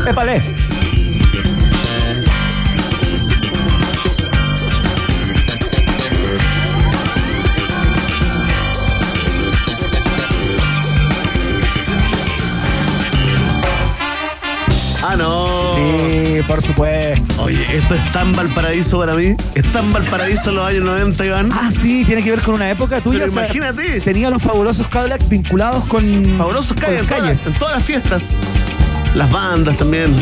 Epale. 0.06 0.42
Por 16.48 16.62
supuesto. 16.62 17.42
Oye, 17.42 17.64
esto 17.76 17.94
es 17.94 18.12
tan 18.12 18.32
Valparaíso 18.34 18.98
para 18.98 19.14
mí. 19.14 19.36
Es 19.54 19.64
tan 19.72 19.92
Valparaíso 19.92 20.50
en 20.50 20.56
los 20.56 20.66
años 20.66 20.84
90, 20.84 21.26
Iván. 21.26 21.50
Ah, 21.52 21.70
sí, 21.70 22.04
tiene 22.04 22.22
que 22.22 22.30
ver 22.30 22.40
con 22.40 22.54
una 22.54 22.70
época 22.70 23.00
tuya. 23.00 23.20
Pero 23.20 23.30
o 23.30 23.34
sea, 23.34 23.44
imagínate. 23.44 24.00
Tenía 24.00 24.30
los 24.30 24.42
fabulosos 24.42 24.86
Cadillac 24.88 25.28
vinculados 25.28 25.84
con. 25.84 26.02
Fabulosos 26.36 26.76
calles, 26.76 27.02
en 27.02 27.06
todas, 27.06 27.46
en 27.46 27.52
todas 27.54 27.74
las 27.76 27.84
fiestas. 27.84 28.40
Las 29.14 29.30
bandas 29.30 29.76
también. 29.76 30.14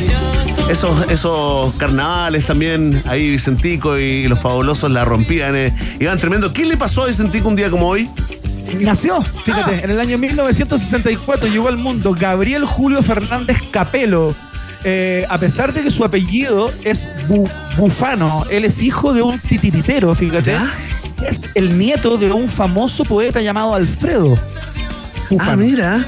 Esos, 0.68 1.08
esos 1.10 1.72
carnavales 1.74 2.44
también. 2.44 3.00
Ahí 3.06 3.30
Vicentico 3.30 3.96
y 3.96 4.26
los 4.28 4.38
fabulosos 4.40 4.90
la 4.90 5.04
rompían. 5.04 5.54
eh. 5.54 5.72
Iván, 6.00 6.18
tremendo. 6.18 6.52
¿Qué 6.52 6.66
le 6.66 6.76
pasó 6.76 7.04
a 7.04 7.06
Vicentico 7.06 7.48
un 7.48 7.56
día 7.56 7.70
como 7.70 7.88
hoy? 7.88 8.08
Nació, 8.80 9.22
fíjate, 9.22 9.84
en 9.84 9.90
el 9.92 10.00
año 10.00 10.18
1964 10.18 11.48
llegó 11.48 11.68
al 11.68 11.76
mundo 11.76 12.14
Gabriel 12.18 12.64
Julio 12.64 13.00
Fernández 13.02 13.58
Capelo. 13.70 14.34
Eh, 14.88 15.26
a 15.28 15.36
pesar 15.36 15.72
de 15.72 15.82
que 15.82 15.90
su 15.90 16.04
apellido 16.04 16.70
es 16.84 17.08
Bu- 17.28 17.50
Bufano, 17.76 18.44
él 18.50 18.64
es 18.64 18.80
hijo 18.80 19.12
de 19.12 19.20
un 19.20 19.36
titiritero, 19.36 20.14
fíjate. 20.14 20.54
Es 21.28 21.50
el 21.56 21.76
nieto 21.76 22.16
de 22.16 22.30
un 22.30 22.46
famoso 22.48 23.02
poeta 23.04 23.40
llamado 23.40 23.74
Alfredo. 23.74 24.38
Ah, 25.40 25.56
mira. 25.56 26.04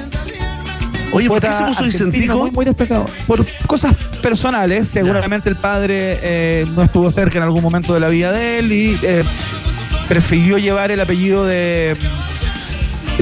Oye, 1.12 1.26
¿por 1.26 1.40
qué 1.40 1.52
se 1.52 1.64
puso 1.64 1.82
Vicentico? 1.84 2.38
Muy, 2.38 2.50
muy. 2.52 2.64
Por 3.26 3.44
cosas 3.66 3.94
personales, 4.22 4.86
seguramente 4.88 5.48
el 5.48 5.56
padre 5.56 6.20
eh, 6.22 6.66
no 6.76 6.82
estuvo 6.84 7.10
cerca 7.10 7.38
en 7.38 7.44
algún 7.44 7.62
momento 7.64 7.94
de 7.94 8.00
la 8.00 8.08
vida 8.08 8.30
de 8.30 8.58
él 8.58 8.72
y 8.72 8.96
eh, 9.02 9.24
prefirió 10.06 10.56
llevar 10.58 10.90
el 10.92 11.00
apellido 11.00 11.44
de, 11.46 11.96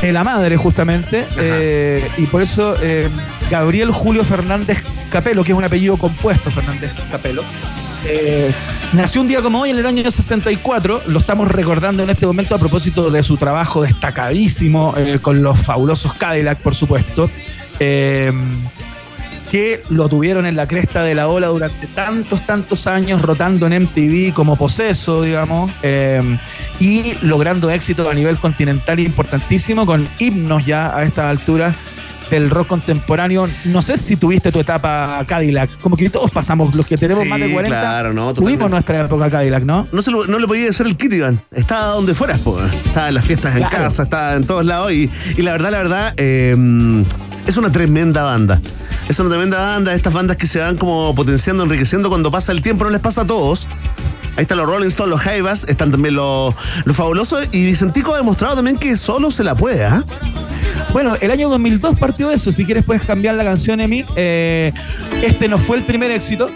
de 0.03 0.13
la 0.13 0.23
madre, 0.23 0.57
justamente. 0.59 1.25
eh, 1.39 2.07
y 2.19 2.27
por 2.27 2.43
eso 2.43 2.75
Gabriel 3.51 3.91
Julio 3.93 4.23
Fernández 4.25 4.83
Capelo, 5.17 5.45
que 5.45 5.53
es 5.53 5.57
un 5.57 5.65
apellido 5.65 5.97
compuesto, 5.97 6.51
Fernández 6.51 6.93
Capelo. 7.11 7.43
eh, 8.05 8.53
nació 8.93 9.23
un 9.23 9.29
día 9.29 9.41
como 9.41 9.63
hoy 9.63 9.71
en 9.71 9.79
el 9.79 9.87
año 9.87 10.11
64, 10.11 11.05
lo 11.07 11.19
estamos 11.19 11.51
recordando 11.51 12.03
en 12.03 12.11
este 12.11 12.27
momento 12.27 12.55
a 12.55 12.59
propósito 12.59 13.11
de 13.11 13.23
su 13.23 13.39
trabajo 13.39 13.81
destacadísimo 13.81 14.93
eh, 14.95 15.19
con 15.23 15.43
los 15.43 15.59
fabulosos 15.59 16.13
Cadillac, 16.13 16.59
por 16.59 16.75
supuesto, 16.75 17.31
eh, 17.81 18.31
que 19.51 19.83
lo 19.89 20.07
tuvieron 20.11 20.45
en 20.45 20.55
la 20.55 20.67
cresta 20.67 21.03
de 21.03 21.15
la 21.15 21.29
ola 21.29 21.47
durante 21.47 21.87
tantos, 21.87 22.45
tantos 22.45 22.87
años, 22.87 23.23
rotando 23.23 23.67
en 23.69 23.85
MTV 23.85 24.35
como 24.35 24.57
poseso, 24.57 25.23
digamos, 25.23 25.73
y 26.79 27.15
logrando 27.23 27.71
éxito 27.71 28.11
a 28.11 28.13
nivel 28.13 28.37
continental 28.37 29.01
importantísimo 29.01 29.87
con 29.87 30.07
himnos 30.19 30.67
ya 30.67 30.95
a 30.95 31.05
esta 31.05 31.31
altura 31.31 31.75
del 32.31 32.51
rock 32.51 32.67
contemporáneo. 32.69 33.49
No 33.67 33.83
sé 33.83 33.97
si 33.99 34.17
tuviste 34.17 34.51
tu 34.53 34.61
etapa 34.61 35.23
Cadillac, 35.27 35.71
como 35.81 35.97
que 35.97 36.11
todos 36.11 36.31
pasamos, 36.31 36.75
los 36.75 36.87
que 36.87 36.97
tenemos 36.97 37.25
Sí, 37.25 37.29
más 37.31 37.39
de 37.41 37.53
40, 37.53 37.81
claro, 37.81 38.13
no, 38.13 38.35
tuvimos 38.35 38.71
nuestra 38.71 39.01
época 39.05 39.31
Cadillac, 39.31 39.63
¿no? 39.65 39.87
No, 39.93 40.03
se 40.03 40.11
lo- 40.11 40.27
no 40.27 40.39
le 40.39 40.47
podía 40.47 40.69
hacer 40.69 40.87
el 40.87 40.97
kit, 40.97 41.13
Iván. 41.13 41.41
Estaba 41.53 41.89
donde 41.95 42.15
fueras, 42.15 42.41
po. 42.41 42.59
Estaba 42.63 43.09
en 43.09 43.15
las 43.15 43.25
fiestas 43.25 43.57
en 43.57 43.63
casa, 43.65 44.03
estaba 44.05 44.35
en 44.35 44.45
todos 44.47 44.65
lados. 44.65 44.93
Y, 44.93 45.11
y 45.37 45.43
la 45.43 45.53
verdad, 45.53 45.71
la 45.71 45.79
verdad, 45.79 46.15
eh, 46.17 46.57
es 47.47 47.57
una 47.57 47.71
tremenda 47.71 48.23
banda. 48.25 48.61
Es 49.09 49.21
una 49.21 49.29
tremenda 49.31 49.59
banda. 49.59 49.95
Estas 49.95 50.13
bandas 50.13 50.37
que 50.37 50.47
se 50.49 50.59
van 50.59 50.77
como 50.77 51.15
potenciando, 51.15 51.63
enriqueciendo 51.63 52.09
cuando 52.09 52.31
pasa 52.31 52.51
el 52.53 52.61
tiempo, 52.63 52.85
no 52.85 52.91
les 52.91 53.01
pasa 53.01 53.23
a 53.23 53.25
todos. 53.27 53.69
Ahí 54.37 54.43
están 54.43 54.59
los 54.59 54.67
Rolling 54.67 54.89
Stones, 54.89 55.11
los 55.11 55.21
Jaivas, 55.21 55.65
están 55.69 55.91
también 55.91 56.15
los, 56.15 56.55
los 56.85 56.97
fabulosos. 56.97 57.49
Y 57.53 57.65
Vicentico 57.65 58.15
ha 58.15 58.19
demostrado 58.19 58.57
también 58.57 58.77
que 58.77 58.97
solo 58.97 59.31
se 59.31 59.43
la 59.43 59.55
puede, 59.55 59.85
¿ah? 59.85 60.05
Bueno, 60.93 61.15
el 61.21 61.31
año 61.31 61.49
2002 61.49 61.99
partió 61.99 62.31
eso. 62.31 62.53
Si 62.53 62.65
quieres, 62.65 62.85
puedes 62.85 63.03
cambiar 63.03 63.35
la 63.35 63.45
canción, 63.45 63.81
Emi. 63.81 64.05
Eh, 64.15 64.73
este 65.23 65.49
no 65.49 65.59
fue 65.59 65.79
el 65.79 65.87
primer 65.87 66.11
éxito, 66.11 66.51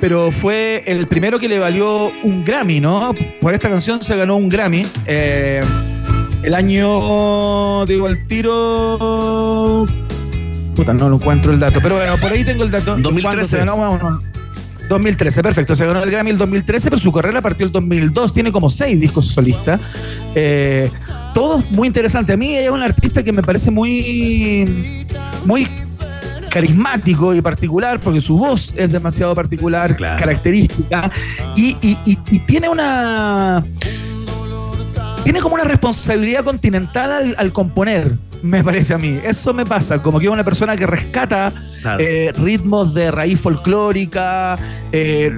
pero 0.00 0.30
fue 0.30 0.84
el 0.86 1.08
primero 1.08 1.38
que 1.38 1.48
le 1.48 1.58
valió 1.58 2.12
un 2.22 2.44
Grammy, 2.44 2.80
¿no? 2.80 3.12
Por 3.40 3.54
esta 3.54 3.68
canción 3.68 4.02
se 4.02 4.16
ganó 4.16 4.36
un 4.36 4.48
Grammy. 4.48 4.86
Eh, 5.06 5.64
el 6.42 6.54
año, 6.54 7.86
digo, 7.86 8.06
el 8.06 8.26
tiro. 8.28 9.86
Puta, 10.76 10.92
no 10.92 11.08
lo 11.08 11.16
encuentro 11.16 11.52
el 11.52 11.58
dato. 11.58 11.80
Pero 11.82 11.96
bueno, 11.96 12.16
por 12.18 12.30
ahí 12.30 12.44
tengo 12.44 12.62
el 12.62 12.70
dato. 12.70 12.96
2013. 12.96 13.22
¿Cuándo 13.22 13.44
se 13.44 13.58
ganó? 13.58 13.76
Bueno, 13.76 13.98
no. 14.10 14.35
2013, 14.88 15.42
perfecto. 15.42 15.74
Se 15.74 15.84
ganó 15.86 16.02
el 16.02 16.10
Grammy 16.10 16.30
el 16.30 16.38
2013, 16.38 16.90
pero 16.90 17.00
su 17.00 17.10
carrera 17.12 17.40
partió 17.42 17.66
el 17.66 17.72
2002. 17.72 18.32
Tiene 18.32 18.52
como 18.52 18.70
seis 18.70 19.00
discos 19.00 19.26
solistas. 19.28 19.80
Eh, 20.34 20.90
todos 21.34 21.68
muy 21.70 21.86
interesantes. 21.88 22.34
A 22.34 22.36
mí 22.36 22.50
ella 22.56 22.66
es 22.66 22.70
un 22.70 22.82
artista 22.82 23.22
que 23.22 23.32
me 23.32 23.42
parece 23.42 23.70
muy, 23.70 25.06
muy 25.44 25.66
carismático 26.50 27.34
y 27.34 27.42
particular, 27.42 28.00
porque 28.00 28.20
su 28.20 28.38
voz 28.38 28.72
es 28.76 28.90
demasiado 28.92 29.34
particular, 29.34 29.94
característica, 30.18 31.10
y, 31.56 31.76
y- 31.82 31.98
y- 32.06 32.18
y 32.30 32.38
tiene 32.40 32.68
una. 32.68 33.62
Tiene 35.24 35.40
como 35.40 35.56
una 35.56 35.64
responsabilidad 35.64 36.44
continental 36.44 37.10
al, 37.10 37.34
al 37.36 37.52
componer, 37.52 38.16
me 38.42 38.62
parece 38.64 38.94
a 38.94 38.98
mí. 38.98 39.18
Eso 39.24 39.52
me 39.54 39.64
pasa, 39.66 40.02
como 40.02 40.18
que 40.20 40.28
una 40.28 40.44
persona 40.44 40.76
que 40.76 40.86
rescata 40.86 41.52
Claro. 41.82 42.02
eh, 42.02 42.32
ritmos 42.36 42.94
de 42.94 43.10
raíz 43.12 43.40
folclórica, 43.40 44.56
eh, 44.92 45.30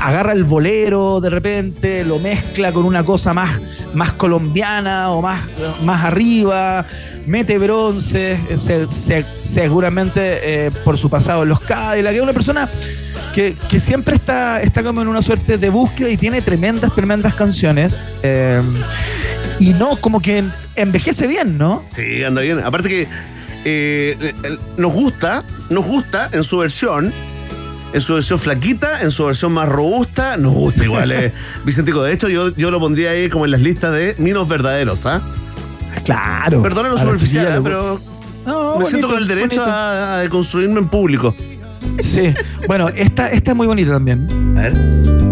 agarra 0.00 0.32
el 0.32 0.44
bolero 0.44 1.20
de 1.20 1.28
repente, 1.30 2.04
lo 2.04 2.18
mezcla 2.18 2.72
con 2.72 2.84
una 2.86 3.04
cosa 3.04 3.34
más, 3.34 3.60
más 3.92 4.12
colombiana 4.12 5.10
o 5.10 5.20
más, 5.20 5.42
más 5.82 6.04
arriba, 6.04 6.86
mete 7.26 7.58
bronce, 7.58 8.38
se- 8.56 8.90
se- 8.90 9.24
seguramente 9.40 10.66
eh, 10.66 10.70
por 10.84 10.96
su 10.96 11.10
pasado 11.10 11.42
en 11.42 11.50
los 11.50 11.60
Cadillac, 11.60 12.14
es 12.14 12.22
una 12.22 12.32
persona 12.32 12.68
que, 13.34 13.54
que 13.68 13.78
siempre 13.78 14.14
está, 14.14 14.62
está 14.62 14.82
como 14.82 15.02
en 15.02 15.08
una 15.08 15.20
suerte 15.22 15.58
de 15.58 15.68
búsqueda 15.70 16.08
y 16.08 16.16
tiene 16.16 16.40
tremendas, 16.40 16.94
tremendas 16.94 17.34
canciones. 17.34 17.98
Y 19.58 19.72
no, 19.74 19.96
como 19.96 20.20
que 20.20 20.44
envejece 20.76 21.26
bien, 21.26 21.58
¿no? 21.58 21.84
Sí, 21.96 22.22
anda 22.24 22.40
bien. 22.42 22.60
Aparte 22.60 22.88
que 22.88 23.02
eh, 23.64 24.16
eh, 24.20 24.58
nos 24.76 24.92
gusta, 24.92 25.44
nos 25.70 25.84
gusta 25.86 26.30
en 26.32 26.44
su 26.44 26.58
versión, 26.58 27.12
en 27.92 28.00
su 28.00 28.14
versión 28.14 28.38
flaquita, 28.38 29.00
en 29.00 29.10
su 29.10 29.24
versión 29.26 29.52
más 29.52 29.68
robusta, 29.68 30.36
nos 30.36 30.52
gusta 30.52 30.84
igual, 30.84 31.10
eh, 31.12 31.32
Vicentico. 31.64 32.02
De 32.02 32.12
hecho, 32.12 32.28
yo, 32.28 32.54
yo 32.56 32.70
lo 32.70 32.78
pondría 32.80 33.10
ahí 33.10 33.28
como 33.28 33.44
en 33.44 33.50
las 33.50 33.60
listas 33.60 33.92
de 33.92 34.14
minos 34.18 34.46
verdaderos, 34.48 35.06
¿ah? 35.06 35.22
Claro. 36.04 36.62
Perdona 36.62 36.88
lo 36.90 36.94
A 36.94 36.98
la 36.98 37.02
superficial, 37.02 37.52
¿ah? 37.52 37.60
pero 37.62 38.00
No, 38.46 38.78
me 38.78 38.84
siento 38.86 39.08
con 39.08 39.18
el 39.18 39.26
derecho 39.26 39.60
bonito. 39.60 39.62
a, 39.64 40.14
a 40.14 40.18
deconstruirme 40.18 40.78
en 40.80 40.88
público. 40.88 41.34
Sí. 42.00 42.32
Bueno, 42.66 42.88
esta, 42.90 43.28
esta 43.30 43.50
es 43.50 43.56
muy 43.56 43.66
bonita 43.66 43.92
también. 43.92 44.47
A 44.58 44.62
ver. 44.62 44.74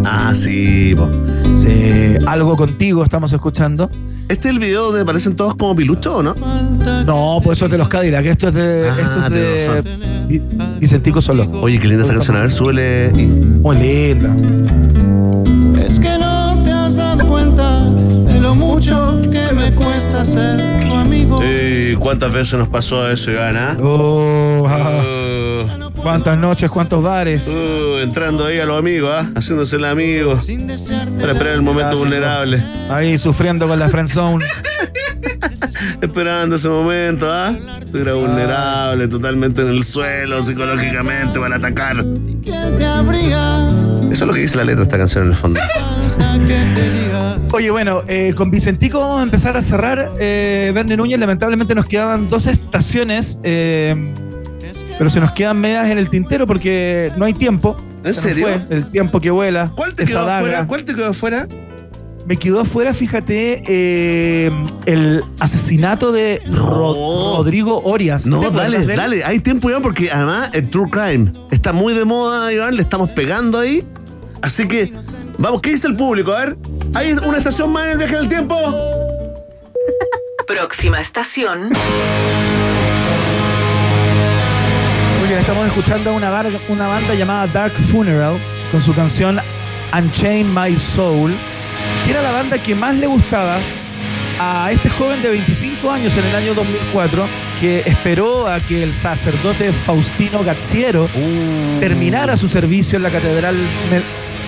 Ah, 0.04 0.32
sí, 0.34 0.94
po. 0.96 1.08
Sí. 1.56 2.14
Algo 2.26 2.56
contigo 2.56 3.02
estamos 3.04 3.32
escuchando. 3.32 3.90
¿Este 4.28 4.48
es 4.48 4.54
el 4.54 4.58
video 4.60 4.86
donde 4.86 5.02
aparecen 5.02 5.36
todos 5.36 5.54
como 5.54 5.74
piluchos 5.76 6.14
o 6.16 6.22
no? 6.22 6.34
No, 7.06 7.40
pues 7.42 7.58
eso 7.58 7.66
es 7.66 7.70
de 7.72 7.78
los 7.78 7.88
Cadillac. 7.88 8.24
Esto 8.26 8.48
es 8.48 8.54
de, 8.54 8.88
Ah, 8.90 9.26
esto 9.28 9.76
es 9.76 9.84
de 9.84 9.96
Vi- 10.28 10.42
Vicentico 10.80 11.22
Solo. 11.22 11.48
Oye, 11.60 11.78
qué 11.78 11.86
linda 11.86 12.02
esta 12.02 12.14
canción. 12.14 12.36
A 12.36 12.40
ver, 12.40 12.50
súbele. 12.50 13.12
y- 13.16 13.26
Muy 13.26 13.76
linda. 13.76 14.34
Es 15.88 16.00
que 16.00 16.18
no 16.18 16.60
te 16.64 16.72
has 16.72 16.96
dado 16.96 17.26
cuenta 17.28 17.84
de 17.90 18.40
lo 18.40 18.54
mucho 18.56 19.20
que 19.30 19.54
me 19.54 19.72
cuesta 19.72 20.24
ser 20.24 20.60
tu 20.88 20.92
amigo. 20.94 21.38
Eh, 21.44 21.96
¿Cuántas 22.00 22.32
veces 22.34 22.58
nos 22.58 22.68
pasó 22.68 23.08
eso, 23.08 23.30
Iván? 23.30 23.56
ah? 23.56 23.76
Oh, 23.80 24.66
Uh, 24.66 25.85
cuántas 26.06 26.38
noches, 26.38 26.70
cuántos 26.70 27.02
bares. 27.02 27.48
uh, 27.48 27.98
entrando 27.98 28.46
ahí 28.46 28.60
a 28.60 28.64
los 28.64 28.78
amigos, 28.78 29.10
¿ah? 29.12 29.28
Haciéndose 29.34 29.74
el 29.74 29.86
amigo. 29.86 30.38
Para 31.18 31.32
esperar 31.32 31.54
el 31.54 31.62
momento 31.62 31.96
vulnerable. 31.96 32.62
Ahí 32.88 33.18
sufriendo 33.18 33.66
con 33.66 33.76
la 33.76 33.88
friend 33.88 34.08
zone. 34.08 34.44
Esperando 36.00 36.54
ese 36.54 36.68
momento, 36.68 37.26
¿ah? 37.28 37.52
Tú 37.90 37.98
eras 37.98 38.14
vulnerable, 38.14 39.08
totalmente 39.08 39.62
en 39.62 39.68
el 39.68 39.82
suelo 39.82 40.40
psicológicamente 40.44 41.40
para 41.40 41.56
atacar. 41.56 41.96
Eso 41.98 44.10
es 44.10 44.20
lo 44.20 44.32
que 44.32 44.40
dice 44.40 44.58
la 44.58 44.64
letra 44.64 44.76
de 44.76 44.82
esta 44.84 44.98
canción 44.98 45.24
en 45.24 45.30
el 45.30 45.36
fondo. 45.36 45.60
Oye, 47.52 47.70
bueno, 47.70 48.02
eh, 48.06 48.32
con 48.36 48.50
Vicentico 48.50 49.00
vamos 49.00 49.20
a 49.20 49.22
empezar 49.24 49.56
a 49.56 49.62
cerrar. 49.62 50.12
Eh, 50.20 50.70
Verne 50.72 50.96
Núñez, 50.96 51.18
lamentablemente 51.18 51.74
nos 51.74 51.86
quedaban 51.86 52.28
dos 52.28 52.46
estaciones, 52.46 53.40
eh, 53.42 54.12
pero 54.98 55.10
se 55.10 55.20
nos 55.20 55.32
quedan 55.32 55.60
medias 55.60 55.88
en 55.90 55.98
el 55.98 56.08
tintero 56.10 56.46
porque 56.46 57.12
no 57.16 57.24
hay 57.24 57.34
tiempo. 57.34 57.76
¿En 58.04 58.14
Se 58.14 58.20
serio? 58.20 58.46
fue 58.68 58.76
el 58.76 58.90
tiempo 58.90 59.20
que 59.20 59.30
vuela. 59.30 59.70
¿Cuál 59.74 59.94
te 59.94 60.04
quedó 60.04 60.20
daga. 60.20 60.38
afuera? 60.38 60.66
¿Cuál 60.66 60.84
te 60.84 60.94
quedó 60.94 61.06
afuera? 61.10 61.46
me 62.28 62.36
quedó 62.36 62.58
afuera, 62.62 62.92
fíjate, 62.92 63.62
eh, 63.68 64.50
el 64.86 65.22
asesinato 65.38 66.10
de 66.10 66.42
Ro- 66.50 67.36
Rodrigo 67.36 67.80
Orias. 67.84 68.24
¿Te 68.24 68.30
No, 68.30 68.50
dale, 68.50 68.84
dale. 68.84 69.22
Hay 69.22 69.38
tiempo, 69.38 69.70
Iván, 69.70 69.80
porque 69.80 70.10
además 70.10 70.50
el 70.52 70.68
True 70.68 70.90
Crime 70.90 71.30
está 71.52 71.72
muy 71.72 71.94
de 71.94 72.04
moda, 72.04 72.52
Iván. 72.52 72.74
Le 72.74 72.82
estamos 72.82 73.10
pegando 73.10 73.60
ahí. 73.60 73.84
Así 74.42 74.66
que, 74.66 74.92
vamos, 75.38 75.62
¿qué 75.62 75.70
dice 75.70 75.86
el 75.86 75.94
público? 75.94 76.32
A 76.32 76.46
ver, 76.46 76.56
¿hay 76.94 77.12
una 77.12 77.38
estación 77.38 77.70
más 77.70 77.84
en 77.84 77.90
el 77.92 77.98
viaje 77.98 78.16
del 78.16 78.28
tiempo? 78.28 78.56
Próxima 80.48 81.00
estación. 81.00 81.70
Muy 85.26 85.30
bien, 85.30 85.40
estamos 85.40 85.66
escuchando 85.66 86.10
a 86.10 86.12
una, 86.12 86.30
bar- 86.30 86.52
una 86.68 86.86
banda 86.86 87.12
llamada 87.14 87.48
Dark 87.48 87.72
Funeral 87.72 88.36
con 88.70 88.80
su 88.80 88.94
canción 88.94 89.40
Unchain 89.92 90.54
My 90.54 90.78
Soul, 90.78 91.34
que 92.04 92.12
era 92.12 92.22
la 92.22 92.30
banda 92.30 92.58
que 92.62 92.76
más 92.76 92.94
le 92.94 93.08
gustaba 93.08 93.58
a 94.38 94.70
este 94.70 94.88
joven 94.88 95.20
de 95.22 95.30
25 95.30 95.90
años 95.90 96.16
en 96.16 96.26
el 96.26 96.34
año 96.36 96.54
2004 96.54 97.26
que 97.58 97.80
esperó 97.86 98.46
a 98.46 98.60
que 98.60 98.84
el 98.84 98.94
sacerdote 98.94 99.72
Faustino 99.72 100.44
Gazziero 100.44 101.08
terminara 101.80 102.36
su 102.36 102.46
servicio 102.46 102.96
en 102.96 103.02
la 103.02 103.10
Catedral 103.10 103.56
Me- 103.90 104.02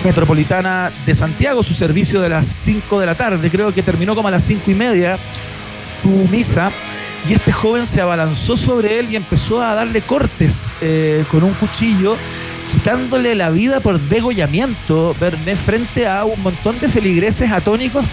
Metropolitana 0.05 0.93
de 1.05 1.13
Santiago, 1.13 1.61
su 1.61 1.73
servicio 1.75 2.21
de 2.21 2.29
las 2.29 2.47
5 2.47 3.01
de 3.01 3.05
la 3.05 3.15
tarde, 3.15 3.49
creo 3.51 3.73
que 3.73 3.83
terminó 3.83 4.15
como 4.15 4.29
a 4.29 4.31
las 4.31 4.45
5 4.45 4.71
y 4.71 4.75
media 4.75 5.17
tu 6.01 6.09
misa 6.31 6.71
y 7.27 7.33
este 7.33 7.51
joven 7.51 7.85
se 7.85 8.01
abalanzó 8.01 8.57
sobre 8.57 8.99
él 8.99 9.11
y 9.11 9.15
empezó 9.15 9.61
a 9.61 9.75
darle 9.75 10.01
cortes 10.01 10.73
eh, 10.81 11.25
con 11.29 11.43
un 11.43 11.53
cuchillo, 11.53 12.15
quitándole 12.71 13.35
la 13.35 13.49
vida 13.49 13.79
por 13.81 13.99
degollamiento, 13.99 15.15
Berné, 15.19 15.55
frente 15.55 16.07
a 16.07 16.23
un 16.23 16.41
montón 16.41 16.79
de 16.79 16.87
feligreses 16.87 17.51
atónicos 17.51 18.05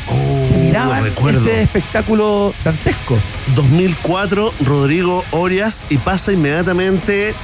que 0.51 0.57
miraban 0.59 1.01
Oh, 1.01 1.05
recuerdo. 1.05 1.39
este 1.41 1.63
espectáculo 1.63 2.53
dantesco. 2.65 3.19
2004, 3.55 4.53
Rodrigo 4.65 5.25
Orias 5.31 5.87
y 5.89 5.99
pasa 5.99 6.33
inmediatamente 6.33 7.35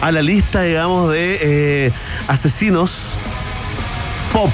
a 0.00 0.12
la 0.12 0.22
lista, 0.22 0.62
digamos, 0.62 1.10
de 1.10 1.38
eh, 1.86 1.92
asesinos 2.28 3.16
pop 4.32 4.50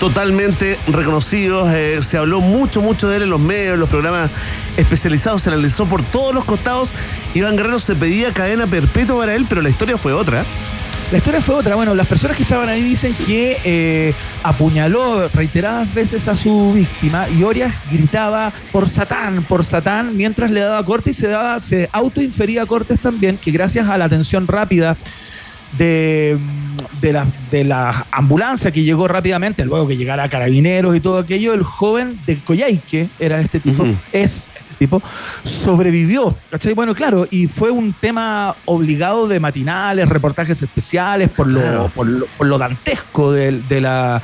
totalmente 0.00 0.78
reconocidos. 0.88 1.72
eh, 1.72 2.00
se 2.02 2.16
habló 2.16 2.40
mucho, 2.40 2.80
mucho 2.80 3.08
de 3.08 3.18
él 3.18 3.22
en 3.24 3.30
los 3.30 3.40
medios, 3.40 3.74
en 3.74 3.80
los 3.80 3.88
programas 3.88 4.30
especializados, 4.76 5.42
se 5.42 5.50
analizó 5.50 5.86
por 5.86 6.02
todos 6.02 6.34
los 6.34 6.44
costados. 6.44 6.90
Iván 7.34 7.56
Guerrero 7.56 7.78
se 7.78 7.94
pedía 7.94 8.32
cadena 8.32 8.66
perpetua 8.66 9.18
para 9.18 9.36
él, 9.36 9.46
pero 9.48 9.60
la 9.60 9.68
historia 9.68 9.96
fue 9.98 10.12
otra. 10.12 10.44
La 11.12 11.18
historia 11.18 11.42
fue 11.42 11.56
otra. 11.56 11.74
Bueno, 11.74 11.94
las 11.94 12.06
personas 12.06 12.36
que 12.36 12.44
estaban 12.44 12.68
ahí 12.68 12.82
dicen 12.82 13.14
que 13.14 13.58
eh, 13.64 14.14
apuñaló 14.44 15.28
reiteradas 15.28 15.92
veces 15.92 16.28
a 16.28 16.36
su 16.36 16.72
víctima 16.72 17.28
y 17.28 17.42
Orias 17.42 17.74
gritaba 17.90 18.52
por 18.70 18.88
Satán, 18.88 19.42
por 19.42 19.64
Satán, 19.64 20.16
mientras 20.16 20.52
le 20.52 20.60
daba 20.60 20.84
corte 20.84 21.10
y 21.10 21.14
se 21.14 21.26
daba, 21.26 21.58
se 21.58 21.88
autoinfería 21.92 22.64
cortes 22.64 23.00
también, 23.00 23.38
que 23.38 23.50
gracias 23.50 23.88
a 23.88 23.98
la 23.98 24.04
atención 24.04 24.46
rápida 24.46 24.96
de, 25.78 26.38
de, 27.00 27.12
la, 27.12 27.26
de 27.50 27.64
la 27.64 28.06
ambulancia 28.10 28.70
que 28.70 28.82
llegó 28.82 29.08
rápidamente, 29.08 29.64
luego 29.64 29.86
que 29.88 29.96
llegara 29.96 30.28
carabineros 30.28 30.96
y 30.96 31.00
todo 31.00 31.18
aquello, 31.18 31.54
el 31.54 31.62
joven 31.62 32.18
de 32.26 32.38
Coyhaique, 32.38 33.08
era 33.18 33.40
este 33.40 33.60
tipo, 33.60 33.84
es 34.12 34.48
este 34.48 34.86
tipo, 34.86 35.02
sobrevivió. 35.42 36.36
¿cachai? 36.50 36.72
Bueno, 36.74 36.94
claro, 36.94 37.26
y 37.30 37.46
fue 37.46 37.70
un 37.70 37.92
tema 37.92 38.54
obligado 38.64 39.28
de 39.28 39.38
matinales, 39.40 40.08
reportajes 40.08 40.62
especiales, 40.62 41.30
por 41.30 41.46
lo, 41.48 41.60
Claro. 41.60 41.90
por 41.94 42.06
lo, 42.06 42.26
por 42.38 42.46
lo 42.46 42.58
dantesco 42.58 43.32
de, 43.32 43.60
de 43.68 43.80
la 43.80 44.22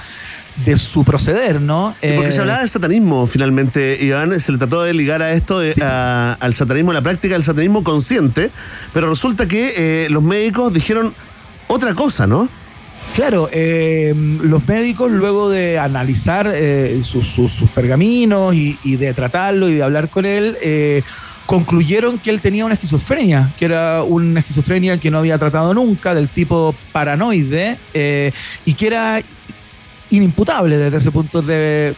de 0.65 0.75
su 0.79 1.05
proceder, 1.05 1.61
¿no? 1.61 1.95
Porque 2.01 2.29
Eh, 2.29 2.33
se 2.33 2.41
hablaba 2.41 2.63
de 2.63 2.69
satanismo, 2.69 3.27
finalmente, 3.27 3.99
Iván, 4.01 4.41
se 4.41 4.53
le 4.53 4.57
trató 4.57 4.85
de 4.85 4.95
ligar 4.95 5.21
a 5.21 5.33
esto, 5.33 5.63
eh, 5.63 5.75
a- 5.83 6.35
al 6.41 6.55
satanismo, 6.55 6.93
a 6.93 6.95
la 6.95 7.03
práctica 7.03 7.35
del 7.35 7.45
satanismo 7.45 7.85
consciente, 7.85 8.51
pero 8.95 9.11
resulta 9.11 9.47
que 9.47 9.75
eh, 9.77 10.09
los 10.09 10.23
médicos 10.23 10.73
dijeron 10.73 11.13
otra 11.69 11.95
cosa, 11.95 12.27
¿no? 12.27 12.49
Claro, 13.17 13.49
eh, 13.51 14.15
los 14.15 14.69
médicos 14.69 15.11
luego 15.11 15.49
de 15.49 15.79
analizar 15.79 16.53
eh, 16.55 17.01
sus, 17.03 17.51
pergaminos 17.75 18.55
y, 18.55 18.97
de 18.97 19.15
tratarlo 19.15 19.71
y 19.71 19.75
de 19.75 19.83
hablar 19.83 20.11
con 20.11 20.27
él, 20.27 20.59
eh, 20.61 21.03
concluyeron 21.47 22.19
que 22.19 22.29
él 22.29 22.43
tenía 22.43 22.67
una 22.67 22.75
esquizofrenia, 22.75 23.53
que 23.59 23.65
era 23.65 24.03
una 24.03 24.41
esquizofrenia 24.41 24.99
que 24.99 25.11
no 25.11 25.19
había 25.19 25.39
tratado 25.39 25.73
nunca, 25.73 26.15
del 26.15 26.29
tipo 26.29 26.75
paranoide, 26.93 27.79
eh, 27.95 28.33
y 28.67 28.75
que 28.75 28.87
era 28.89 29.23
inimputable 30.11 30.77
desde 30.77 30.99
ese 30.99 31.11
punto 31.11 31.41
de 31.41 31.97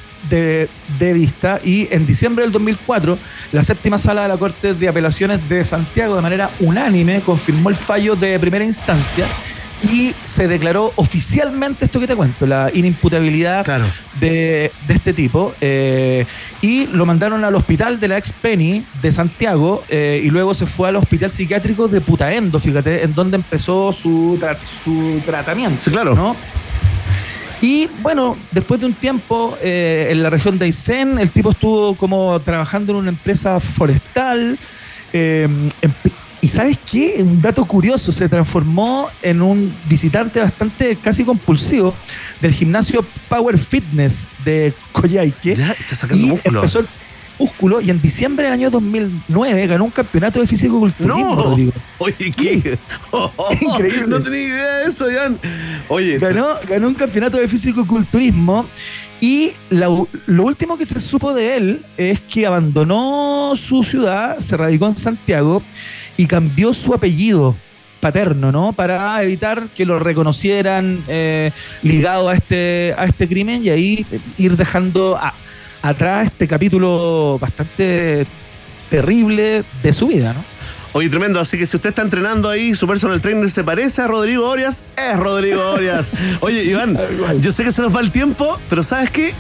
vista. 1.01 1.61
Y 1.65 1.89
en 1.91 2.07
diciembre 2.07 2.45
del 2.45 2.53
2004, 2.53 3.19
la 3.51 3.65
séptima 3.65 3.99
sala 3.99 4.23
de 4.23 4.29
la 4.29 4.37
Corte 4.37 4.73
de 4.73 4.89
Apelaciones 4.89 5.49
de 5.49 5.65
Santiago, 5.65 6.15
de 6.15 6.23
manera 6.23 6.49
unánime, 6.61 7.23
confirmó 7.23 7.71
el 7.71 7.77
fallo 7.77 8.15
de 8.15 8.39
primera 8.39 8.65
instancia 8.65 9.27
y 9.83 10.13
se 10.25 10.49
declaró 10.49 10.93
oficialmente 10.97 11.85
esto 11.85 12.01
que 12.01 12.07
te 12.09 12.17
cuento, 12.17 12.47
la 12.47 12.71
inimputabilidad 12.75 13.65
de, 14.21 14.73
de 14.87 14.95
este 14.95 15.13
tipo. 15.13 15.55
eh, 15.61 16.27
y 16.61 16.87
lo 16.89 17.07
mandaron 17.07 17.45
al 17.45 17.55
hospital 17.55 18.01
de 18.01 18.09
la 18.09 18.19
ex 18.19 18.33
Penny 18.33 18.85
de 19.01 19.13
Santiago 19.13 19.85
eh, 19.89 20.21
y 20.25 20.31
luego 20.31 20.55
se 20.55 20.67
fue 20.67 20.89
al 20.89 20.97
hospital 20.97 21.31
psiquiátrico 21.31 21.87
de 21.87 22.01
Putaendo, 22.01 22.59
fíjate, 22.59 23.05
en 23.05 23.15
donde 23.15 23.37
empezó 23.37 23.93
su, 23.93 24.37
tra- 24.41 24.59
su 24.85 25.21
tratamiento. 25.25 25.81
Sí, 25.85 25.91
claro. 25.93 26.15
¿no? 26.17 26.35
Y 27.61 27.89
bueno, 28.03 28.37
después 28.53 28.81
de 28.81 28.87
un 28.87 28.95
tiempo 28.95 29.57
eh, 29.63 30.09
en 30.11 30.23
la 30.23 30.31
región 30.31 30.59
de 30.59 30.65
Aysén, 30.67 31.19
el 31.19 31.31
tipo 31.31 31.51
estuvo 31.51 31.95
como 31.97 32.39
trabajando 32.41 32.93
en 32.93 32.99
una 32.99 33.09
empresa 33.11 33.59
forestal. 33.61 34.59
eh, 35.13 35.49
y 36.41 36.49
sabes 36.49 36.79
qué? 36.79 37.17
Un 37.19 37.41
dato 37.43 37.65
curioso, 37.65 38.13
se 38.13 38.29
transformó 38.29 39.09
en 39.23 39.43
un 39.43 39.75
visitante 39.89 40.41
bastante 40.41 40.97
casi 40.97 41.25
compulsivo 41.25 41.95
del 42.41 42.53
gimnasio 42.53 43.05
Power 43.29 43.59
Fitness 43.59 44.29
de 44.45 44.73
Coyhaique. 44.93 45.57
Ya, 45.57 45.73
está 45.73 45.97
sacando 45.97 46.25
y 46.25 46.31
músculo. 46.31 46.61
Empezó 46.61 46.81
el 46.81 46.89
músculo 47.39 47.81
y 47.81 47.91
en 47.91 48.01
diciembre 48.01 48.45
del 48.45 48.53
año 48.53 48.71
2009 48.71 49.67
ganó 49.67 49.85
un 49.85 49.91
campeonato 49.91 50.41
de 50.41 50.47
físico-culturismo, 50.47 51.35
¡No! 51.35 51.43
Rodrigo. 51.43 51.73
Oye, 51.99 52.33
¿qué? 52.37 52.79
Increíble. 53.61 54.07
No 54.07 54.23
tenía 54.23 54.41
idea 54.41 54.77
de 54.79 54.89
eso, 54.89 55.11
Iván. 55.11 55.39
Oye, 55.89 56.19
ganó, 56.19 56.55
ganó 56.69 56.89
un 56.89 56.95
campeonato 56.95 57.37
de 57.37 57.49
físico-culturismo 57.49 58.67
y 59.21 59.53
la 59.71 59.89
lo 60.27 60.45
último 60.45 60.79
que 60.79 60.85
se 60.85 61.01
supo 61.01 61.35
de 61.35 61.57
él 61.57 61.87
es 61.97 62.21
que 62.21 62.47
abandonó 62.47 63.55
su 63.57 63.83
ciudad, 63.83 64.39
se 64.39 64.57
radicó 64.57 64.87
en 64.87 64.97
Santiago 64.97 65.63
y 66.19 66.27
cambió 66.27 66.75
su 66.75 66.93
apellido 66.93 67.57
paterno, 68.01 68.53
¿no? 68.53 68.75
Para 68.75 69.21
evitar 69.23 69.69
que 69.75 69.87
lo 69.87 69.99
reconocieran 69.99 71.03
eh, 71.09 71.51
ligado 71.83 72.29
a 72.29 72.35
este, 72.35 72.95
a 72.99 73.07
este 73.07 73.27
crimen 73.27 73.65
y 73.65 73.71
ahí 73.71 74.07
eh, 74.13 74.21
ir 74.37 74.57
dejando 74.57 75.17
a- 75.17 75.33
atrás 75.83 76.27
este 76.27 76.47
capítulo 76.47 77.39
bastante 77.41 78.27
terrible 78.91 79.65
de 79.83 79.93
su 79.93 80.09
vida, 80.09 80.33
¿no? 80.33 80.45
Oye, 80.93 81.09
tremendo. 81.09 81.39
Así 81.41 81.59
que 81.59 81.67
si 81.67 81.77
usted 81.77 81.91
está 81.91 82.03
entrenando 82.03 82.49
ahí, 82.49 82.75
su 82.75 82.87
personal 82.89 83.21
trainer 83.21 83.49
se 83.51 83.63
parece 83.63 84.03
a 84.03 84.07
Rodrigo 84.09 84.49
Orias, 84.49 84.85
es 84.97 85.17
Rodrigo 85.19 85.63
Orias. 85.73 86.13
Oye, 86.41 86.65
Iván, 86.65 86.99
yo 87.41 87.53
sé 87.53 87.63
que 87.65 87.73
se 87.73 87.83
nos 87.83 87.95
va 87.95 88.01
el 88.01 88.11
tiempo, 88.11 88.59
pero 88.71 88.83
¿sabes 88.83 89.11
qué? 89.11 89.35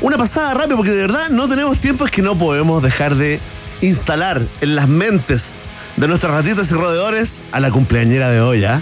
Una 0.00 0.16
pasada 0.16 0.54
rápido, 0.54 0.76
porque 0.76 0.92
de 0.92 1.00
verdad 1.00 1.28
no 1.30 1.48
tenemos 1.48 1.78
tiempo, 1.78 2.04
es 2.04 2.10
que 2.12 2.22
no 2.22 2.36
podemos 2.38 2.82
dejar 2.82 3.14
de 3.16 3.40
instalar 3.80 4.46
en 4.60 4.76
las 4.76 4.88
mentes 4.88 5.56
de 5.96 6.08
nuestras 6.08 6.32
ratitas 6.32 6.70
y 6.70 6.74
roedores 6.74 7.44
a 7.52 7.60
la 7.60 7.70
cumpleañera 7.70 8.30
de 8.30 8.40
hoy, 8.40 8.64
¿ah? 8.64 8.80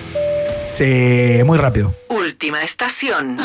Sí, 0.74 1.42
muy 1.44 1.58
rápido. 1.58 1.94
Última 2.08 2.62
estación. 2.62 3.36